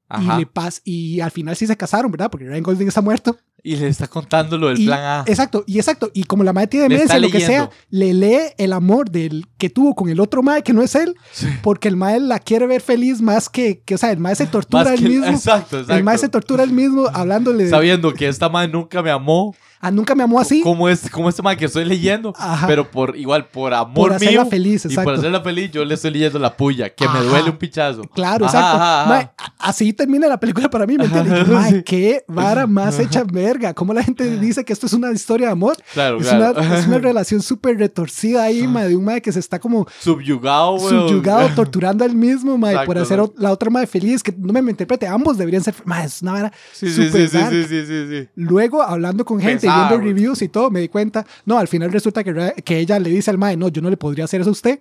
Ajá. 0.10 0.36
Y 0.36 0.40
le 0.40 0.46
pas 0.46 0.82
y 0.84 1.22
al 1.22 1.32
final 1.32 1.56
sí 1.56 1.66
se 1.66 1.78
casaron, 1.78 2.12
¿verdad? 2.12 2.30
Porque 2.30 2.46
Ryan 2.46 2.64
Gosling 2.64 2.88
está 2.88 3.02
muerto. 3.02 3.38
Y 3.66 3.78
le 3.78 3.88
está 3.88 4.08
contando 4.08 4.58
lo 4.58 4.68
del 4.68 4.80
Y- 4.80 4.86
plan 4.88 5.00
A. 5.00 5.24
Exacto, 5.26 5.64
y 5.66 5.78
exacto. 5.80 6.12
Y 6.14 6.26
como 6.26 6.44
la 6.44 6.52
madre 6.52 6.68
tiene 6.68 6.90
demencia, 6.90 7.18
lo 7.18 7.30
que 7.30 7.40
sea, 7.40 7.70
le 7.90 8.14
lee 8.14 8.40
el 8.58 8.74
amor 8.74 9.10
del 9.10 9.46
que 9.58 9.70
tuvo 9.70 9.96
con 9.96 10.10
el 10.10 10.20
otro 10.20 10.44
mae 10.44 10.64
que 10.64 10.74
no 10.74 10.82
es 10.82 10.96
él, 10.96 11.16
Sí. 11.32 11.48
porque 11.62 11.88
el 11.88 11.96
mae 11.96 12.20
la 12.20 12.40
quiere 12.40 12.68
ver 12.68 12.82
feliz 12.82 13.22
más 13.22 13.48
que, 13.48 13.82
que 13.86 13.96
o 13.96 13.98
sea, 13.98 14.12
el 14.12 14.20
mae 14.20 14.36
se 14.36 14.48
tortura 14.48 14.94
él 14.94 15.02
mismo. 15.02 15.26
Exacto, 15.28 15.78
exacto. 15.78 15.94
El 15.96 16.04
mae 16.04 16.18
se 16.18 16.28
tortura 16.28 16.64
él 16.64 16.72
mismo 16.72 17.06
hablándole 17.14 17.64
de, 17.64 17.70
Sabiendo 17.70 18.14
que 18.14 18.28
esta 18.28 18.50
madre 18.50 18.68
nunca 18.70 19.02
me 19.02 19.12
amó. 19.12 19.56
ah, 19.80 19.92
nunca 19.92 20.14
me 20.16 20.24
amó 20.24 20.40
así. 20.42 20.62
Como, 20.62 20.90
es, 20.90 21.10
como 21.10 21.30
este 21.30 21.42
man 21.42 21.56
que 21.58 21.64
estoy 21.66 21.86
leyendo. 21.86 22.34
Ajá. 22.38 22.68
Pero 22.68 22.90
por 22.92 23.16
igual, 23.18 23.48
por 23.48 23.74
amor 23.74 23.94
Por 24.10 24.14
hacerla 24.14 24.42
mío. 24.44 24.50
feliz, 24.50 24.84
Y 24.84 24.88
exacto. 24.90 25.04
por 25.10 25.14
hacerla 25.20 25.42
feliz, 25.42 25.72
yo 25.72 25.86
le 25.86 25.94
estoy 25.96 26.12
leyendo 26.12 26.38
la 26.40 26.56
puya. 26.58 26.90
Que 26.94 27.06
Ajá. 27.06 27.20
me 27.20 27.26
duele 27.26 27.50
un 27.50 27.58
pichazo. 27.58 28.02
Claro, 28.14 28.46
Ajá, 28.46 28.58
exacto. 28.58 29.10
Mae, 29.10 29.30
así 29.60 29.94
termina 29.94 30.28
la 30.28 30.38
película 30.40 30.70
para 30.70 30.86
mí, 30.86 30.98
¿me 30.98 31.06
entiendes? 31.06 31.48
Mae, 31.48 31.82
qué 31.86 32.24
vara 32.28 32.68
más 32.68 33.00
hecha 33.00 33.24
verga. 33.54 33.74
¿Cómo 33.74 33.94
la 33.94 34.04
gente 34.04 34.38
dice 34.38 34.64
que 34.66 34.74
esto 34.74 34.86
es 34.88 34.94
una 34.94 35.12
historia 35.12 35.48
de 35.48 35.54
amor? 35.54 35.76
Claro, 35.94 36.20
Es, 36.20 36.28
claro. 36.28 36.60
una, 36.60 36.78
es 36.80 36.88
una 36.88 36.98
relación 37.10 37.42
súper 37.42 37.78
retorcida 37.78 38.44
ahí, 38.44 38.68
mae, 38.68 38.88
de 38.90 38.96
un 38.96 39.04
mae 39.06 39.22
que 39.22 39.32
se 39.32 39.40
está 39.40 39.60
como 39.60 39.88
Subyugado, 40.00 40.76
weón. 40.76 41.08
subyugado, 41.08 41.50
torturando 41.56 42.04
al 42.04 42.16
mismo, 42.16 42.58
mae, 42.58 42.86
por 42.86 42.98
hacer 42.98 43.20
la 43.38 43.52
otra 43.52 43.70
mae 43.70 43.88
feliz. 43.88 44.22
Que 44.24 44.34
no 44.38 44.52
me, 44.54 44.62
me 44.62 44.72
interprete, 44.72 45.08
ambos 45.08 45.38
deberían 45.38 45.64
ser. 45.64 45.76
Mae, 45.86 46.06
es 46.06 46.22
una 46.22 46.32
vara 46.34 46.54
Sí, 46.72 46.90
súper 46.90 47.12
sí, 47.12 47.28
sí, 47.30 47.38
dark. 47.38 47.52
sí, 47.54 47.64
sí, 47.64 47.86
sí, 47.86 48.06
sí. 48.10 48.28
Luego, 48.36 48.82
hablando 48.82 49.26
con 49.26 49.40
gente, 49.40 49.62
Pesado, 49.62 49.80
viendo 49.90 49.96
güey. 50.04 50.14
reviews 50.14 50.42
y 50.42 50.50
todo, 50.50 50.70
me 50.72 50.80
di 50.82 50.90
cuenta, 50.90 51.26
no, 51.46 51.58
al 51.58 51.68
final 51.68 51.92
resulta 51.92 52.24
que, 52.24 52.54
que 52.64 52.80
ella 52.80 53.00
le 53.00 53.10
dice 53.10 53.30
al 53.32 53.38
mae, 53.38 53.56
no, 53.58 53.68
yo 53.70 53.82
no 53.82 53.90
le 53.90 53.98
podría 53.98 54.26
hacer 54.26 54.42
eso 54.42 54.50
a 54.50 54.54
usted. 54.54 54.80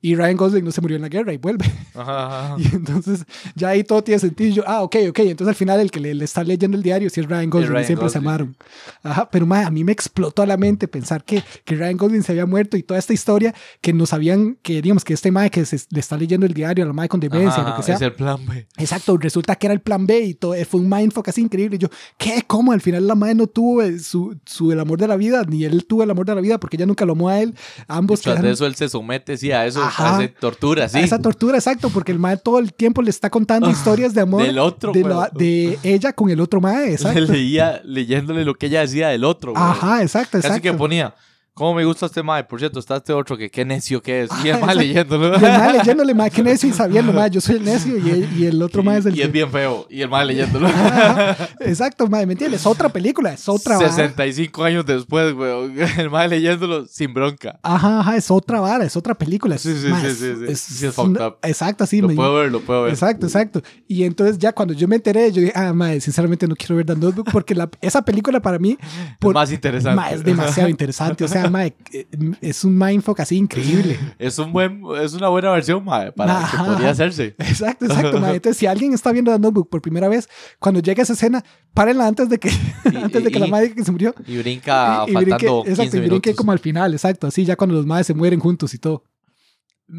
Y 0.00 0.14
Ryan 0.14 0.36
Gosling 0.36 0.64
no 0.64 0.70
se 0.70 0.80
murió 0.80 0.96
en 0.96 1.02
la 1.02 1.08
guerra 1.08 1.32
y 1.32 1.38
vuelve. 1.38 1.64
Ajá, 1.94 2.54
ajá. 2.54 2.56
Y 2.58 2.74
entonces 2.74 3.24
ya 3.54 3.70
ahí 3.70 3.82
todo 3.82 4.02
tiene 4.02 4.20
sentido. 4.20 4.54
Yo, 4.54 4.62
ah, 4.66 4.82
ok, 4.82 4.96
ok. 5.08 5.18
Entonces 5.20 5.48
al 5.48 5.54
final 5.54 5.80
el 5.80 5.90
que 5.90 6.00
le, 6.00 6.14
le 6.14 6.24
está 6.24 6.44
leyendo 6.44 6.76
el 6.76 6.82
diario 6.82 7.10
sí 7.10 7.20
es 7.20 7.26
Ryan 7.26 7.50
Gosling. 7.50 7.70
Ryan 7.70 7.82
y 7.82 7.86
siempre 7.86 8.08
se 8.08 8.18
Gosling. 8.18 8.28
amaron. 8.28 8.56
Ajá, 9.02 9.28
pero 9.30 9.46
mae, 9.46 9.64
a 9.64 9.70
mí 9.70 9.82
me 9.82 9.92
explotó 9.92 10.42
a 10.42 10.46
la 10.46 10.56
mente 10.56 10.86
pensar 10.86 11.24
que, 11.24 11.42
que 11.64 11.74
Ryan 11.74 11.96
Gosling 11.96 12.22
se 12.22 12.32
había 12.32 12.46
muerto 12.46 12.76
y 12.76 12.82
toda 12.82 12.98
esta 12.98 13.12
historia 13.12 13.54
que 13.80 13.92
nos 13.92 14.10
sabían 14.10 14.56
que, 14.62 14.80
digamos, 14.80 15.04
que 15.04 15.14
este 15.14 15.32
mae 15.32 15.50
que 15.50 15.64
se, 15.64 15.78
le 15.90 16.00
está 16.00 16.16
leyendo 16.16 16.46
el 16.46 16.54
diario 16.54 16.84
a 16.84 16.86
la 16.86 16.92
mae 16.92 17.08
con 17.08 17.18
demencia, 17.18 17.62
Ajá, 17.62 17.70
lo 17.70 17.76
que 17.76 17.82
sea. 17.82 17.96
Es 17.96 18.02
el 18.02 18.12
plan 18.12 18.44
B. 18.46 18.66
Exacto, 18.76 19.16
resulta 19.16 19.56
que 19.56 19.66
era 19.66 19.74
el 19.74 19.80
plan 19.80 20.06
B 20.06 20.20
y 20.20 20.34
todo, 20.34 20.54
fue 20.64 20.80
un 20.80 20.88
mindfuck 20.88 21.28
así 21.28 21.40
increíble. 21.40 21.76
Y 21.76 21.78
yo, 21.78 21.88
¿qué? 22.16 22.44
¿Cómo? 22.46 22.72
Al 22.72 22.80
final 22.80 23.06
la 23.06 23.14
madre 23.14 23.34
no 23.34 23.46
tuvo 23.46 23.82
eh, 23.82 23.98
su, 23.98 24.38
su, 24.46 24.70
el 24.70 24.80
amor 24.80 24.98
de 24.98 25.08
la 25.08 25.16
vida, 25.16 25.44
ni 25.48 25.64
él 25.64 25.84
tuvo 25.86 26.02
el 26.04 26.10
amor 26.10 26.26
de 26.26 26.34
la 26.34 26.40
vida 26.40 26.58
porque 26.60 26.76
ella 26.76 26.86
nunca 26.86 27.04
lo 27.04 27.12
amó 27.12 27.28
a 27.28 27.40
él. 27.40 27.54
Ambos 27.88 28.20
Tras 28.20 28.40
de 28.42 28.50
eso 28.52 28.66
él 28.66 28.74
se 28.74 28.88
somete, 28.88 29.36
sí, 29.36 29.50
a 29.50 29.66
eso, 29.66 29.87
Ajá. 29.88 30.16
hace 30.16 30.28
tortura, 30.28 30.88
sí. 30.88 30.98
esa 31.00 31.18
tortura, 31.18 31.58
exacto, 31.58 31.90
porque 31.90 32.12
el 32.12 32.18
mae 32.18 32.36
todo 32.36 32.58
el 32.58 32.72
tiempo 32.72 33.02
le 33.02 33.10
está 33.10 33.28
contando 33.30 33.68
historias 33.70 34.14
de 34.14 34.20
amor 34.20 34.42
Del 34.42 34.58
otro, 34.58 34.92
de, 34.92 35.02
la- 35.02 35.30
de 35.34 35.78
ella 35.82 36.12
con 36.12 36.30
el 36.30 36.40
otro 36.40 36.60
mae, 36.60 36.86
Le 36.88 36.92
exacto. 36.92 37.20
leía 37.20 37.80
leyéndole 37.84 38.44
lo 38.44 38.54
que 38.54 38.66
ella 38.66 38.80
decía 38.82 39.08
del 39.08 39.24
otro, 39.24 39.52
güey. 39.52 39.62
Ajá, 39.64 40.02
exacto, 40.02 40.36
exacto. 40.38 40.62
que 40.62 40.72
ponía, 40.74 41.14
¿cómo 41.58 41.74
me 41.74 41.84
gusta 41.84 42.06
este 42.06 42.22
mae? 42.22 42.44
Por 42.44 42.60
cierto, 42.60 42.78
está 42.78 42.96
este 42.96 43.12
otro 43.12 43.36
que 43.36 43.50
qué 43.50 43.64
necio 43.64 44.00
que 44.00 44.22
es. 44.22 44.30
Y 44.44 44.48
el 44.48 44.60
mae 44.60 44.74
leyéndolo. 44.76 45.32
Y 45.32 45.44
el 45.44 45.58
mae 45.58 45.72
leyéndole, 45.78 46.14
mae, 46.14 46.30
que 46.30 46.42
necio 46.42 46.68
y 46.68 46.72
sabiendo, 46.72 47.12
mae, 47.12 47.28
yo 47.30 47.40
soy 47.40 47.56
el 47.56 47.64
necio 47.64 47.98
y 47.98 48.08
el, 48.10 48.38
y 48.40 48.46
el 48.46 48.62
otro 48.62 48.82
mae 48.84 48.98
es 48.98 49.06
el 49.06 49.16
y 49.18 49.22
es 49.22 49.32
bien 49.32 49.50
feo. 49.50 49.86
Y 49.90 50.00
el 50.02 50.08
mae 50.08 50.24
leyéndolo. 50.24 50.68
Ajá, 50.68 51.36
exacto, 51.60 52.06
mae, 52.08 52.24
¿me 52.26 52.34
entiendes? 52.34 52.60
Es 52.60 52.66
otra 52.66 52.88
película, 52.88 53.32
es 53.32 53.48
otra 53.48 53.76
vara. 53.76 53.88
65 53.92 54.62
años 54.64 54.86
después, 54.86 55.34
güey. 55.34 55.48
El 55.98 56.10
mae 56.10 56.28
leyéndolo 56.28 56.86
sin 56.86 57.12
bronca. 57.12 57.58
Ajá, 57.62 58.00
ajá, 58.00 58.16
es 58.16 58.30
otra 58.30 58.60
vara, 58.60 58.84
es 58.84 58.96
otra 58.96 59.14
película. 59.14 59.58
Sí, 59.58 59.74
sí, 59.76 59.88
mae, 59.88 60.08
sí, 60.10 60.16
sí, 60.16 60.44
es- 60.48 60.60
Sí, 60.60 60.86
es 60.86 60.94
fucked 60.94 61.20
up. 61.20 61.38
Exacto, 61.42 61.84
sí. 61.86 62.00
lo 62.00 62.08
me- 62.08 62.14
puedo 62.14 62.34
ver, 62.36 62.52
lo 62.52 62.60
puedo 62.60 62.82
ver. 62.84 62.92
Exacto, 62.92 63.26
exacto. 63.26 63.62
Y 63.88 64.04
entonces 64.04 64.38
ya 64.38 64.52
cuando 64.52 64.74
yo 64.74 64.86
me 64.86 64.96
enteré, 64.96 65.32
yo 65.32 65.40
dije, 65.40 65.52
ah, 65.56 65.72
mae, 65.72 66.00
sinceramente 66.00 66.46
no 66.46 66.54
quiero 66.54 66.76
ver 66.76 66.86
The 66.86 66.94
Notebook 66.96 67.30
porque 67.32 67.54
la, 67.54 67.68
esa 67.80 68.02
película 68.02 68.40
para 68.40 68.58
mí 68.58 68.78
por- 69.18 69.34
más 69.34 69.50
interesante. 69.50 69.96
mae, 69.96 70.14
es 70.14 70.22
demasiado 70.24 70.68
interesante. 70.68 71.24
O 71.24 71.28
sea, 71.28 71.47
mae, 71.50 71.74
eh, 71.92 72.06
es 72.40 72.64
un 72.64 72.76
mindfuck 72.78 73.20
así 73.20 73.36
increíble. 73.36 73.98
Es 74.18 74.38
un 74.38 74.52
buen, 74.52 74.82
es 75.02 75.14
una 75.14 75.28
buena 75.28 75.50
versión, 75.52 75.84
mae, 75.84 76.12
para 76.12 76.38
Ajá. 76.38 76.64
que 76.64 76.70
podría 76.70 76.90
hacerse. 76.90 77.34
Exacto, 77.38 77.86
exacto, 77.86 78.20
mae. 78.20 78.36
Entonces, 78.36 78.56
si 78.58 78.66
alguien 78.66 78.92
está 78.94 79.12
viendo 79.12 79.32
The 79.32 79.38
Notebook 79.38 79.68
por 79.70 79.80
primera 79.82 80.08
vez, 80.08 80.28
cuando 80.58 80.80
llegue 80.80 81.00
a 81.00 81.04
esa 81.04 81.12
escena, 81.14 81.44
párenla 81.74 82.06
antes 82.06 82.28
de 82.28 82.38
que, 82.38 82.50
antes 82.84 83.24
de 83.24 83.30
que 83.30 83.38
y- 83.38 83.40
la 83.40 83.46
madre 83.46 83.74
que 83.74 83.84
se 83.84 83.92
murió. 83.92 84.14
Y 84.26 84.36
brinca 84.38 85.04
y, 85.06 85.10
y 85.10 85.14
brinque, 85.14 85.30
faltando 85.30 85.62
15 85.64 85.70
exacto, 85.82 85.96
y 85.96 86.08
brinque 86.08 86.34
como 86.34 86.52
al 86.52 86.58
final, 86.58 86.92
exacto. 86.92 87.26
Así 87.26 87.44
ya 87.44 87.56
cuando 87.56 87.74
los 87.76 87.86
madres 87.86 88.06
se 88.06 88.14
mueren 88.14 88.40
juntos 88.40 88.74
y 88.74 88.78
todo. 88.78 89.04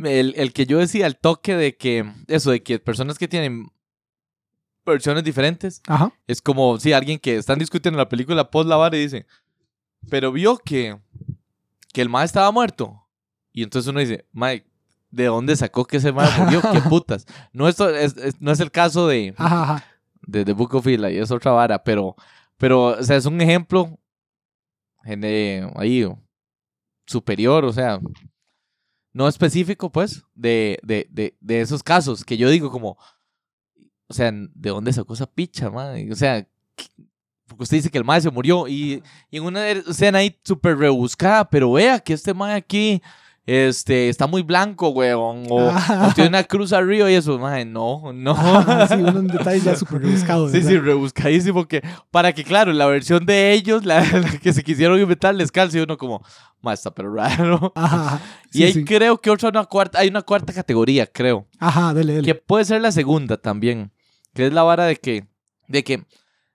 el, 0.03 0.33
el 0.37 0.53
que 0.53 0.65
yo 0.65 0.77
decía, 0.79 1.07
el 1.07 1.17
toque 1.17 1.55
de 1.55 1.75
que, 1.77 2.05
eso, 2.27 2.51
de 2.51 2.61
que 2.63 2.79
personas 2.79 3.17
que 3.17 3.27
tienen 3.27 3.69
versiones 4.85 5.23
diferentes, 5.23 5.81
Ajá. 5.87 6.11
es 6.27 6.41
como 6.41 6.79
si 6.79 6.93
alguien 6.93 7.19
que 7.19 7.35
están 7.37 7.59
discutiendo 7.59 7.97
la 7.97 8.09
película 8.09 8.49
post 8.49 8.67
la 8.67 8.75
vara 8.75 8.97
y 8.97 9.01
dice, 9.01 9.25
pero 10.09 10.31
vio 10.31 10.57
que, 10.57 10.97
que 11.93 12.01
el 12.01 12.09
mae 12.09 12.25
estaba 12.25 12.51
muerto. 12.51 13.07
Y 13.51 13.63
entonces 13.63 13.89
uno 13.89 13.99
dice, 13.99 14.27
mae, 14.31 14.65
¿de 15.11 15.25
dónde 15.25 15.55
sacó 15.55 15.85
que 15.85 15.97
ese 15.97 16.11
mae 16.11 16.29
murió? 16.39 16.61
¿Qué 16.71 16.81
putas? 16.89 17.25
No, 17.53 17.67
esto 17.67 17.89
es, 17.89 18.15
es- 18.17 18.39
no 18.41 18.51
es 18.51 18.59
el 18.59 18.71
caso 18.71 19.07
de, 19.07 19.33
de 20.21 20.45
The 20.45 20.53
Book 20.53 20.75
of 20.75 20.87
Eli, 20.87 21.17
es 21.17 21.31
otra 21.31 21.51
vara, 21.51 21.83
pero, 21.83 22.15
pero 22.57 22.85
o 22.99 23.03
sea, 23.03 23.17
es 23.17 23.25
un 23.25 23.41
ejemplo 23.41 23.97
en, 25.03 25.23
eh, 25.23 25.71
ahí 25.75 26.05
superior, 27.07 27.65
o 27.65 27.73
sea, 27.73 27.99
no 29.13 29.27
específico, 29.27 29.91
pues, 29.91 30.23
de, 30.35 30.77
de, 30.83 31.07
de, 31.09 31.35
de 31.39 31.61
esos 31.61 31.81
casos 31.81 32.23
que 32.23 32.37
yo 32.37 32.49
digo 32.49 32.69
como, 32.69 32.97
o 34.07 34.13
sea, 34.13 34.31
¿de 34.31 34.69
dónde 34.69 34.93
sacó 34.93 35.13
esa 35.13 35.25
picha, 35.31 35.69
madre? 35.69 36.11
O 36.11 36.15
sea. 36.15 36.47
Porque 37.49 37.63
usted 37.63 37.77
dice 37.77 37.89
que 37.89 37.97
el 37.97 38.05
mae 38.05 38.21
se 38.21 38.29
murió 38.29 38.67
y, 38.67 39.03
y 39.29 39.37
en 39.37 39.43
una 39.43 39.67
escena 39.67 40.19
ahí 40.19 40.37
súper 40.43 40.77
rebuscada, 40.77 41.49
pero 41.49 41.71
vea 41.73 41.99
que 41.99 42.13
este 42.13 42.33
mae 42.33 42.55
aquí 42.55 43.01
este, 43.45 44.09
está 44.09 44.27
muy 44.27 44.43
blanco, 44.43 44.89
weón, 44.89 45.45
o, 45.49 45.69
o 45.69 46.13
tiene 46.13 46.29
una 46.29 46.43
cruz 46.43 46.71
arriba 46.71 47.09
y 47.09 47.15
eso, 47.15 47.39
mae, 47.39 47.65
no, 47.65 48.13
no. 48.13 48.31
Ajá, 48.33 48.87
sí, 48.87 48.93
unos 48.93 49.25
detalles 49.27 49.63
ya 49.63 49.75
súper 49.75 50.03
rebuscados. 50.03 50.51
Sí, 50.51 50.57
¿verdad? 50.59 50.69
sí, 50.69 50.77
rebuscadísimo. 50.77 51.67
Que, 51.67 51.81
para 52.11 52.31
que, 52.33 52.43
claro, 52.43 52.71
la 52.73 52.85
versión 52.85 53.25
de 53.25 53.53
ellos, 53.53 53.85
la, 53.85 54.01
la 54.19 54.37
que 54.37 54.53
se 54.53 54.63
quisieron 54.63 54.99
inventar, 54.99 55.33
les 55.33 55.51
calce 55.51 55.81
uno 55.81 55.97
como, 55.97 56.23
más 56.61 56.77
está 56.79 56.91
pero 56.91 57.11
raro. 57.11 57.73
Ajá, 57.75 58.21
y 58.53 58.57
Sí, 58.59 58.63
ahí 58.65 58.73
sí. 58.73 58.85
creo 58.85 59.19
que 59.19 59.31
otra, 59.31 59.49
una 59.49 59.65
cuarta, 59.65 59.97
hay 59.97 60.09
una 60.09 60.21
cuarta 60.21 60.53
categoría, 60.53 61.07
creo. 61.07 61.47
Ajá, 61.57 61.91
dele, 61.95 62.13
dele. 62.13 62.25
Que 62.27 62.35
puede 62.35 62.65
ser 62.65 62.81
la 62.81 62.91
segunda 62.91 63.37
también. 63.37 63.91
Que 64.35 64.45
es 64.45 64.53
la 64.53 64.61
vara 64.61 64.85
de 64.85 64.95
que, 64.97 65.25
de 65.67 65.83
que 65.83 66.05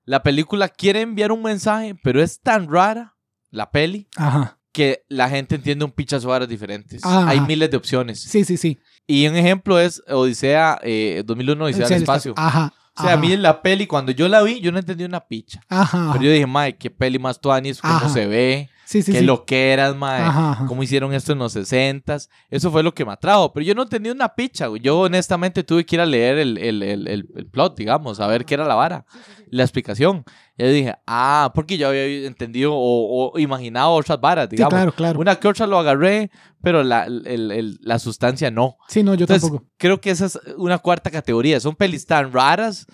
la 0.04 0.22
película 0.22 0.68
quiere 0.68 1.00
enviar 1.00 1.32
un 1.32 1.42
mensaje, 1.42 1.94
pero 2.02 2.22
es 2.22 2.40
tan 2.40 2.70
rara, 2.70 3.16
la 3.50 3.70
peli, 3.70 4.08
Ajá. 4.16 4.58
que 4.72 5.04
la 5.08 5.28
gente 5.28 5.54
entiende 5.54 5.84
un 5.84 5.92
pichazo 5.92 6.26
de 6.26 6.32
varas 6.32 6.48
diferentes. 6.48 7.04
Ajá. 7.04 7.28
Hay 7.28 7.40
miles 7.40 7.70
de 7.70 7.76
opciones. 7.76 8.20
Sí, 8.20 8.44
sí, 8.44 8.56
sí. 8.56 8.78
Y 9.06 9.26
un 9.26 9.36
ejemplo 9.36 9.78
es 9.78 10.02
Odisea, 10.08 10.78
eh, 10.82 11.22
2001, 11.24 11.64
Odisea 11.64 11.84
del 11.86 11.96
el 11.96 12.02
Espacio. 12.02 12.34
Ajá. 12.36 12.72
O 12.96 13.02
sea, 13.02 13.14
a 13.14 13.16
mí 13.16 13.36
la 13.36 13.60
peli, 13.60 13.86
cuando 13.88 14.12
yo 14.12 14.28
la 14.28 14.40
vi, 14.42 14.60
yo 14.60 14.70
no 14.70 14.78
entendí 14.78 15.02
una 15.04 15.20
picha. 15.20 15.60
Ajá. 15.68 16.10
Pero 16.12 16.24
yo 16.24 16.30
dije, 16.30 16.46
mae, 16.46 16.76
qué 16.76 16.90
peli 16.90 17.18
más 17.18 17.40
tuanis, 17.40 17.80
cómo 17.80 17.94
Ajá. 17.94 18.08
se 18.08 18.26
ve, 18.26 18.70
sí, 18.84 19.02
sí, 19.02 19.12
qué 19.12 19.18
sí. 19.20 19.24
lo 19.24 19.44
que 19.44 19.72
eras, 19.72 19.96
mae, 19.96 20.22
Ajá, 20.22 20.50
ajá. 20.52 20.66
cómo 20.66 20.82
hicieron 20.82 21.12
esto 21.14 21.32
en 21.32 21.38
los 21.38 21.52
60 21.52 22.16
Eso 22.50 22.70
fue 22.70 22.82
lo 22.82 22.94
que 22.94 23.04
me 23.04 23.12
atrajo. 23.12 23.52
Pero 23.52 23.64
yo 23.66 23.74
no 23.74 23.82
entendí 23.82 24.10
una 24.10 24.34
picha, 24.34 24.66
güey. 24.68 24.80
Yo 24.82 25.00
honestamente 25.00 25.64
tuve 25.64 25.84
que 25.86 25.96
ir 25.96 26.00
a 26.00 26.06
leer 26.06 26.38
el, 26.38 26.58
el, 26.58 26.82
el, 26.82 27.08
el- 27.08 27.28
el 27.34 27.46
plot, 27.46 27.76
digamos, 27.76 28.20
a 28.20 28.26
ver 28.26 28.44
qué 28.44 28.54
era 28.54 28.64
la 28.66 28.74
vara, 28.74 29.04
la 29.48 29.62
explicación. 29.62 30.24
Y 30.56 30.62
yo 30.62 30.68
dije, 30.70 30.94
ah, 31.06 31.50
porque 31.54 31.76
yo 31.76 31.88
había 31.88 32.04
entendido 32.26 32.72
o, 32.74 33.32
o 33.32 33.38
imaginado 33.38 33.90
otras 33.92 34.20
varas, 34.20 34.46
Sí, 34.50 34.56
digamos. 34.56 34.74
claro, 34.74 34.92
claro. 34.92 35.18
Una 35.20 35.36
que 35.36 35.48
otra 35.48 35.66
lo 35.66 35.78
agarré, 35.78 36.30
pero 36.62 36.84
la, 36.84 37.04
el- 37.06 37.50
el- 37.50 37.78
la 37.82 37.98
sustancia 37.98 38.50
no. 38.50 38.76
Sí, 38.88 39.02
no, 39.02 39.14
yo 39.14 39.24
Entonces, 39.24 39.42
tampoco. 39.50 39.68
creo 39.76 40.00
que 40.00 40.10
esa 40.10 40.26
es 40.26 40.38
una 40.56 40.78
cuarta 40.78 41.10
categoría. 41.10 41.58
Son 41.58 41.74
pelis 41.74 42.06
tan 42.06 42.32
raras 42.32 42.86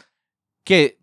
que 0.65 0.99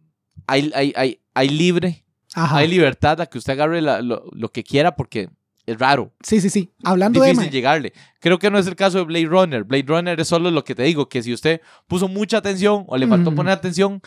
hay, 0.47 0.71
hay, 0.73 0.93
hay, 0.95 1.21
hay 1.33 1.49
libre, 1.49 2.05
Ajá. 2.37 2.57
hay 2.57 2.67
libertad 2.67 3.19
a 3.21 3.25
que 3.25 3.37
usted 3.37 3.53
agarre 3.53 3.81
la- 3.81 4.01
lo, 4.01 4.25
lo 4.31 4.49
que 4.51 4.63
quiera 4.63 4.95
porque 4.95 5.29
es 5.65 5.77
raro, 5.77 6.13
Sí, 6.23 6.39
sí, 6.39 6.49
sí. 6.49 6.71
Hablando 6.83 7.19
de... 7.21 7.29
difícil 7.31 7.51
llegarle. 7.51 7.91
Creo 8.21 8.39
que 8.39 8.49
no 8.49 8.57
es 8.57 8.67
el 8.67 8.75
caso 8.75 8.99
de 8.99 9.03
Blade 9.03 9.25
Runner. 9.25 9.63
Blade 9.65 9.83
Runner 9.85 10.19
es 10.19 10.27
solo 10.29 10.49
lo 10.49 10.63
que 10.63 10.75
te 10.75 10.83
digo, 10.83 11.09
que 11.09 11.21
si 11.21 11.33
usted 11.33 11.59
puso 11.87 12.07
mucha 12.07 12.37
atención 12.37 12.85
o 12.87 12.95
le 12.97 13.05
faltó 13.07 13.31
Mm. 13.31 13.35
poner 13.35 13.51
atención, 13.53 14.01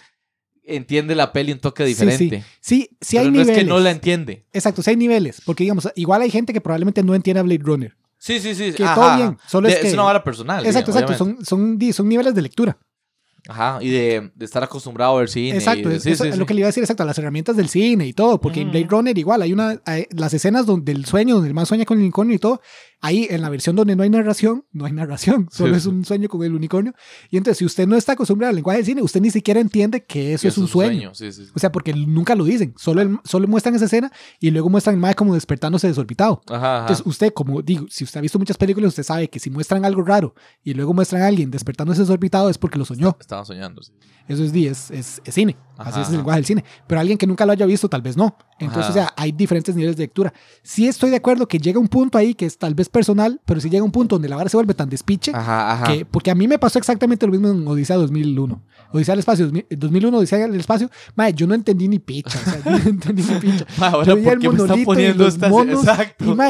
entiende 0.64 1.14
la 1.14 1.32
peli 1.32 1.52
un 1.52 1.58
toque 1.58 1.86
Sí, 1.86 1.94
sí. 1.94 2.06
diferente. 2.06 2.44
Sí, 2.60 2.88
sí 3.00 3.16
Pero 3.16 3.20
hay 3.22 3.26
no 3.26 3.32
niveles. 3.32 3.56
es 3.56 3.58
que 3.64 3.68
no 3.68 3.78
la 3.78 3.90
entiende. 3.90 4.46
Exacto, 4.52 4.82
sí 4.82 4.90
hay 4.90 4.96
niveles. 4.96 5.42
Porque, 5.44 5.64
digamos, 5.64 5.88
igual 5.96 6.22
hay 6.22 6.30
gente 6.30 6.52
que 6.52 6.60
probablemente 6.60 7.02
no 7.02 7.14
entiende 7.14 7.40
a 7.40 7.42
Blade 7.42 7.62
Runner. 7.62 7.96
Sí, 8.18 8.38
sí, 8.38 8.54
sí. 8.54 8.72
Que 8.72 8.84
ajá, 8.84 8.94
todo 8.94 9.16
bien. 9.16 9.38
Solo 9.46 9.68
De- 9.68 9.74
es 9.74 9.80
que... 9.80 9.92
una 9.94 10.02
vara 10.04 10.22
personal. 10.22 10.64
Exacto, 10.64 10.92
digamos, 10.92 11.10
exacto. 11.12 11.24
Son, 11.44 11.44
son, 11.78 11.92
son 11.92 12.08
niveles 12.08 12.34
de 12.34 12.42
lectura. 12.42 12.78
Ajá, 13.48 13.78
y 13.82 13.88
de, 13.90 14.30
de 14.34 14.44
estar 14.44 14.62
acostumbrado 14.62 15.16
a 15.16 15.20
ver 15.20 15.28
cine. 15.28 15.56
Exacto, 15.56 15.88
de- 15.88 15.96
es, 15.96 16.02
sí, 16.02 16.10
eso 16.10 16.24
sí, 16.24 16.28
es 16.28 16.34
sí. 16.34 16.40
lo 16.40 16.46
que 16.46 16.54
le 16.54 16.60
iba 16.60 16.66
a 16.66 16.70
decir, 16.70 16.82
exacto, 16.82 17.04
las 17.04 17.18
herramientas 17.18 17.56
del 17.56 17.68
cine 17.68 18.06
y 18.06 18.12
todo, 18.12 18.40
porque 18.40 18.60
en 18.60 18.68
Ujú. 18.68 18.78
Blade 18.78 18.88
Runner 18.90 19.18
igual 19.18 19.42
hay 19.42 19.52
una, 19.52 19.80
hay- 19.84 20.06
las 20.10 20.34
escenas 20.34 20.66
donde 20.66 20.92
el 20.92 21.04
sueño, 21.06 21.34
donde 21.36 21.48
el 21.48 21.54
más 21.54 21.68
sueña 21.68 21.84
con 21.84 21.98
el 21.98 22.02
unicornio 22.04 22.34
y 22.36 22.38
todo, 22.38 22.60
ahí 23.02 23.26
en 23.30 23.40
la 23.40 23.48
versión 23.48 23.76
donde 23.76 23.96
no 23.96 24.02
hay 24.02 24.10
narración, 24.10 24.64
no 24.72 24.84
hay 24.84 24.92
narración, 24.92 25.48
solo 25.52 25.74
Sí. 25.74 25.78
es 25.78 25.86
un 25.86 26.04
sueño 26.04 26.28
con 26.28 26.42
el 26.42 26.54
unicornio. 26.54 26.92
Y 27.30 27.36
entonces, 27.38 27.58
si 27.58 27.64
usted 27.64 27.86
no 27.86 27.96
está 27.96 28.12
acostumbrado 28.12 28.50
al 28.50 28.56
lenguaje 28.56 28.78
del 28.78 28.86
cine, 28.86 29.02
usted 29.02 29.20
ni 29.20 29.30
siquiera 29.30 29.58
entiende 29.60 30.04
que 30.04 30.34
eso 30.34 30.42
Que 30.42 30.48
es 30.48 30.58
un 30.58 30.68
sueño. 30.68 31.14
Sí, 31.14 31.32
sí, 31.32 31.46
sí. 31.46 31.50
O 31.54 31.58
sea, 31.58 31.72
porque 31.72 31.94
nunca 31.94 32.34
lo 32.34 32.44
dicen, 32.44 32.74
solo, 32.76 33.00
el- 33.00 33.18
solo 33.24 33.48
muestran 33.48 33.74
esa 33.74 33.86
escena 33.86 34.12
y 34.38 34.50
luego 34.50 34.68
muestran 34.68 34.98
mae 34.98 35.14
como 35.14 35.34
despertándose 35.34 35.86
desorbitado. 35.88 36.42
Ajá, 36.48 36.56
ajá. 36.56 36.80
Entonces, 36.82 37.06
usted, 37.06 37.32
como 37.32 37.62
digo, 37.62 37.86
si 37.88 38.04
usted 38.04 38.18
ha 38.18 38.20
visto 38.20 38.38
muchas 38.38 38.56
películas, 38.58 38.88
usted 38.88 39.02
sabe 39.02 39.28
que 39.30 39.38
si 39.38 39.48
muestran 39.50 39.84
algo 39.84 40.02
raro 40.02 40.34
y 40.62 40.74
luego 40.74 40.92
muestran 40.92 41.22
a 41.22 41.26
alguien 41.26 41.50
despertándose 41.50 42.00
desorbitado 42.02 42.50
es 42.50 42.58
porque 42.58 42.78
lo 42.78 42.84
soñó. 42.84 43.16
Estaba 43.30 43.44
soñando. 43.44 43.80
Eso 44.26 44.44
es, 44.44 44.52
es, 44.52 44.90
es, 44.90 45.22
es 45.24 45.34
cine. 45.34 45.56
Así 45.78 45.90
Ajá, 45.92 46.02
es 46.02 46.08
el 46.08 46.16
lenguaje 46.16 46.38
del 46.38 46.44
cine. 46.44 46.64
Pero 46.86 47.00
alguien 47.00 47.16
que 47.16 47.26
nunca 47.26 47.46
lo 47.46 47.52
haya 47.52 47.64
visto, 47.64 47.88
tal 47.88 48.02
vez 48.02 48.16
no. 48.16 48.36
Entonces, 48.58 48.82
Ajá. 48.84 48.90
o 48.90 48.92
sea, 48.92 49.14
hay 49.16 49.32
diferentes 49.32 49.74
niveles 49.74 49.96
de 49.96 50.02
lectura. 50.02 50.32
Sí 50.62 50.86
estoy 50.86 51.10
de 51.10 51.16
acuerdo 51.16 51.48
que 51.48 51.58
llega 51.58 51.78
un 51.78 51.88
punto 51.88 52.18
ahí 52.18 52.34
que 52.34 52.44
es 52.44 52.58
tal 52.58 52.74
vez 52.74 52.88
personal, 52.88 53.40
pero 53.46 53.60
sí 53.60 53.70
llega 53.70 53.82
un 53.82 53.90
punto 53.90 54.16
donde 54.16 54.28
la 54.28 54.36
vara 54.36 54.50
se 54.50 54.56
vuelve 54.56 54.74
tan 54.74 54.90
despiche. 54.90 55.32
Ajá. 55.34 55.84
Que, 55.86 56.04
porque 56.04 56.30
a 56.30 56.34
mí 56.34 56.46
me 56.46 56.58
pasó 56.58 56.78
exactamente 56.78 57.24
lo 57.24 57.32
mismo 57.32 57.48
en 57.48 57.66
Odisea 57.66 57.96
2001. 57.96 58.62
Odisea 58.92 59.12
del 59.12 59.20
Espacio, 59.20 59.46
2000 59.46 59.66
2001, 59.70 60.18
Odisea 60.18 60.38
del 60.40 60.60
Espacio. 60.60 60.90
Mae, 61.14 61.32
yo 61.32 61.46
no 61.46 61.54
entendí 61.54 61.88
ni 61.88 61.98
picha. 61.98 62.38
O 62.38 62.50
sea, 62.50 62.62
yo 62.64 62.70
no 62.72 62.76
entendí 62.90 63.22
ni 63.22 63.34
picha. 63.40 63.64
Ma, 63.78 63.88
ahora, 63.88 64.06
Yo 64.08 64.16
veía 64.16 64.24
¿por 64.28 64.34
el 64.34 64.40
qué 64.40 64.48
me 64.48 64.54
están 64.54 64.84
monolito 64.84 65.00
y 65.00 65.18
los 65.18 65.34
estas? 65.34 65.50
monos. 65.50 65.84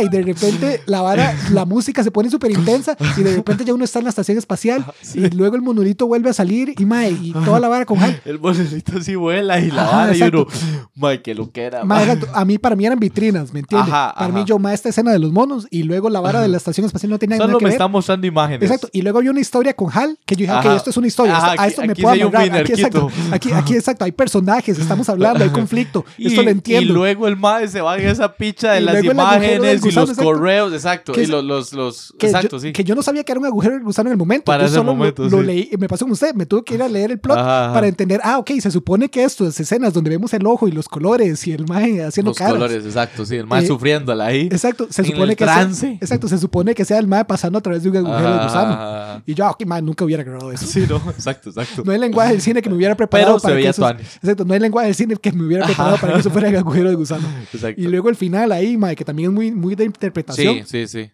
Y, 0.05 0.09
de 0.09 0.23
repente 0.23 0.83
la 0.87 1.03
vara, 1.03 1.35
la 1.53 1.65
música 1.65 2.03
se 2.03 2.11
pone 2.11 2.31
súper 2.31 2.51
intensa 2.51 2.97
y 3.17 3.23
de 3.23 3.37
repente 3.37 3.65
ya 3.65 3.75
uno 3.75 3.85
está 3.85 4.01
en 4.01 4.07
la 4.07 4.11
estación 4.11 4.39
espacial 4.39 4.85
Sí. 5.03 5.21
y 5.21 5.31
luego 5.31 5.57
el 5.57 5.63
monolito 5.63 6.07
vuelve 6.07 6.31
a 6.31 6.33
salir 6.33 6.70
y 6.77 6.85
mae, 6.87 7.11
y 7.11 7.33
toda 7.33 7.61
la 7.61 7.69
vara 7.69 7.85
con 7.85 7.99
hype. 7.99 8.21
El 8.25 8.39
bolsito 8.39 8.99
así 8.99 9.15
vuela 9.15 9.59
y 9.61 9.71
la 9.71 9.83
Ajá, 9.83 9.97
vara 9.97 10.13
y 10.13 10.17
exacto. 10.17 10.49
uno, 10.51 10.87
mae, 10.97 11.23
que 11.23 11.35
lo 11.35 11.51
que 11.51 11.63
era. 11.63 11.85
Mae, 11.85 12.03
exacto. 12.05 12.29
A 12.35 12.45
mí, 12.45 12.59
para 12.59 12.77
mí 12.77 12.87
eran 12.87 12.99
vitrinas, 12.99 13.53
¿me 13.53 13.61
entiendes? 13.61 13.93
Ajá, 13.93 14.15
para 14.17 14.33
mí, 14.33 14.45
yo, 14.47 14.59
ma, 14.59 14.73
esta 14.75 14.89
escena 14.89 15.13
de 15.13 15.19
los 15.19 15.33
monos 15.33 15.67
y 15.71 15.83
luego 15.83 16.11
la 16.11 16.21
vara 16.21 16.41
de 16.41 16.49
la 16.49 16.57
estación 16.57 16.87
espacial 16.87 17.11
no 17.11 17.19
tenía 17.19 17.37
nada 17.37 17.47
Solo 17.49 17.59
que 17.59 17.65
me 17.65 17.69
ver. 17.71 17.75
está 17.75 17.89
mostrando 17.89 18.27
imágenes. 18.27 18.63
Exacto. 18.63 18.89
Y 18.93 19.03
luego 19.03 19.19
había 19.19 19.31
una 19.31 19.41
historia 19.41 19.75
con 19.75 19.91
Hal 19.93 20.19
que 20.27 20.35
yo 20.37 20.41
dije, 20.47 20.53
ok, 20.69 20.77
esto 20.77 20.91
es 20.91 20.97
una 20.97 21.07
historia. 21.07 21.37
Esto- 21.37 21.61
a 21.63 21.67
esto 21.67 21.83
me 21.87 21.95
puedo 21.95 22.27
amarrar. 22.29 22.61
Aquí, 22.61 22.73
exacto. 22.73 23.09
Aquí, 23.31 23.53
aquí, 23.53 23.75
exacto. 23.75 24.05
Hay 24.05 24.13
personajes, 24.13 24.79
estamos 24.79 25.09
hablando, 25.09 25.45
hay 25.45 25.51
conflicto. 25.51 26.05
esto 26.19 26.41
Y- 26.41 26.45
lo 26.45 26.51
entiendo. 26.51 26.91
Y 26.93 26.95
luego 26.95 27.27
el 27.29 27.37
mae 27.37 27.69
se 27.69 27.81
va 27.81 27.97
en 27.99 28.09
esa 28.09 28.33
picha 28.35 28.73
de 28.73 28.81
Y 28.81 28.85
las 28.85 29.05
imágenes 29.05 29.85
y 29.85 29.91
los 29.91 30.11
exacto. 30.11 30.23
correos, 30.25 30.73
exacto. 30.73 31.13
Que 31.13 31.23
Y 31.23 31.27
los, 31.27 31.45
los, 31.45 31.73
los 31.73 32.15
que, 32.19 32.27
exacto, 32.27 32.57
yo, 32.57 32.61
sí. 32.61 32.73
que 32.73 32.85
yo 32.85 32.95
no 32.95 33.03
sabía 33.03 33.25
que 33.25 33.33
era 33.33 33.39
un 33.41 33.47
agujero 33.47 33.79
gusano 33.83 34.09
en 34.09 34.13
el 34.13 34.19
momento. 34.19 34.45
Para 34.45 34.63
yo 34.63 34.67
ese 34.67 34.75
solo 34.77 34.87
lo- 34.93 34.97
momento, 34.97 35.25
lo, 35.29 35.41
sí. 35.41 35.45
leí 35.47 35.69
y 35.73 35.77
me 35.77 35.89
pasó 35.89 36.05
como 36.05 36.15
usted. 36.15 36.35
Me 36.35 36.47
tuve 36.47 36.60
que 36.65 36.75
ir 36.75 36.83
a 36.83 36.89
leer 36.89 37.11
el 37.13 37.19
plot 37.21 37.39
Ajá, 37.39 37.65
ajá. 37.67 37.75
para 37.75 37.87
entender, 37.89 38.21
ah, 38.25 38.39
ok, 38.39 38.51
se 38.61 38.71
supone 38.71 39.09
que 39.09 39.25
esto 39.25 39.47
es 39.47 39.59
escenas 39.61 39.93
donde 39.93 40.11
vemos 40.11 40.33
el 40.35 40.47
ojo 40.47 40.69
y 40.69 40.73
los 40.73 40.89
colores 40.89 41.47
y 41.47 41.53
el 41.53 41.67
maje 41.67 42.03
haciendo 42.05 42.31
los 42.31 42.39
caras. 42.39 42.55
colores, 42.55 42.85
exacto, 42.85 43.25
sí. 43.27 43.37
El 43.37 43.47
mae 43.47 43.65
Eh, 43.65 43.67
sufriéndola 43.67 44.27
ahí. 44.27 44.43
Exacto, 44.51 44.87
se 44.91 45.05
supone 45.05 45.37
que 45.37 45.45
sea, 45.45 45.55
trance. 45.55 45.99
exacto, 46.01 46.29
se 46.29 46.39
supone 46.39 46.75
que 46.75 46.85
sea 46.85 46.99
el 46.99 47.07
maje 47.07 47.25
pasando 47.25 47.59
a 47.59 47.63
través 47.63 47.83
de 47.83 47.91
un 47.91 47.97
agujero 47.97 48.33
de 48.39 48.45
gusano. 48.45 48.73
Ajá. 48.73 49.23
Y 49.27 49.35
yo, 49.35 49.45
ah, 49.47 49.51
ok, 49.51 49.65
man, 49.67 49.85
nunca 49.85 50.05
hubiera 50.05 50.23
grabado 50.23 50.53
eso. 50.53 50.67
Sí, 50.67 50.85
no, 50.89 50.97
exacto, 51.11 51.51
exacto. 51.51 51.83
No 51.85 51.93
hay 51.93 51.99
lenguaje 51.99 52.33
del 52.33 52.41
cine 52.41 52.63
que 52.63 52.71
me 52.71 52.77
hubiera 52.77 52.95
preparado 52.97 53.31
Pero 53.33 53.39
se 53.41 53.43
para 53.45 53.53
que 53.53 53.57
veía 53.57 53.71
eso, 53.71 53.83
tuanis. 53.83 54.17
exacto, 54.17 54.45
no 54.45 54.55
hay 54.55 54.61
lenguaje 54.61 54.87
del 54.89 54.95
cine 54.97 55.17
que 55.17 55.33
me 55.33 55.45
hubiera 55.45 55.67
preparado 55.67 55.97
para 55.99 56.13
que 56.15 56.21
eso 56.21 56.31
fuera 56.31 56.49
el 56.49 56.57
agujero 56.57 56.89
de 56.89 56.95
gusano. 56.97 57.29
Exacto. 57.53 57.81
Y 57.81 57.85
luego 57.87 58.09
el 58.09 58.17
final 58.17 58.53
ahí, 58.53 58.77
mae, 58.77 58.97
que 58.97 59.05
también 59.05 59.31
es 59.31 59.35
muy, 59.35 59.51
muy 59.53 59.75
de 59.75 59.85
interpretación. 59.85 60.67
Sí, 60.67 60.87
sí, 60.87 60.87
sí. 60.87 61.11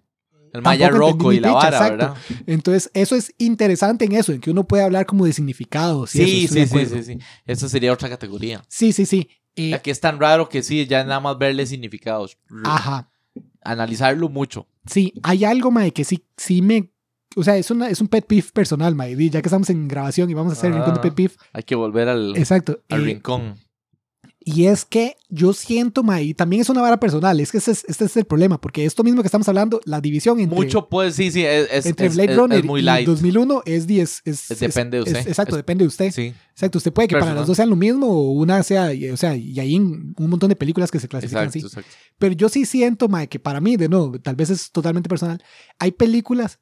El 0.57 0.63
Maya 0.63 0.87
entendí 0.89 1.37
y 1.37 1.41
la 1.41 1.53
vara, 1.53 1.69
exacto. 1.77 1.97
¿verdad? 1.97 2.17
Entonces, 2.47 2.91
eso 2.95 3.15
es 3.17 3.35
interesante 3.39 4.05
en 4.05 4.13
eso, 4.13 4.33
en 4.33 4.41
que 4.41 4.51
uno 4.51 4.65
puede 4.67 4.83
hablar 4.85 5.07
como 5.07 5.25
de 5.27 5.33
significados. 5.33 6.15
y 6.15 6.23
eso, 6.23 6.55
Sí, 6.55 6.67
sí, 6.67 6.67
sí, 6.67 6.87
sí, 6.87 7.03
sí. 7.03 7.19
Esa 7.47 7.69
sería 7.69 7.93
otra 7.93 8.09
categoría. 8.09 8.63
Sí, 8.69 8.93
sí, 8.93 9.07
sí. 9.07 9.29
Eh, 9.55 9.71
La 9.71 9.81
que 9.81 9.91
es 9.91 10.01
tan 10.01 10.21
raro 10.21 10.49
que 10.49 10.63
sí, 10.63 10.87
ya 10.87 11.03
nada 11.05 11.21
más 11.21 11.39
verle 11.39 11.67
significados. 11.67 12.37
ajá. 12.65 13.11
Analizarlo 13.63 14.29
mucho. 14.29 14.67
Sí, 14.87 15.13
hay 15.23 15.45
algo, 15.45 15.71
mae, 15.71 15.93
que 15.93 16.05
sí, 16.05 16.25
sí 16.37 16.63
me. 16.63 16.93
O 17.35 17.43
sea, 17.43 17.57
es, 17.57 17.71
una, 17.71 17.89
es 17.91 18.01
un 18.01 18.09
pet 18.09 18.25
peeve 18.25 18.47
personal, 18.53 18.95
mae. 18.95 19.15
Ya 19.29 19.43
que 19.43 19.49
estamos 19.49 19.69
en 19.71 19.89
grabación 19.89 20.31
y 20.31 20.35
vamos 20.35 20.53
a 20.53 20.57
hacer 20.57 20.71
el 20.71 20.77
rincón 20.77 20.95
de 20.95 21.01
Ah. 21.01 21.03
pet 21.03 21.15
peeve. 21.15 21.35
Hay 21.53 21.63
que 21.65 21.75
volver 21.75 22.09
al, 22.09 22.37
Exacto. 22.37 22.81
al 22.89 23.01
eh, 23.03 23.05
rincón. 23.05 23.57
Y 24.49 24.67
es 24.67 24.85
que 24.85 25.17
yo 25.29 25.53
siento, 25.53 26.05
mae, 26.05 26.23
y 26.23 26.33
también 26.33 26.63
es 26.63 26.69
una 26.69 26.81
vara 26.81 27.01
personal. 27.01 27.41
Es 27.41 27.51
que 27.51 27.59
ese 27.59 27.73
es, 27.73 27.85
este 27.89 28.05
es 28.05 28.17
el 28.17 28.27
problema, 28.27 28.61
porque 28.61 28.85
esto 28.85 29.03
mismo 29.03 29.21
que 29.21 29.27
estamos 29.27 29.49
hablando, 29.49 29.81
la 29.85 30.01
división 30.01 30.39
entre. 30.39 30.55
Mucho, 30.57 30.89
pues 30.89 31.17
sí, 31.17 31.33
sí, 31.33 31.45
es, 31.45 31.67
es, 31.73 31.85
entre 31.87 32.09
Blade 32.11 32.31
es- 32.31 32.37
Runner 32.39 32.65
muy 32.65 32.79
y 32.79 32.85
light. 32.85 33.09
2001 33.09 33.63
es 33.67 33.89
10. 33.89 34.23
Es, 34.25 34.49
Es- 34.53 34.61
depende 34.61 34.99
de 34.99 35.03
usted. 35.03 35.27
exacto, 35.27 35.57
depende 35.57 35.83
de 35.83 35.89
usted. 35.89 36.13
Sí, 36.13 36.33
Exacto, 36.53 36.79
usted 36.79 36.93
puede 36.93 37.09
que 37.09 37.15
para 37.15 37.23
Personal. 37.23 37.41
las 37.41 37.47
dos 37.49 37.57
sean 37.57 37.69
lo 37.71 37.75
mismo 37.75 38.07
o 38.07 38.31
una 38.31 38.63
sea, 38.63 38.95
y- 38.95 39.11
o 39.11 39.17
sea, 39.17 39.35
y 39.35 39.59
hay 39.59 39.75
un 39.77 40.15
montón 40.17 40.49
de 40.49 40.55
películas 40.55 40.93
que 40.93 41.01
se 41.01 41.09
clasifican 41.09 41.47
exacto, 41.47 41.67
así. 41.67 41.79
exacto. 41.79 41.91
Pero 42.17 42.35
yo 42.37 42.49
sí 42.49 42.65
siento, 42.67 43.09
mae, 43.09 43.27
que 43.29 43.41
para 43.41 43.61
mí, 43.61 43.77
de 43.77 43.89
nuevo, 43.89 44.17
tal 44.21 44.37
vez 44.37 44.51
es 44.51 44.71
totalmente 44.71 45.09
personal, 45.09 45.43
hay 45.81 45.91
películas 45.91 46.61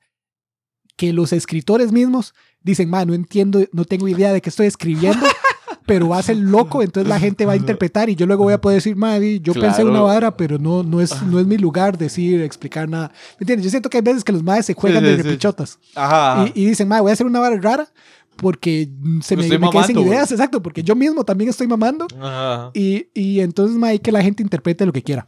que 0.96 1.12
los 1.12 1.34
escritores 1.34 1.92
mismos 1.92 2.32
dicen, 2.62 2.88
mae, 2.88 3.04
no 3.04 3.12
entiendo, 3.12 3.62
no 3.72 3.84
tengo 3.84 4.08
idea 4.08 4.32
de 4.32 4.40
qué 4.40 4.48
estoy 4.48 4.68
escribiendo, 4.68 5.26
pero 5.86 6.08
va 6.08 6.18
a 6.18 6.22
ser 6.22 6.36
loco, 6.38 6.82
entonces 6.82 7.08
la 7.08 7.18
gente 7.20 7.44
va 7.46 7.52
a 7.52 7.56
interpretar 7.56 8.08
y 8.08 8.14
yo 8.16 8.26
luego 8.26 8.44
voy 8.44 8.52
a 8.54 8.60
poder 8.60 8.76
decir, 8.76 8.96
mae, 8.96 9.40
yo 9.40 9.52
pensé 9.52 9.82
Claro. 9.82 9.90
una 9.90 10.00
vara, 10.00 10.36
pero 10.36 10.58
no, 10.58 10.82
no, 10.82 11.00
es, 11.00 11.22
no 11.24 11.38
es 11.38 11.46
mi 11.46 11.58
lugar 11.58 11.98
decir, 11.98 12.40
explicar 12.42 12.88
nada. 12.88 13.08
¿Me 13.38 13.44
entiendes? 13.44 13.64
Yo 13.64 13.70
siento 13.70 13.90
que 13.90 13.98
hay 13.98 14.02
veces 14.02 14.24
que 14.24 14.32
los 14.32 14.42
maes 14.42 14.66
se 14.66 14.74
juegan 14.74 15.02
Sí, 15.02 15.10
sí, 15.10 15.16
de 15.16 15.22
sí. 15.22 15.28
repichotas 15.28 15.78
Ajá. 15.94 16.32
ajá. 16.42 16.52
y, 16.54 16.62
y 16.62 16.66
dicen, 16.66 16.88
mae, 16.88 17.00
voy 17.00 17.10
a 17.10 17.12
hacer 17.12 17.26
una 17.26 17.40
vara 17.40 17.56
rara 17.60 17.88
porque 18.36 18.88
se 19.22 19.36
Me 19.36 19.42
me, 19.42 19.48
quedé 19.48 19.58
sin 19.58 19.60
mamando, 19.60 20.00
ideas, 20.02 20.32
exacto, 20.32 20.60
porque 20.62 20.82
yo 20.82 20.96
mismo 20.96 21.22
también 21.24 21.50
estoy 21.50 21.68
mamando 21.68 22.06
Ajá. 22.20 22.70
y, 22.74 23.06
y 23.14 23.40
entonces, 23.40 23.76
mae, 23.76 24.00
que 24.00 24.10
la 24.12 24.22
gente 24.22 24.42
interprete 24.42 24.84
lo 24.86 24.92
que 24.92 25.02
quiera 25.02 25.26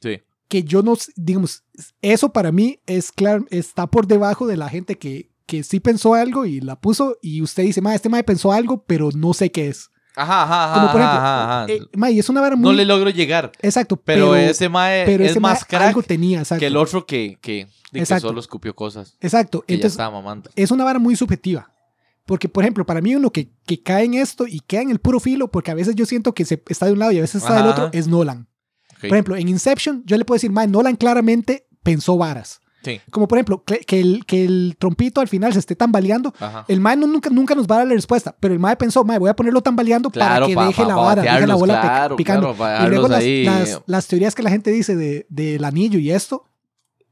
Sí. 0.00 0.20
que 0.48 0.62
yo 0.62 0.82
no, 0.82 0.94
digamos, 1.16 1.64
eso 2.00 2.32
para 2.32 2.50
mí 2.52 2.78
es 2.86 3.12
claro, 3.12 3.44
está 3.50 3.86
por 3.86 4.06
debajo 4.06 4.46
de 4.46 4.56
la 4.56 4.68
gente 4.70 4.96
que, 4.96 5.27
que 5.48 5.64
sí 5.64 5.80
pensó 5.80 6.12
algo 6.14 6.44
y 6.44 6.60
la 6.60 6.78
puso 6.78 7.16
y 7.22 7.40
usted 7.40 7.62
dice, 7.62 7.80
ma, 7.80 7.94
este 7.94 8.08
ma 8.10 8.22
pensó 8.22 8.52
algo, 8.52 8.84
pero 8.86 9.08
no 9.14 9.32
sé 9.32 9.50
qué 9.50 9.68
es. 9.68 9.90
Ajá, 10.14 10.42
ajá, 10.42 10.64
ajá. 10.64 10.74
Como 10.74 10.92
por 10.92 11.00
ejemplo, 11.00 11.18
ajá, 11.18 11.62
ajá. 11.62 11.72
eh, 11.72 11.80
ma, 11.94 12.10
y 12.10 12.18
es 12.18 12.28
una 12.28 12.40
vara 12.40 12.54
muy... 12.54 12.64
no 12.64 12.72
le 12.72 12.84
logro 12.84 13.08
llegar. 13.08 13.50
exacto, 13.62 13.96
Pero, 13.96 14.32
pero, 14.32 14.36
ese 14.36 14.68
mae 14.68 15.04
pero 15.06 15.24
es 15.24 15.30
ese 15.30 15.40
más 15.40 15.64
crack 15.64 15.82
algo 15.82 16.02
tenía, 16.02 16.40
exacto. 16.40 16.60
que 16.60 16.66
el 16.66 16.76
otro 16.76 17.06
que, 17.06 17.38
que, 17.40 17.66
de 17.92 18.00
que 18.00 18.20
solo 18.20 18.38
escupió 18.40 18.74
cosas. 18.76 19.16
Exacto, 19.20 19.62
Que 19.62 19.72
ya 19.72 19.74
entonces 19.76 19.92
estaba 19.94 20.10
mamando. 20.10 20.50
es 20.54 20.70
una 20.70 20.84
vara 20.84 20.98
muy 20.98 21.16
subjetiva. 21.16 21.72
Porque, 22.26 22.46
por 22.50 22.62
ejemplo, 22.62 22.84
para 22.84 23.00
mí 23.00 23.14
uno 23.14 23.30
que, 23.30 23.50
que 23.64 23.82
cae 23.82 24.04
en 24.04 24.12
esto 24.12 24.46
y 24.46 24.60
queda 24.60 24.82
en 24.82 24.90
el 24.90 24.98
puro 24.98 25.18
filo, 25.18 25.50
porque 25.50 25.70
a 25.70 25.74
veces 25.74 25.94
yo 25.94 26.04
siento 26.04 26.34
que 26.34 26.44
se 26.44 26.62
está 26.68 26.84
de 26.84 26.92
un 26.92 26.98
lado 26.98 27.12
y 27.12 27.18
a 27.18 27.22
veces 27.22 27.40
está 27.42 27.56
del 27.56 27.66
otro, 27.66 27.88
es 27.92 28.06
Nolan. 28.06 28.48
Ok. 28.96 29.00
Por 29.00 29.12
ejemplo, 29.12 29.36
en 29.36 29.48
Inception, 29.48 30.02
yo 30.04 30.18
le 30.18 30.26
puedo 30.26 30.36
decir, 30.36 30.50
ma, 30.50 30.66
Nolan 30.66 30.96
claramente 30.96 31.66
pensó 31.82 32.18
varas. 32.18 32.60
Sí. 32.82 33.00
Como 33.10 33.26
por 33.26 33.38
ejemplo, 33.38 33.64
que, 33.64 34.00
el, 34.00 34.24
que 34.24 34.44
el 34.44 34.76
trompito 34.78 35.20
al 35.20 35.26
final 35.28 35.52
se 35.52 35.58
esté 35.58 35.74
tambaleando. 35.74 36.32
Ajá. 36.38 36.64
El 36.68 36.80
mae 36.80 36.96
no- 36.96 37.06
nunca, 37.08 37.28
nunca 37.28 37.54
nos 37.54 37.66
va 37.66 37.74
a 37.74 37.78
dar 37.78 37.88
la 37.88 37.94
respuesta, 37.94 38.34
pero 38.38 38.54
el 38.54 38.60
mae 38.60 38.76
pensó, 38.76 39.02
mae, 39.04 39.18
voy 39.18 39.28
a 39.30 39.34
ponerlo 39.36 39.60
tambaleando 39.60 40.10
Claro, 40.10 40.34
para 40.34 40.46
que 40.46 40.54
pa- 40.54 40.66
deje 40.68 40.82
pa- 40.82 40.88
la 40.88 40.94
vara, 40.96 41.22
deje 41.22 41.46
la 41.46 41.54
bola 41.56 41.80
claro, 41.80 42.16
picando. 42.16 42.54
claro, 42.54 42.86
y 42.86 42.90
luego 42.90 43.08
las, 43.08 43.24
las- 43.24 43.82
las 43.86 44.06
teorías 44.06 44.34
que 44.34 44.42
la 44.44 44.50
gente 44.50 44.70
dice 44.70 44.94
de, 44.96 45.26
del 45.28 45.64
anillo 45.64 45.98
y 45.98 46.10
esto, 46.12 46.44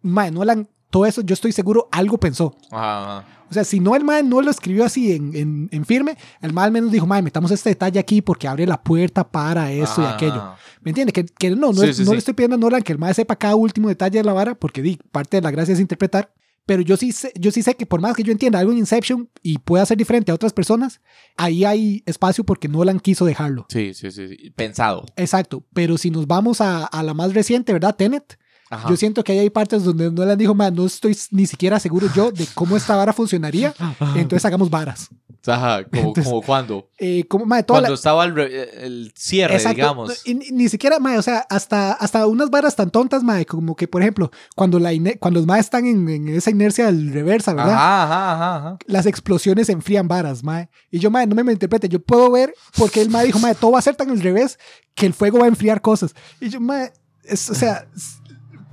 mae, 0.03 0.31
Nolan, 0.31 0.69
todo 0.91 1.05
eso 1.05 1.21
yo 1.23 1.35
estoy 1.35 1.51
seguro 1.53 1.89
algo 1.91 2.17
pensó. 2.19 2.57
Ajá, 2.71 3.19
ajá. 3.19 3.25
O 3.51 3.55
sea, 3.55 3.65
si 3.65 3.81
no 3.81 3.95
el 3.97 4.05
mae 4.05 4.23
no 4.23 4.41
lo 4.43 4.51
escribió 4.51 4.85
así 4.85 5.13
en, 5.13 5.35
en, 5.37 5.69
en 5.73 5.85
firme, 5.85 6.17
el 6.41 6.53
mae 6.53 6.67
al 6.67 6.73
menos 6.73 6.91
dijo, 6.91 7.07
mae, 7.07 7.23
metamos 7.23 7.51
este 7.51 7.71
detalle 7.71 7.99
aquí 8.01 8.23
porque 8.23 8.49
abre 8.49 8.67
la 8.67 8.83
puerta 8.83 9.29
para 9.29 9.71
esto 9.73 10.03
y 10.03 10.05
Ajá, 10.05 10.15
aquello. 10.15 10.55
¿Me 10.83 10.91
entiende? 10.91 11.13
Que, 11.13 11.25
que 11.25 11.51
no, 11.51 11.73
no, 11.73 11.75
Sí, 11.75 11.95
sí, 11.95 12.03
no 12.03 12.07
sí. 12.09 12.13
le 12.13 12.19
estoy 12.19 12.35
pidiendo 12.35 12.57
a 12.57 12.59
Nolan 12.59 12.83
que 12.83 12.93
el 12.93 12.99
mae 12.99 13.15
sepa 13.15 13.37
cada 13.37 13.55
último 13.57 13.89
detalle 13.89 14.19
de 14.19 14.25
la 14.25 14.33
vara, 14.33 14.55
porque 14.55 14.83
di, 14.83 14.99
parte 15.13 15.37
de 15.37 15.43
la 15.43 15.51
gracia 15.51 15.75
es 15.75 15.81
interpretar. 15.81 16.33
Pero 16.67 16.83
yo 16.83 16.97
sí, 16.97 17.13
sé, 17.13 17.33
yo 17.39 17.53
sí 17.53 17.63
sé 17.63 17.77
que 17.77 17.87
por 17.87 18.01
más 18.01 18.17
que 18.17 18.25
yo 18.25 18.33
entienda 18.33 18.59
algo 18.59 18.73
en 18.73 18.79
Inception 18.79 19.31
y 19.41 19.59
pueda 19.59 19.87
ser 19.87 19.97
diferente 19.97 20.33
a 20.33 20.35
otras 20.35 20.53
personas, 20.53 21.01
ahí 21.37 21.65
hay 21.65 22.03
espacio 22.07 22.43
porque 22.43 22.67
Nolan 22.67 22.99
quiso 22.99 23.25
dejarlo. 23.25 23.67
Sí, 23.69 23.95
sí, 23.95 24.11
sí, 24.11 24.27
sí. 24.27 24.51
Pensado. 24.51 25.05
Exacto. 25.15 25.65
Pero 25.73 25.97
si 25.97 26.11
nos 26.11 26.27
vamos 26.27 26.61
a, 26.61 26.85
a 26.85 27.03
la 27.05 27.15
más 27.15 27.35
reciente, 27.35 27.73
¿verdad? 27.73 27.95
Tenet. 27.95 28.37
Ajá. 28.71 28.89
Yo 28.89 28.97
siento 28.97 29.23
que 29.23 29.33
ahí 29.33 29.39
hay 29.39 29.51
partes 29.51 29.85
donde 29.85 30.11
Nolan 30.11 30.37
dijo, 30.39 30.55
man, 30.55 30.75
no 30.75 30.87
estoy 30.87 31.17
ni 31.31 31.47
siquiera 31.47 31.79
seguro 31.79 32.09
yo 32.15 32.33
de 32.33 32.47
cómo 32.55 32.77
esta 32.77 32.97
vara 32.97 33.13
funcionaría. 33.13 33.73
Entonces 34.17 34.45
hagamos 34.45 34.71
varas. 34.71 35.09
Ajá, 35.49 35.85
como, 35.85 36.09
Entonces, 36.09 36.25
como 36.25 36.43
cuando. 36.43 36.91
Eh, 36.99 37.23
como, 37.29 37.47
mae, 37.47 37.63
toda 37.63 37.77
Cuando 37.79 37.91
la- 37.91 37.95
estaba 37.95 38.25
el, 38.25 38.37
el 38.37 39.13
cierre, 39.15 39.55
Exacto. 39.55 39.77
digamos. 39.77 40.27
Y 40.27 40.35
ni, 40.35 40.69
siquiera, 40.69 40.99
mae, 40.99 41.19
o 41.19 41.23
sea, 41.23 41.47
hasta, 41.49 41.93
hasta 41.93 42.27
unas 42.27 42.51
varas 42.51 42.75
tan 42.75 42.91
tontas, 42.91 43.23
mae, 43.23 43.47
como 43.47 43.77
que, 43.77 43.87
por 43.87 44.03
ejemplo, 44.03 44.33
cuando, 44.57 44.81
la 44.81 44.91
cuando 45.21 45.39
los 45.39 45.47
maes 45.47 45.67
están 45.67 45.87
en, 45.87 46.09
en 46.09 46.27
esa 46.31 46.51
inercia 46.51 46.87
del 46.87 47.13
reversa, 47.13 47.55
¿verdad? 47.55 47.75
Ajá, 47.75 48.03
ajá, 48.35 48.57
ajá. 48.57 48.79
Las 48.87 49.07
explosiones 49.07 49.69
enfrían 49.69 50.09
varas, 50.09 50.43
mae. 50.43 50.69
Y 50.91 50.99
yo, 50.99 51.13
mae, 51.13 51.29
no 51.29 51.37
me 51.37 51.45
malinterprete, 51.45 51.89
yo 51.89 52.01
puedo 52.03 52.29
ver 52.33 52.53
porque 52.77 53.01
el 53.01 53.11
mae 53.11 53.27
dijo, 53.27 53.39
mae, 53.39 53.55
todo 53.55 53.71
va 53.71 53.79
a 53.79 53.83
ser 53.83 53.95
tan 53.95 54.11
al 54.11 54.21
revés 54.21 54.59
que 54.97 55.07
el 55.07 55.15
fuego 55.15 55.39
va 55.39 55.45
a 55.45 55.49
enfriar 55.49 55.81
cosas. 55.81 56.13
Y 56.41 56.49
yo, 56.49 56.59
mae, 56.61 56.93
es- 57.23 57.51
o 57.51 57.55
sea, 57.55 57.87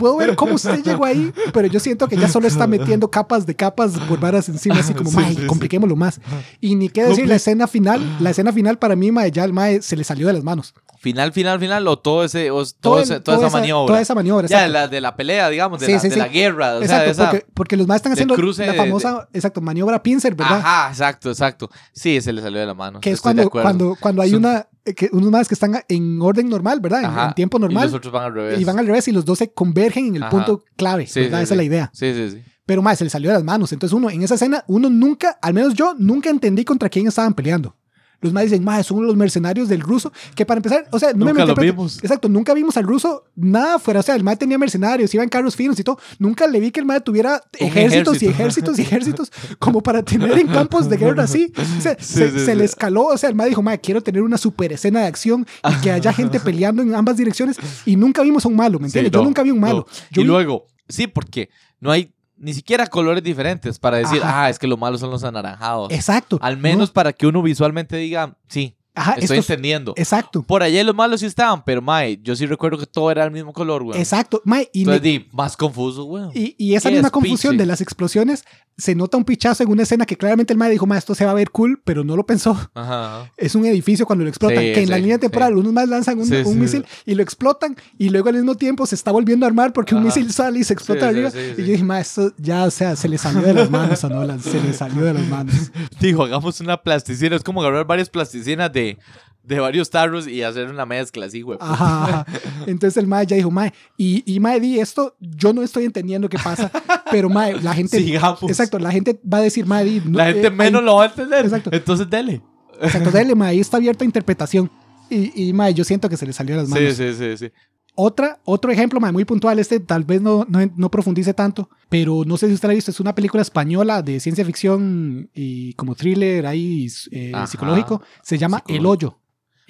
puedo 0.04 0.18
ver 0.18 0.36
cómo 0.36 0.56
usted 0.56 0.84
llegó 0.84 1.06
ahí, 1.06 1.32
pero 1.54 1.68
yo 1.68 1.80
siento 1.80 2.08
que 2.10 2.18
ya 2.18 2.28
solo 2.28 2.48
está 2.48 2.68
metiendo 2.68 3.10
capas 3.10 3.46
de 3.46 3.56
capas 3.56 3.92
por 4.10 4.20
varas 4.20 4.50
encima, 4.50 4.76
así 4.80 4.94
como, 4.94 5.10
Sí, 5.10 5.16
mae, 5.16 5.34
sí, 5.36 5.42
sí. 5.42 5.48
compliquémoslo 5.48 5.96
más. 5.96 6.20
Y 6.60 6.76
ni 6.76 6.90
qué 6.90 7.04
decir, 7.06 7.28
la 7.28 7.36
escena 7.36 7.68
final, 7.68 8.02
la 8.20 8.32
escena 8.32 8.52
final 8.52 8.78
para 8.78 8.96
mí, 8.96 9.12
mae, 9.12 9.32
ya 9.32 9.44
el 9.46 9.54
mae 9.54 9.82
se 9.82 9.96
le 9.96 10.04
salió 10.04 10.28
de 10.28 10.34
las 10.34 10.44
manos. 10.44 10.74
Final, 11.00 11.34
final, 11.34 11.60
final, 11.60 11.86
o 11.88 12.00
todo 12.00 12.24
ese, 12.24 12.50
o 12.52 12.64
todo 12.64 12.74
Todo 12.82 12.98
el- 12.98 13.04
ese- 13.04 13.20
toda, 13.20 13.38
toda 13.38 13.48
esa, 13.48 13.58
maniobra. 13.58 13.88
Toda 13.88 14.02
esa 14.02 14.16
maniobra, 14.16 14.48
ya, 14.48 14.68
la, 14.70 14.88
de 14.88 15.02
la 15.02 15.16
pelea, 15.18 15.50
digamos, 15.50 15.80
de, 15.82 15.86
Sí, 15.88 15.92
la, 15.94 16.00
sí, 16.00 16.08
de 16.10 16.14
sí. 16.14 16.20
la 16.20 16.28
guerra. 16.30 16.76
O 16.76 16.84
sea, 16.86 17.06
Exacto, 17.06 17.12
esa- 17.12 17.30
porque, 17.32 17.46
porque 17.54 17.78
los 17.78 17.88
más 17.88 17.98
están 17.98 18.14
haciendo 18.14 18.36
cruce 18.36 18.66
la 18.66 18.72
de- 18.72 18.78
famosa, 18.78 19.28
exacto, 19.34 19.60
maniobra 19.60 20.02
pincer, 20.02 20.34
¿verdad? 20.36 20.60
Ajá, 20.60 20.90
exacto, 20.90 21.30
exacto. 21.30 21.70
Sí, 21.92 22.22
se 22.22 22.32
le 22.32 22.42
salió 22.42 22.60
de 22.60 22.66
la 22.66 22.74
mano. 22.74 23.00
que 23.02 23.10
es 23.10 23.16
estoy 23.16 23.34
de 23.34 23.44
cuando, 23.44 23.48
acuerdo. 23.50 23.64
cuando, 23.68 23.96
cuando 24.00 24.22
hay 24.22 24.30
Son- 24.32 24.40
una, 24.46 24.68
que 24.96 25.10
unos 25.14 25.32
más 25.32 25.48
que 25.48 25.54
están 25.54 25.76
en 25.88 26.22
orden 26.22 26.50
normal, 26.50 26.80
¿verdad? 26.82 27.28
En, 27.30 27.34
tiempo 27.36 27.58
Y 27.58 27.62
normal. 27.62 27.86
los 27.86 27.94
otros 27.94 28.12
van 28.14 28.24
al 28.26 28.34
revés. 28.34 28.60
Y 28.60 28.64
van 28.66 28.80
al 28.80 28.86
revés 28.88 29.08
y 29.08 29.12
los 29.12 29.24
dos 29.26 29.38
se 29.38 29.52
convergen 29.54 30.08
en 30.08 30.16
el 30.18 30.24
Ajá. 30.24 30.32
punto 30.32 30.64
clave, 30.76 31.08
Sí, 31.08 31.22
¿verdad? 31.22 31.40
sí, 31.40 31.44
Esa 31.44 31.48
sí. 31.50 31.54
es 31.54 31.58
la 31.58 31.64
idea. 31.64 31.92
Sí, 31.94 32.14
sí, 32.14 32.30
sí. 32.32 32.44
Pero 32.66 32.82
más, 32.82 32.98
se 32.98 33.04
le 33.04 33.10
salió 33.10 33.30
de 33.30 33.36
las 33.36 33.44
manos. 33.44 33.72
Entonces 33.74 33.94
uno, 33.94 34.10
en 34.10 34.22
esa 34.24 34.36
escena, 34.36 34.64
uno 34.68 34.90
nunca, 34.90 35.38
al 35.42 35.54
menos 35.54 35.74
yo, 35.74 35.96
nunca 35.98 36.30
entendí 36.30 36.64
contra 36.66 36.90
quién 36.90 37.08
estaban 37.08 37.34
peleando. 37.34 37.76
Los 38.24 38.34
más 38.34 38.44
dicen, 38.44 38.64
más 38.64 38.86
son 38.88 39.06
los 39.06 39.16
mercenarios 39.16 39.68
del 39.70 39.82
ruso, 39.82 40.12
que 40.36 40.46
para 40.46 40.58
empezar, 40.60 40.88
o 40.92 40.98
sea, 41.00 41.14
no 41.14 41.26
me 41.26 41.32
Nunca 41.34 41.46
lo 41.46 41.54
malinterprete- 41.56 41.72
vimos. 41.72 41.98
Exacto, 42.04 42.30
nunca 42.30 42.54
vimos 42.54 42.78
al 42.78 42.86
ruso 42.86 43.26
nada 43.36 43.78
fuera. 43.80 44.00
O 44.00 44.04
sea, 44.04 44.16
el 44.16 44.24
MAE 44.24 44.38
tenía 44.38 44.58
mercenarios, 44.58 45.14
iba 45.14 45.24
en 45.24 45.30
carros 45.30 45.56
finos 45.56 45.80
y 45.80 45.84
todo. 45.84 46.00
Nunca 46.20 46.48
le 46.48 46.60
vi 46.60 46.72
que 46.72 46.80
el 46.80 46.86
MAE 46.86 47.02
tuviera 47.02 47.42
ejércitos 47.60 48.22
y 48.22 48.28
ejército. 48.28 48.72
ejércitos 48.72 48.80
y 48.80 48.82
ejércitos 48.82 49.32
como 49.60 49.82
para 49.84 50.02
tener 50.04 50.38
en 50.38 50.48
campos 50.48 50.90
de 50.90 50.98
guerra 50.98 51.24
así. 51.24 51.52
O 51.58 51.82
sea, 51.82 51.96
Sí, 52.00 52.06
se, 52.06 52.32
sí, 52.32 52.40
se 52.40 52.46
sí. 52.52 52.56
le 52.56 52.64
escaló. 52.66 53.06
O 53.08 53.18
sea, 53.18 53.30
el 53.30 53.36
MAE 53.36 53.50
dijo, 53.50 53.62
MAE, 53.62 53.80
quiero 53.80 54.02
tener 54.02 54.22
una 54.22 54.38
super 54.38 54.72
escena 54.74 55.02
de 55.02 55.08
acción 55.08 55.46
y 55.70 55.82
que 55.82 55.92
haya 55.92 56.14
gente 56.14 56.40
peleando 56.40 56.82
en 56.82 56.96
ambas 56.96 57.18
direcciones. 57.18 57.58
Y 57.86 57.96
nunca 57.96 58.22
vimos 58.24 58.46
a 58.46 58.48
un 58.48 58.56
malo, 58.56 58.80
¿me 58.80 58.86
entiendes? 58.88 59.12
Yo 59.12 59.24
nunca 59.24 59.44
vi 59.44 59.52
un 59.52 59.60
malo. 59.60 59.86
no. 59.90 59.94
Yo 60.12 60.22
y 60.22 60.24
vi- 60.24 60.28
luego, 60.28 60.68
sí, 60.88 61.08
porque 61.08 61.50
no 61.80 61.92
hay 61.92 62.12
ni 62.44 62.54
siquiera 62.54 62.86
colores 62.88 63.24
diferentes 63.24 63.80
para 63.80 63.98
decir, 63.98 64.22
Ajá. 64.22 64.44
ah, 64.46 64.50
es 64.50 64.60
que 64.60 64.68
los 64.68 64.78
malos 64.78 65.00
son 65.00 65.10
los 65.10 65.24
anaranjados. 65.24 65.92
Exacto. 65.92 66.38
Al 66.42 66.56
¿no? 66.58 66.62
menos 66.62 66.92
para 66.92 67.14
que 67.14 67.26
uno 67.28 67.42
visualmente 67.42 67.98
diga, 67.98 68.38
sí, 68.48 68.76
Ajá, 68.96 69.14
Estoy 69.14 69.38
estos- 69.40 69.50
entendiendo. 69.50 69.94
exacto, 69.98 70.44
Por 70.44 70.62
allá 70.62 70.84
los 70.84 70.94
malos 70.94 71.22
sí 71.22 71.26
estaban, 71.26 71.64
pero 71.66 71.82
mae, 71.82 72.20
yo 72.22 72.36
sí 72.36 72.46
recuerdo 72.46 72.78
que 72.78 72.86
todo 72.86 73.10
era 73.10 73.24
el 73.24 73.32
mismo 73.32 73.52
color, 73.52 73.84
güey. 73.84 74.00
exacto. 74.00 74.40
Mae, 74.46 74.70
y, 74.72 74.86
me- 74.86 74.94
Entonces, 74.98 75.02
di, 75.02 75.28
más 75.32 75.58
confuso, 75.58 76.04
güey. 76.04 76.26
y, 76.36 76.56
y 76.60 76.76
esa 76.76 76.92
misma 76.92 77.10
confusión 77.10 77.58
de 77.58 77.66
las 77.66 77.82
explosiones 77.82 78.46
se 78.78 78.96
nota 78.96 79.18
un 79.18 79.24
pichazo 79.26 79.64
en 79.64 79.70
una 79.70 79.84
escena 79.84 80.06
que 80.06 80.18
claramente 80.18 80.54
el 80.54 80.58
mae 80.60 80.72
dijo, 80.72 80.86
mae, 80.86 80.98
esto 81.00 81.14
se 81.16 81.26
va 81.26 81.32
a 81.32 81.36
ver 81.36 81.52
cool, 81.52 81.82
pero 81.84 82.04
no 82.04 82.16
lo 82.16 82.26
pensó. 82.26 82.52
Ajá. 82.74 83.20
ajá. 83.22 83.32
Es 83.38 83.56
un 83.56 83.66
edificio 83.66 84.06
cuando 84.06 84.24
lo 84.24 84.30
explotan, 84.30 84.60
Sí, 84.64 84.74
que 84.74 84.82
en 84.84 84.90
la 84.90 84.98
línea 84.98 85.18
temporal 85.20 85.54
sí. 85.54 85.60
unos 85.60 85.74
más 85.74 85.88
lanzan 85.88 86.18
un, 86.20 86.26
Sí, 86.26 86.36
un 86.38 86.46
sí. 86.54 86.56
misil 86.60 86.86
y 87.06 87.16
lo 87.16 87.24
explotan 87.24 87.76
y 87.98 88.10
luego 88.10 88.30
al 88.30 88.36
mismo 88.36 88.56
tiempo 88.56 88.86
se 88.86 88.96
está 88.96 89.12
volviendo 89.12 89.46
a 89.46 89.50
armar 89.50 89.74
porque 89.74 89.96
un 89.96 90.04
misil 90.04 90.32
sale 90.34 90.60
y 90.60 90.64
se 90.64 90.74
explota 90.74 91.02
Sí, 91.02 91.06
sí, 91.06 91.10
arriba. 91.16 91.32
sí, 91.32 91.38
y 91.58 91.62
yo 91.66 91.72
dije, 91.74 91.84
mae, 91.84 92.02
esto 92.02 92.34
ya, 92.38 92.64
o 92.66 92.72
sea, 92.72 92.96
se 92.96 93.08
le 93.08 93.18
salió 93.18 93.42
de 93.42 93.54
las 93.54 93.70
manos 93.70 94.04
a 94.04 94.10
Nolan, 94.10 94.40
se 94.40 94.62
le 94.62 94.74
salió 94.74 95.04
de 95.06 95.14
las 95.14 95.28
manos. 95.28 95.56
Dijo, 96.00 96.24
hagamos 96.24 96.60
una 96.60 96.78
plasticina. 96.82 97.36
Es 97.36 97.44
como 97.44 97.62
agarrar 97.62 97.86
varias 97.86 98.10
plasticinas 98.10 98.72
de, 98.74 98.98
de 99.44 99.60
varios 99.60 99.90
tarros 99.90 100.28
y 100.28 100.42
hacer 100.42 100.70
una 100.70 100.86
mezcla 100.86 101.26
así, 101.26 101.42
güey. 101.42 101.58
Ajá, 101.62 102.04
ajá. 102.04 102.26
Entonces 102.66 102.98
el 102.98 103.08
mae 103.08 103.26
ya 103.26 103.36
dijo, 103.36 103.52
mae, 103.52 103.74
y, 103.98 104.24
y 104.26 104.40
mae, 104.40 104.60
di 104.60 104.80
esto, 104.80 105.16
yo 105.20 105.54
no 105.54 105.62
estoy 105.62 105.84
entendiendo 105.84 106.30
qué 106.30 106.38
pasa, 106.42 106.72
pero 107.12 107.30
mae, 107.30 107.62
la 107.62 107.74
gente... 107.76 108.00
Sigamos. 108.00 108.44
Exacto, 108.44 108.80
la 108.80 108.92
gente 108.92 109.20
va 109.32 109.40
a 109.40 109.42
decir, 109.42 109.66
mae, 109.66 109.84
di, 109.84 110.02
no, 110.06 110.18
La 110.18 110.28
gente 110.28 110.48
eh, 110.48 110.52
menos 110.52 110.84
lo 110.84 110.96
va 110.96 111.04
a 111.04 111.06
entender. 111.08 111.44
Exacto. 111.44 111.70
Entonces, 111.74 112.10
dele. 112.10 112.42
Exacto, 112.82 113.12
dale, 113.12 113.36
mae, 113.36 113.52
ahí 113.52 113.60
está 113.60 113.78
abierta 113.78 114.04
a 114.04 114.06
interpretación. 114.06 114.72
Y, 115.10 115.50
y 115.50 115.54
mae, 115.54 115.74
yo 115.74 115.84
siento 115.84 116.08
que 116.08 116.18
se 116.18 116.26
le 116.26 116.32
salió 116.32 116.56
de 116.56 116.62
las 116.62 116.70
manos. 116.70 116.96
Sí, 116.96 117.14
sí, 117.14 117.18
sí, 117.18 117.38
sí. 117.38 117.52
Otra, 117.96 118.40
otro 118.46 118.72
ejemplo, 118.72 119.00
mae, 119.00 119.12
muy 119.12 119.26
puntual, 119.26 119.60
este 119.60 119.80
tal 119.80 120.04
vez 120.06 120.22
no, 120.22 120.46
no, 120.50 120.60
no 120.76 120.90
profundice 120.90 121.34
tanto, 121.34 121.70
pero 121.90 122.24
no 122.26 122.38
sé 122.38 122.48
si 122.48 122.54
usted 122.54 122.68
la 122.68 122.72
ha 122.72 122.76
visto, 122.76 122.90
es 122.90 123.00
una 123.00 123.14
película 123.14 123.44
española 123.44 124.02
de 124.02 124.20
ciencia 124.20 124.44
ficción 124.44 125.30
y 125.36 125.74
como 125.74 125.94
thriller 125.94 126.48
ahí 126.48 126.88
eh, 127.12 127.34
psicológico, 127.46 128.02
se 128.24 128.40
llama 128.40 128.64
El 128.66 128.78
Psicológico. 128.78 129.08
Hoyo 129.08 129.23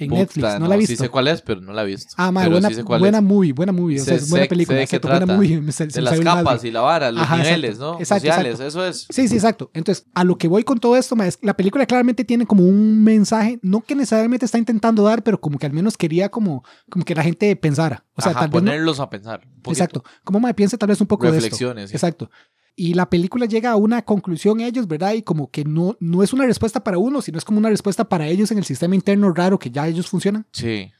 en 0.04 0.10
Puta, 0.10 0.22
Netflix, 0.22 0.60
no, 0.60 0.68
la 0.68 0.76
he 0.76 0.78
visto. 0.78 0.91
Sí 0.93 0.97
sé 0.97 1.10
cuál 1.10 1.28
es, 1.28 1.41
pero 1.41 1.62
no 1.62 1.74
la 1.74 1.84
he 1.84 1.86
visto. 1.86 2.14
Ah, 2.18 2.32
Pero 2.34 2.51
buena, 2.51 2.70
sí 2.70 2.76
sé 2.76 2.84
cuál 2.84 2.99
buena 2.99 3.18
es. 3.20 3.24
movie, 3.24 3.54
buena 3.54 3.72
movie, 3.72 3.99
o 4.01 4.04
sea, 4.04 4.18
Sé- 4.18 4.24
es 4.24 4.30
buena 4.30 4.45
sé- 4.45 4.49
película, 4.49 4.78
sé 4.78 4.84
exacto, 4.84 5.08
buena 5.08 5.26
movie. 5.26 5.62
me- 5.62 5.72
De 5.72 6.01
las 6.01 6.20
capas 6.20 6.43
madre. 6.43 6.68
y 6.68 6.72
la 6.72 6.82
vara, 6.82 7.12
los 7.12 7.22
Ajá, 7.24 7.38
niveles, 7.38 7.72
exacto. 7.72 7.93
¿no? 7.93 7.99
Exacto, 7.99 8.28
Sociales, 8.28 8.60
eso 8.60 8.86
es. 8.86 9.08
Sí, 9.10 9.28
sí, 9.28 9.36
exacto. 9.36 9.72
Entonces, 9.74 10.06
a 10.14 10.24
lo 10.24 10.38
que 10.38 10.47
voy 10.47 10.64
con 10.64 10.80
todo 10.80 10.95
esto, 10.97 11.16
es 11.24 11.39
la 11.41 11.56
película 11.56 11.86
claramente 11.86 12.24
tiene 12.24 12.45
como 12.45 12.64
un 12.64 13.04
mensaje, 13.04 13.60
no 13.62 13.82
que 13.82 13.95
necesariamente 13.95 14.45
está 14.45 14.58
intentando 14.58 15.04
dar, 15.04 15.24
pero 15.24 15.39
como 15.39 15.58
que 15.58 15.66
al 15.66 15.74
menos 15.74 15.97
quería 15.97 16.30
como, 16.30 16.64
como 16.89 17.06
que 17.06 17.16
la 17.16 17.24
gente 17.24 17.56
pensara. 17.56 18.06
O 18.16 18.22
sea, 18.22 18.32
Ajá, 18.32 18.41
tal 18.41 18.49
no- 18.49 18.54
ponerlos 18.54 18.99
a 18.99 19.10
pensar. 19.10 19.41
Exacto. 19.66 20.04
Como 20.24 20.39
me 20.39 20.54
piense 20.54 20.78
tal 20.78 20.89
vez 20.89 20.99
un 21.01 21.08
poco 21.08 21.24
de 21.26 21.30
esto. 21.32 21.43
Reflexiones. 21.45 21.91
Exacto. 21.91 22.30
Y 22.76 22.95
la 22.95 23.09
película 23.09 23.45
llega 23.45 23.71
a 23.71 23.76
una 23.76 24.03
conclusión 24.03 24.59
ellos, 24.59 24.88
¿verdad? 24.88 25.13
Y 25.13 25.21
como 25.21 25.51
que 25.51 25.63
no, 25.63 25.95
no 25.99 26.24
es 26.24 26.34
una 26.34 26.45
respuesta 26.45 26.84
para 26.84 26.97
uno, 26.97 27.21
sino 27.21 27.38
es 27.38 27.45
como 27.45 27.59
una 27.59 27.69
respuesta 27.69 28.09
para 28.09 28.28
ellos 28.28 28.51
en 28.51 28.57
el 28.57 28.63
sistema 28.63 28.95
interno 28.95 29.32
raro 29.32 29.59
que 29.59 29.69
ya 29.69 29.88
ellos 29.88 30.07
funcionan. 30.07 30.47
Sí. 30.51 30.91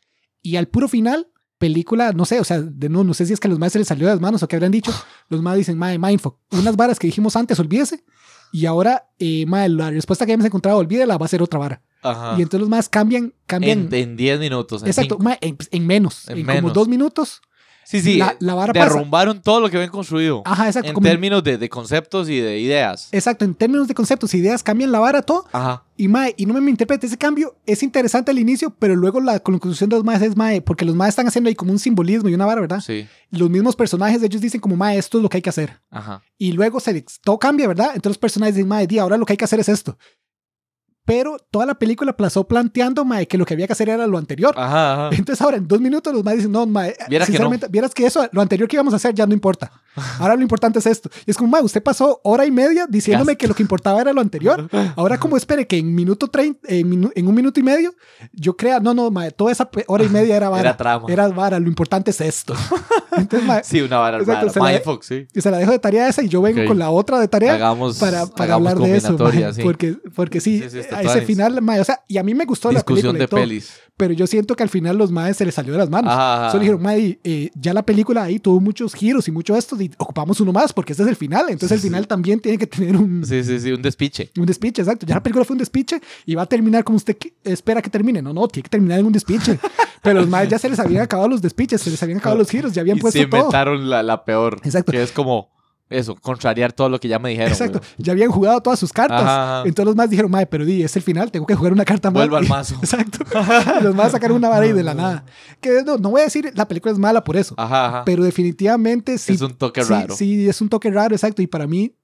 Y 0.43 0.55
al 0.57 0.67
puro 0.67 0.88
final, 0.88 1.28
película, 1.57 2.11
no 2.11 2.26
sé, 2.26 2.39
o 2.39 2.43
sea, 2.43 2.61
de 2.61 2.89
no, 2.89 3.03
no 3.03 3.13
sé 3.13 3.26
si 3.26 3.34
es 3.34 3.39
que 3.39 3.47
a 3.47 3.49
los 3.49 3.57
maestros 3.57 3.80
les 3.80 3.88
salió 3.88 4.05
de 4.05 4.13
las 4.13 4.21
manos 4.21 4.43
o 4.43 4.47
que 4.47 4.55
habrán 4.55 4.71
dicho. 4.71 4.91
Los 5.30 5.41
más 5.41 5.55
dicen, 5.57 5.78
mae, 5.78 5.97
mindfuck. 5.97 6.38
Unas 6.51 6.76
varas 6.76 6.99
que 6.99 7.07
dijimos 7.07 7.36
antes, 7.36 7.57
olvídese. 7.59 8.03
Y 8.51 8.67
ahora, 8.67 9.09
eh, 9.17 9.45
mae, 9.47 9.67
la 9.69 9.89
respuesta 9.89 10.26
que 10.28 10.34
hemos 10.34 10.45
encontrado, 10.45 10.78
olvídela, 10.78 11.17
va 11.17 11.26
a 11.26 11.30
ser 11.30 11.41
otra 11.41 11.57
vara. 11.57 11.82
Ajá. 12.03 12.36
Y 12.38 12.41
entonces 12.41 12.59
los 12.59 12.69
más 12.69 12.88
cambian, 12.89 13.34
cambian. 13.47 13.88
En 13.91 13.93
en 13.93 14.15
10 14.17 14.39
minutos. 14.41 14.84
en 14.84 14.89
exacto, 14.89 15.17
mae, 15.17 15.38
en, 15.41 15.57
en 15.71 15.88
menos. 15.88 16.28
En 16.28 16.38
En, 16.38 16.45
como 16.45 16.55
menos. 16.55 16.74
dos 16.74 16.88
minutos. 16.88 17.41
Sí, 17.86 18.01
sí. 18.01 18.17
la- 18.17 18.36
la 18.39 18.53
vara 18.55 18.73
pasa. 18.73 18.86
derrumbaron 18.86 19.41
todo 19.41 19.59
lo 19.59 19.69
que 19.69 19.77
habían 19.77 19.91
construido. 19.91 20.41
Ajá, 20.45 20.67
exacto. 20.67 20.89
en 20.89 20.93
como 20.95 21.07
términos 21.07 21.43
de, 21.43 21.57
de 21.57 21.69
conceptos 21.69 22.29
y 22.29 22.39
de 22.39 22.59
ideas. 22.59 23.09
exacto, 23.11 23.45
en 23.45 23.53
términos 23.55 23.88
de 23.88 23.93
conceptos, 23.93 24.34
ideas, 24.34 24.63
cambian 24.63 24.91
la 24.91 24.99
vara, 24.99 25.21
todo. 25.21 25.45
Ajá. 25.51 25.84
Y 25.95 26.07
mae, 26.07 26.34
y 26.38 26.45
no 26.47 26.53
me, 26.55 26.61
me 26.61 26.71
interprete, 26.71 27.05
ese 27.05 27.17
cambio 27.17 27.55
es 27.67 27.84
interesante 27.84 28.31
al 28.31 28.39
inicio, 28.39 28.71
pero 28.79 28.95
luego 28.95 29.19
la 29.21 29.39
conclusión 29.39 29.89
de 29.91 29.95
los 29.95 30.03
maes 30.03 30.21
es 30.23 30.36
mae, 30.36 30.59
porque 30.61 30.86
los 30.86 30.95
maes 30.95 31.09
están 31.09 31.27
haciendo 31.27 31.49
ahí 31.49 31.55
como 31.55 31.71
un 31.71 31.77
simbolismo 31.79 32.29
y 32.29 32.34
una 32.34 32.45
vara, 32.47 32.61
¿verdad? 32.61 32.79
Sí. 32.81 33.07
Los 33.29 33.49
mismos 33.49 33.75
personajes 33.75 34.19
de 34.19 34.27
ellos 34.27 34.41
dicen 34.41 34.59
como 34.59 34.75
mae, 34.75 34.97
esto 34.97 35.19
es 35.19 35.21
lo 35.21 35.29
que 35.29 35.38
hay 35.38 35.41
que 35.43 35.49
hacer. 35.51 35.79
Ajá. 35.91 36.23
Y 36.38 36.53
luego 36.53 36.79
se, 36.79 37.05
todo 37.23 37.38
cambia, 37.38 37.67
¿verdad? 37.67 37.88
Entonces 37.93 38.11
los 38.11 38.17
personajes 38.17 38.55
dicen, 38.55 38.67
mae, 38.67 38.88
di, 38.88 38.97
ahora 38.97 39.17
lo 39.17 39.25
que 39.25 39.34
hay 39.34 39.38
que 39.38 39.45
hacer 39.45 39.59
es 39.59 39.69
esto. 39.69 39.97
Pero 41.06 41.38
toda 41.51 41.66
la 41.66 41.76
película 41.76 42.16
pasó 42.16 42.47
planteando, 42.47 43.04
mae, 43.04 43.28
que 43.28 43.38
lo 43.38 43.45
que 43.45 43.54
había 43.54 43.68
que 43.68 43.74
hacer 43.74 43.89
era 43.89 44.08
lo 44.08 44.18
anterior. 44.18 44.54
Ajá, 44.58 44.93
ajá. 44.93 45.10
Entonces 45.18 45.41
ahora 45.41 45.58
en 45.58 45.68
dos 45.68 45.82
minutos 45.82 46.14
los 46.14 46.24
maes 46.24 46.38
dicen, 46.38 46.51
no, 46.51 46.66
mae, 46.66 46.95
Vieras 47.10 47.28
que 47.28 47.34
sinceramente, 47.34 47.68
vieras 47.70 47.93
que 47.93 48.06
eso, 48.06 48.28
lo 48.32 48.41
anterior 48.41 48.70
que 48.70 48.78
íbamos 48.78 48.93
a 48.93 48.97
hacer 48.97 49.14
ya 49.14 49.28
no 49.28 49.34
importa. 49.34 49.72
Ahora 50.19 50.35
lo 50.35 50.41
importante 50.41 50.79
es 50.79 50.85
esto. 50.85 51.09
Y 51.25 51.31
es 51.31 51.37
como, 51.37 51.49
mae, 51.51 51.61
usted 51.61 51.81
pasó 51.83 52.19
hora 52.23 52.45
y 52.45 52.51
media 52.51 52.85
diciéndome 52.89 53.35
que 53.35 53.47
lo 53.47 53.53
que 53.53 53.63
importaba 53.63 54.01
era 54.01 54.13
lo 54.13 54.21
anterior. 54.21 54.67
Ahora 54.95 55.19
como 55.19 55.37
espere 55.37 55.67
que 55.67 55.77
en 55.77 55.93
minuto 55.93 56.27
30, 56.27 56.67
en, 56.67 56.89
minu- 56.89 57.11
en 57.15 57.27
un 57.27 57.35
minuto 57.35 57.59
y 57.59 57.63
medio, 57.63 57.93
yo 58.33 58.55
crea, 58.57 58.79
no, 58.79 58.93
no, 58.93 59.11
mae, 59.11 59.31
toda 59.31 59.51
esa 59.51 59.69
hora 59.87 60.03
y 60.03 60.09
media 60.09 60.35
era 60.35 60.49
vara. 60.49 60.61
Era 60.61 60.77
trama. 60.77 61.05
Era 61.09 61.27
vara, 61.29 61.59
lo 61.59 61.67
importante 61.67 62.11
es 62.11 62.21
esto. 62.21 62.53
Entonces, 63.15 63.67
Sí, 63.67 63.81
una 63.81 63.97
vara 63.97 64.17
Exacto, 64.19 64.49
se 64.49 64.59
la- 64.59 64.69
Mindfuck, 64.71 65.03
sí. 65.03 65.27
y 65.33 65.41
se 65.41 65.51
la 65.51 65.57
dejo 65.57 65.71
de 65.71 65.79
tarea 65.79 66.07
esa 66.07 66.23
y 66.23 66.29
yo 66.29 66.41
vengo 66.41 66.61
Ok. 66.61 66.67
con 66.67 66.79
la 66.79 66.89
otra 66.89 67.19
de 67.19 67.27
tarea 67.27 67.53
Hagamos, 67.55 67.97
para, 67.99 68.25
para 68.25 68.55
hagamos 68.55 68.71
hablar 68.73 68.87
de 68.89 68.97
eso, 68.97 69.53
sí. 69.53 69.61
porque, 69.61 69.95
porque 70.15 70.41
sí, 70.41 70.61
Sí, 70.61 70.69
sí, 70.81 70.87
a 70.91 71.01
ese 71.01 71.21
final, 71.21 71.61
mae, 71.61 71.79
o 71.79 71.83
sea, 71.83 71.99
y 72.07 72.17
a 72.17 72.23
mí 72.23 72.33
me 72.33 72.45
gustó 72.45 72.71
la 72.71 72.79
Discusión 72.79 73.13
película 73.15 73.17
y 73.17 73.19
de 73.21 73.27
todo, 73.27 73.39
pelis. 73.41 73.73
pero 73.97 74.13
yo 74.13 74.25
siento 74.27 74.55
que 74.55 74.63
al 74.63 74.69
final 74.69 74.97
los 74.97 75.11
maes 75.11 75.37
se 75.37 75.45
les 75.45 75.53
salió 75.53 75.73
de 75.73 75.79
las 75.79 75.89
manos. 75.89 76.11
Solo 76.51 76.61
dijeron, 76.61 76.81
mae, 76.81 77.19
eh, 77.23 77.51
ya 77.55 77.73
la 77.73 77.83
película 77.83 78.23
ahí 78.23 78.39
tuvo 78.39 78.59
muchos 78.59 78.93
giros 78.93 79.27
y 79.27 79.31
mucho 79.31 79.55
esto, 79.55 79.75
y 79.84 79.91
ocupamos 79.97 80.39
uno 80.41 80.51
más 80.51 80.73
porque 80.73 80.93
este 80.93 81.03
es 81.03 81.09
el 81.09 81.15
final, 81.15 81.45
entonces 81.49 81.69
Sí, 81.69 81.73
el 81.75 81.81
sí. 81.81 81.88
final 81.88 82.07
también 82.07 82.39
tiene 82.39 82.57
que 82.57 82.67
tener 82.67 82.95
un, 82.97 83.25
Sí, 83.25 83.43
sí, 83.43 83.59
sí, 83.59 83.71
un 83.71 83.81
despiche. 83.81 84.31
un 84.38 84.45
despiche, 84.45 84.81
exacto. 84.81 85.05
Ya 85.05 85.15
la 85.15 85.23
película 85.23 85.45
fue 85.45 85.53
un 85.53 85.59
despiche 85.59 86.01
y 86.25 86.36
va 86.36 86.43
a 86.43 86.45
terminar 86.45 86.84
como 86.84 86.97
usted 86.97 87.17
espera 87.43 87.81
que 87.81 87.89
termine. 87.89 88.21
No, 88.21 88.34
no, 88.34 88.47
tiene 88.47 88.63
que 88.63 88.69
terminar 88.69 88.99
en 88.99 89.05
un 89.05 89.13
despiche. 89.13 89.59
Pero 90.01 90.19
los 90.19 90.27
maes 90.29 90.49
ya 90.49 90.59
se 90.59 90.69
les 90.69 90.79
habían 90.79 91.03
acabado 91.03 91.29
los 91.29 91.41
despiches, 91.41 91.79
se 91.81 91.89
les 91.89 92.01
habían 92.03 92.17
acabado 92.19 92.39
los 92.39 92.49
giros, 92.49 92.73
ya 92.73 92.81
habían 92.81 92.97
y 92.97 93.01
puesto 93.01 93.19
se 93.19 93.25
todo. 93.27 93.39
inventaron 93.41 93.89
la, 93.89 94.03
la 94.03 94.25
peor. 94.25 94.59
Exacto. 94.63 94.91
Que 94.91 95.01
es 95.01 95.11
como 95.11 95.49
eso, 95.93 96.15
contrariar 96.15 96.73
todo 96.73 96.89
lo 96.89 96.99
que 96.99 97.07
ya 97.07 97.19
me 97.19 97.29
dijeron. 97.29 97.51
Exacto, 97.51 97.79
güey. 97.79 97.91
ya 97.97 98.11
habían 98.13 98.31
jugado 98.31 98.61
todas 98.61 98.79
sus 98.79 98.91
cartas. 98.91 99.21
Ajá, 99.21 99.59
ajá. 99.59 99.67
Entonces 99.67 99.85
los 99.85 99.95
más 99.95 100.09
dijeron, 100.09 100.31
mae, 100.31 100.45
pero 100.45 100.65
di, 100.65 100.83
es 100.83 100.95
el 100.95 101.01
final, 101.01 101.31
tengo 101.31 101.45
que 101.45 101.55
jugar 101.55 101.73
una 101.73 101.85
carta 101.85 102.09
más. 102.11 102.21
Vuelvo 102.21 102.37
al 102.37 102.47
mazo. 102.49 102.75
Exacto. 102.75 103.19
Los 103.81 103.95
más 103.95 104.11
sacaron 104.11 104.37
una 104.37 104.49
vara 104.49 104.65
y 104.65 104.73
de 104.73 104.83
la 104.83 104.93
nada. 104.93 105.25
Que 105.61 105.83
no, 105.85 105.97
no 105.97 106.09
voy 106.11 106.21
a 106.21 106.23
decir 106.25 106.51
la 106.55 106.67
película 106.67 106.91
es 106.91 106.99
mala 106.99 107.23
por 107.23 107.37
eso, 107.37 107.55
Ajá, 107.57 108.03
pero 108.05 108.23
definitivamente 108.23 109.17
sí. 109.17 109.33
es 109.33 109.41
un 109.41 109.53
toque 109.53 109.83
sí, 109.83 109.89
raro. 109.93 110.15
Sí, 110.15 110.47
es 110.49 110.61
un 110.61 110.69
toque 110.69 110.89
raro, 110.91 111.15
exacto. 111.15 111.41
Y 111.41 111.47
para 111.47 111.67
mí, 111.67 111.95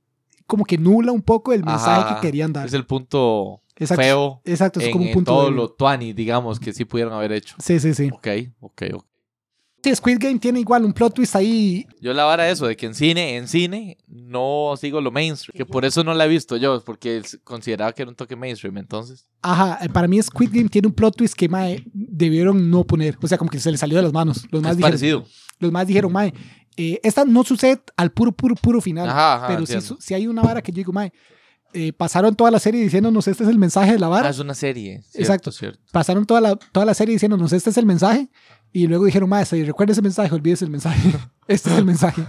como 0.47 0.65
que 0.65 0.77
nula 0.77 1.11
un 1.11 1.21
poco 1.21 1.53
el 1.53 1.63
mensaje 1.63 2.15
que 2.15 2.21
querían 2.21 2.51
dar. 2.53 2.65
Es 2.65 2.73
el 2.73 2.85
punto 2.85 3.61
Exacto. 3.75 4.03
feo 4.03 4.41
Exacto, 4.45 4.79
es 4.79 4.87
en, 4.87 4.91
como 4.91 5.03
un 5.03 5.07
en 5.09 5.13
punto. 5.13 5.31
todo 5.31 5.43
débil. 5.43 5.57
lo 5.57 5.69
tuani, 5.69 6.13
digamos, 6.13 6.59
que 6.59 6.73
sí 6.73 6.85
pudieron 6.85 7.13
haber 7.13 7.31
hecho. 7.31 7.55
Sí, 7.59 7.79
sí, 7.79 7.93
sí. 7.93 8.09
Ok, 8.13 8.27
ok, 8.59 8.83
ok. 8.93 9.05
Sí, 9.82 9.95
Squid 9.95 10.17
Game 10.19 10.39
tiene 10.39 10.59
igual 10.59 10.84
un 10.84 10.91
plot 10.91 11.13
twist 11.13 11.36
ahí. 11.38 11.88
Yo 12.01 12.13
la 12.13 12.25
vara 12.25 12.49
eso, 12.49 12.67
de 12.67 12.75
que 12.75 12.86
en 12.86 12.93
cine, 12.93 13.38
en 13.38 13.47
cine, 13.47 13.97
no 14.07 14.73
sigo 14.77 14.99
lo 14.99 15.09
mainstream. 15.09 15.55
Que 15.57 15.65
por 15.65 15.86
eso 15.86 16.03
no 16.03 16.13
la 16.13 16.25
he 16.25 16.27
visto 16.27 16.57
yo, 16.57 16.84
porque 16.84 17.21
consideraba 17.45 17.93
que 17.93 18.01
era 18.01 18.09
un 18.09 18.15
toque 18.15 18.36
mainstream, 18.36 18.77
entonces. 18.77 19.25
Ajá, 19.41 19.80
eh, 19.82 19.88
para 19.89 20.07
mí 20.07 20.21
Squid 20.21 20.49
Game 20.51 20.67
tiene 20.69 20.89
un 20.89 20.93
plot 20.93 21.15
twist 21.15 21.34
que 21.34 21.47
mae, 21.47 21.82
debieron 21.93 22.69
no 22.69 22.84
poner. 22.84 23.17
O 23.21 23.27
sea, 23.27 23.38
como 23.38 23.49
que 23.49 23.59
se 23.59 23.71
le 23.71 23.77
salió 23.77 23.97
de 23.97 24.03
las 24.03 24.13
manos. 24.13 24.45
Los 24.51 24.61
más 24.61 24.71
es 24.71 24.77
dijeron, 24.77 24.91
parecido. 24.91 25.25
los 25.59 25.71
más 25.71 25.88
dijeron, 25.88 26.11
mae, 26.11 26.34
eh, 26.75 26.99
esta 27.03 27.23
no 27.23 27.43
sucede 27.45 27.82
al 27.95 28.11
puro, 28.11 28.32
puro, 28.34 28.55
puro 28.55 28.82
final. 28.82 29.07
Ajá, 29.09 29.36
ajá, 29.36 29.47
pero 29.47 29.65
sí, 29.65 29.80
su- 29.82 29.97
sí 30.01 30.13
hay 30.13 30.27
una 30.27 30.41
vara 30.41 30.61
que 30.61 30.71
yo 30.73 30.77
digo, 30.77 30.91
mae, 30.91 31.13
eh, 31.71 31.93
pasaron 31.93 32.36
toda 32.36 32.49
la 32.51 32.59
serie 32.59 32.82
diciéndonos 32.82 33.27
este 33.27 33.43
es 33.43 33.49
el 33.49 33.59
mensaje 33.59 33.91
de 33.93 33.99
la 33.99 34.07
Ah, 34.07 34.09
vara. 34.09 34.30
es 34.30 34.39
una 34.39 34.55
serie. 34.55 35.01
Cierto, 35.03 35.19
Exacto. 35.19 35.51
cierto. 35.51 35.80
Pasaron 35.91 36.25
toda 36.25 36.41
la, 36.41 36.55
toda 36.55 36.86
la 36.86 36.93
serie 36.95 37.13
diciéndonos 37.13 37.53
este 37.53 37.69
es 37.69 37.77
el 37.77 37.86
mensaje. 37.86 38.27
Y 38.72 38.86
luego 38.88 39.05
dijeron, 39.05 39.28
mae, 39.30 39.45
si 39.45 39.63
recuerda 39.63 39.93
ese 39.93 40.01
mensaje, 40.03 40.34
olvídese 40.34 40.63
el 40.63 40.70
mensaje. 40.72 41.01
este 41.47 41.72
es 41.72 41.78
el 41.78 41.86
mensaje. 41.86 42.22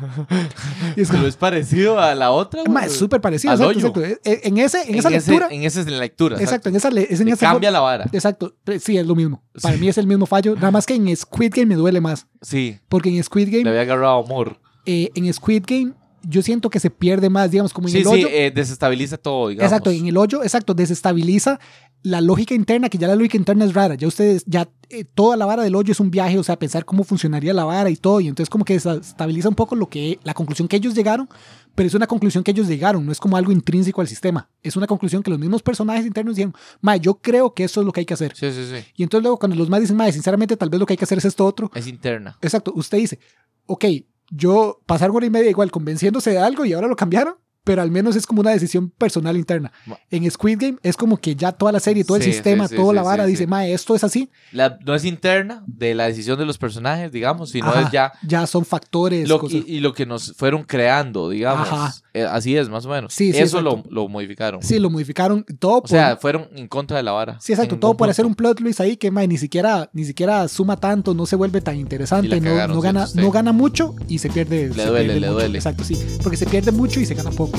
Y 0.96 1.02
es 1.02 1.08
como, 1.08 1.18
Pero 1.20 1.28
es 1.28 1.36
parecido 1.36 2.00
a 2.00 2.14
la 2.14 2.30
otra. 2.30 2.62
güey. 2.66 2.86
es 2.86 2.92
súper 2.96 3.20
parecido. 3.20 3.52
Al 3.52 3.60
Exacto, 3.60 4.00
hoyo. 4.00 4.06
exacto. 4.08 4.28
Eh, 4.30 4.40
En, 4.44 4.56
ese, 4.58 4.80
en, 4.82 4.88
En 4.90 4.94
esa 5.00 5.08
ese- 5.10 5.30
lectura. 5.32 5.48
En 5.50 5.62
esa 5.64 5.80
es 5.80 5.86
la 5.86 5.98
lectura. 5.98 6.40
exacto, 6.40 6.68
en 6.70 6.76
esa, 6.76 6.90
le- 6.90 7.06
es 7.12 7.20
en 7.20 7.26
Le 7.26 7.32
esa 7.32 7.46
cambia 7.50 7.70
la 7.70 7.80
vara. 7.80 8.06
Exacto, 8.12 8.54
sí, 8.80 8.96
es 8.96 9.06
lo 9.06 9.14
mismo. 9.14 9.42
Para 9.60 9.74
Sí. 9.74 9.80
mí 9.80 9.88
es 9.88 9.98
el 9.98 10.06
mismo 10.06 10.24
fallo. 10.26 10.54
Nada 10.54 10.70
más 10.70 10.86
que 10.86 10.94
en 10.94 11.14
Squid 11.14 11.52
Game 11.54 11.66
me 11.66 11.74
duele 11.74 12.00
más. 12.00 12.26
Sí, 12.40 12.78
Porque 12.88 13.10
en 13.14 13.22
Squid 13.22 13.48
le 13.48 13.58
Game, 13.58 13.68
había 13.68 13.82
agarrado 13.82 14.24
amor. 14.24 14.58
eh, 14.86 15.10
en 15.14 15.32
Squid 15.32 15.64
Game, 15.66 15.92
yo 16.22 16.42
siento 16.42 16.68
que 16.70 16.80
se 16.80 16.90
pierde 16.90 17.28
más, 17.30 17.50
digamos, 17.50 17.72
como 17.72 17.88
en 17.88 17.92
Sí, 17.92 17.98
el 17.98 18.04
sí, 18.04 18.10
hoyo. 18.10 18.28
eh, 18.30 18.50
desestabiliza 18.50 19.16
todo, 19.18 19.48
digamos. 19.48 19.70
exacto, 19.72 19.90
en 19.90 20.06
el 20.06 20.16
hoyo, 20.16 20.42
exacto, 20.42 20.74
desestabiliza 20.74 21.58
la 22.02 22.20
lógica 22.20 22.54
interna, 22.54 22.88
que 22.88 22.98
ya 22.98 23.08
la 23.08 23.14
lógica 23.14 23.36
interna 23.36 23.64
es 23.64 23.74
rara. 23.74 23.94
Ya 23.94 24.08
ustedes, 24.08 24.44
ya 24.46 24.68
eh, 24.88 25.04
toda 25.04 25.36
la 25.36 25.46
vara 25.46 25.62
del 25.62 25.74
hoyo 25.74 25.92
es 25.92 26.00
un 26.00 26.10
viaje, 26.10 26.38
o 26.38 26.42
sea, 26.42 26.58
pensar 26.58 26.84
cómo 26.84 27.04
funcionaría 27.04 27.52
la 27.52 27.64
vara 27.64 27.90
y 27.90 27.96
todo. 27.96 28.20
Y 28.20 28.28
entonces, 28.28 28.48
como 28.50 28.64
que 28.64 28.74
desestabiliza 28.74 29.48
un 29.48 29.54
poco 29.54 29.76
lo 29.76 29.88
que, 29.88 30.18
la 30.22 30.34
conclusión 30.34 30.68
que 30.68 30.76
ellos 30.76 30.94
llegaron, 30.94 31.28
pero 31.74 31.86
es 31.86 31.94
una 31.94 32.06
conclusión 32.06 32.42
que 32.42 32.50
ellos 32.50 32.68
llegaron, 32.68 33.04
no 33.04 33.12
es 33.12 33.18
como 33.18 33.36
algo 33.36 33.52
intrínseco 33.52 34.00
al 34.00 34.08
sistema. 34.08 34.48
Es 34.62 34.76
una 34.76 34.86
conclusión 34.86 35.22
que 35.22 35.30
los 35.30 35.38
mismos 35.38 35.62
personajes 35.62 36.06
internos 36.06 36.36
dijeron, 36.36 36.54
ma, 36.80 36.96
yo 36.96 37.14
creo 37.14 37.52
que 37.54 37.64
eso 37.64 37.80
es 37.80 37.86
lo 37.86 37.92
que 37.92 38.00
hay 38.00 38.06
que 38.06 38.14
hacer. 38.14 38.32
Sí, 38.34 38.50
sí, 38.52 38.64
sí. 38.64 38.84
Y 38.96 39.02
entonces 39.02 39.22
luego 39.22 39.38
cuando 39.38 39.56
los 39.56 39.68
más 39.68 39.80
dicen, 39.80 39.96
madre, 39.96 40.12
sinceramente 40.12 40.56
tal 40.56 40.70
vez 40.70 40.80
lo 40.80 40.86
que 40.86 40.94
hay 40.94 40.98
que 40.98 41.04
hacer 41.04 41.18
es 41.18 41.24
esto 41.24 41.44
otro. 41.44 41.70
Es 41.74 41.86
interna. 41.86 42.36
Exacto, 42.40 42.72
usted 42.74 42.98
dice, 42.98 43.18
ok, 43.66 43.84
yo 44.30 44.80
pasaron 44.86 45.16
hora 45.16 45.26
y 45.26 45.30
media 45.30 45.50
igual 45.50 45.70
convenciéndose 45.70 46.30
de 46.30 46.38
algo 46.38 46.64
y 46.64 46.72
ahora 46.72 46.88
lo 46.88 46.96
cambiaron. 46.96 47.34
Pero 47.64 47.82
al 47.82 47.90
menos 47.90 48.16
es 48.16 48.26
como 48.26 48.40
una 48.40 48.50
decisión 48.52 48.90
personal 48.90 49.36
interna. 49.36 49.70
En 50.10 50.28
Squid 50.30 50.58
Game 50.58 50.78
es 50.82 50.96
como 50.96 51.16
que 51.18 51.34
ya 51.36 51.52
toda 51.52 51.72
la 51.72 51.80
serie, 51.80 52.04
todo 52.04 52.18
Sí, 52.18 52.24
el 52.26 52.32
sistema, 52.32 52.66
sí, 52.68 52.74
sí, 52.74 52.80
toda 52.80 52.94
la 52.94 53.02
vara 53.02 53.26
dice, 53.26 53.46
mae, 53.46 53.72
esto 53.74 53.94
es 53.94 54.02
así. 54.04 54.30
La- 54.52 54.78
no 54.84 54.94
es 54.94 55.04
interna 55.04 55.62
de 55.66 55.94
la 55.94 56.06
decisión 56.06 56.38
de 56.38 56.46
los 56.46 56.58
personajes, 56.58 57.12
digamos, 57.12 57.50
sino 57.50 57.68
Ajá, 57.68 57.82
es 57.82 57.90
ya 57.90 58.12
ya 58.26 58.46
son 58.46 58.64
factores. 58.64 59.28
lo, 59.28 59.38
cosas. 59.38 59.60
y, 59.66 59.76
y 59.76 59.80
lo 59.80 59.92
que 59.92 60.06
nos 60.06 60.32
fueron 60.36 60.64
creando, 60.64 61.28
digamos. 61.28 61.68
Ajá. 61.68 61.94
Eh, 62.12 62.24
así 62.24 62.56
es, 62.56 62.68
más 62.68 62.84
o 62.86 62.88
menos. 62.88 63.12
Sí, 63.14 63.32
sí, 63.32 63.38
Eso 63.38 63.60
lo, 63.60 63.84
lo 63.88 64.08
modificaron. 64.08 64.62
Sí, 64.62 64.78
lo 64.80 64.90
modificaron 64.90 65.44
todo 65.58 65.76
O 65.76 65.80
por... 65.82 65.90
sea, 65.90 66.16
fueron 66.16 66.48
en 66.56 66.66
contra 66.66 66.96
de 66.96 67.02
la 67.04 67.12
vara. 67.12 67.38
Sí, 67.40 67.52
exacto, 67.52 67.78
todo 67.78 67.96
por 67.96 68.10
hacer 68.10 68.26
un 68.26 68.34
plot 68.34 68.58
twist 68.58 68.80
ahí 68.80 68.96
que 68.96 69.10
mae, 69.10 69.28
ni 69.28 69.38
siquiera 69.38 69.88
ni 69.92 70.04
siquiera 70.04 70.48
suma 70.48 70.76
tanto, 70.76 71.14
no 71.14 71.24
se 71.26 71.36
vuelve 71.36 71.60
tan 71.60 71.76
interesante, 71.76 72.40
no, 72.40 72.48
cagaron, 72.50 72.74
no 72.76 72.82
gana 72.82 73.06
no 73.14 73.30
gana 73.30 73.52
mucho 73.52 73.94
y 74.08 74.18
se 74.18 74.28
pierde. 74.28 74.72
se 74.72 74.86
duele, 74.86 75.04
pierde 75.04 75.20
le 75.20 75.26
mucho. 75.28 75.32
duele. 75.40 75.58
Exacto, 75.58 75.84
sí, 75.84 75.96
porque 76.22 76.36
se 76.36 76.46
pierde 76.46 76.72
mucho 76.72 76.98
y 77.00 77.06
se 77.06 77.14
gana 77.14 77.30
poco. 77.30 77.58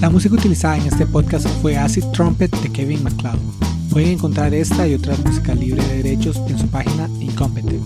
La 0.00 0.10
música 0.10 0.34
utilizada 0.34 0.76
en 0.78 0.86
este 0.86 1.06
podcast 1.06 1.46
fue 1.60 1.76
Acid 1.76 2.04
Trumpet 2.12 2.50
de 2.60 2.72
Kevin 2.72 3.04
MacLeod. 3.04 3.38
Pueden 3.92 4.12
encontrar 4.12 4.54
esta 4.54 4.88
y 4.88 4.94
otras 4.94 5.18
música 5.22 5.54
libre 5.54 5.86
de 5.86 6.02
derechos 6.02 6.38
en 6.48 6.58
su 6.58 6.66
página 6.68 7.10
Incompetent. 7.20 7.82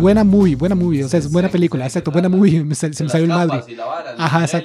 Buena 0.00 0.24
movie, 0.24 0.56
buena 0.56 0.74
movie, 0.74 1.04
o 1.04 1.08
sea, 1.08 1.20
es 1.20 1.30
buena 1.30 1.48
película, 1.48 1.86
exacto, 1.86 2.10
buena 2.10 2.28
movie, 2.28 2.66
se 2.74 2.88
me 2.88 2.94
salió 2.94 3.24
el 3.24 3.28
madre. 3.28 3.62
Ajá, 4.18 4.42
exacto. 4.42 4.64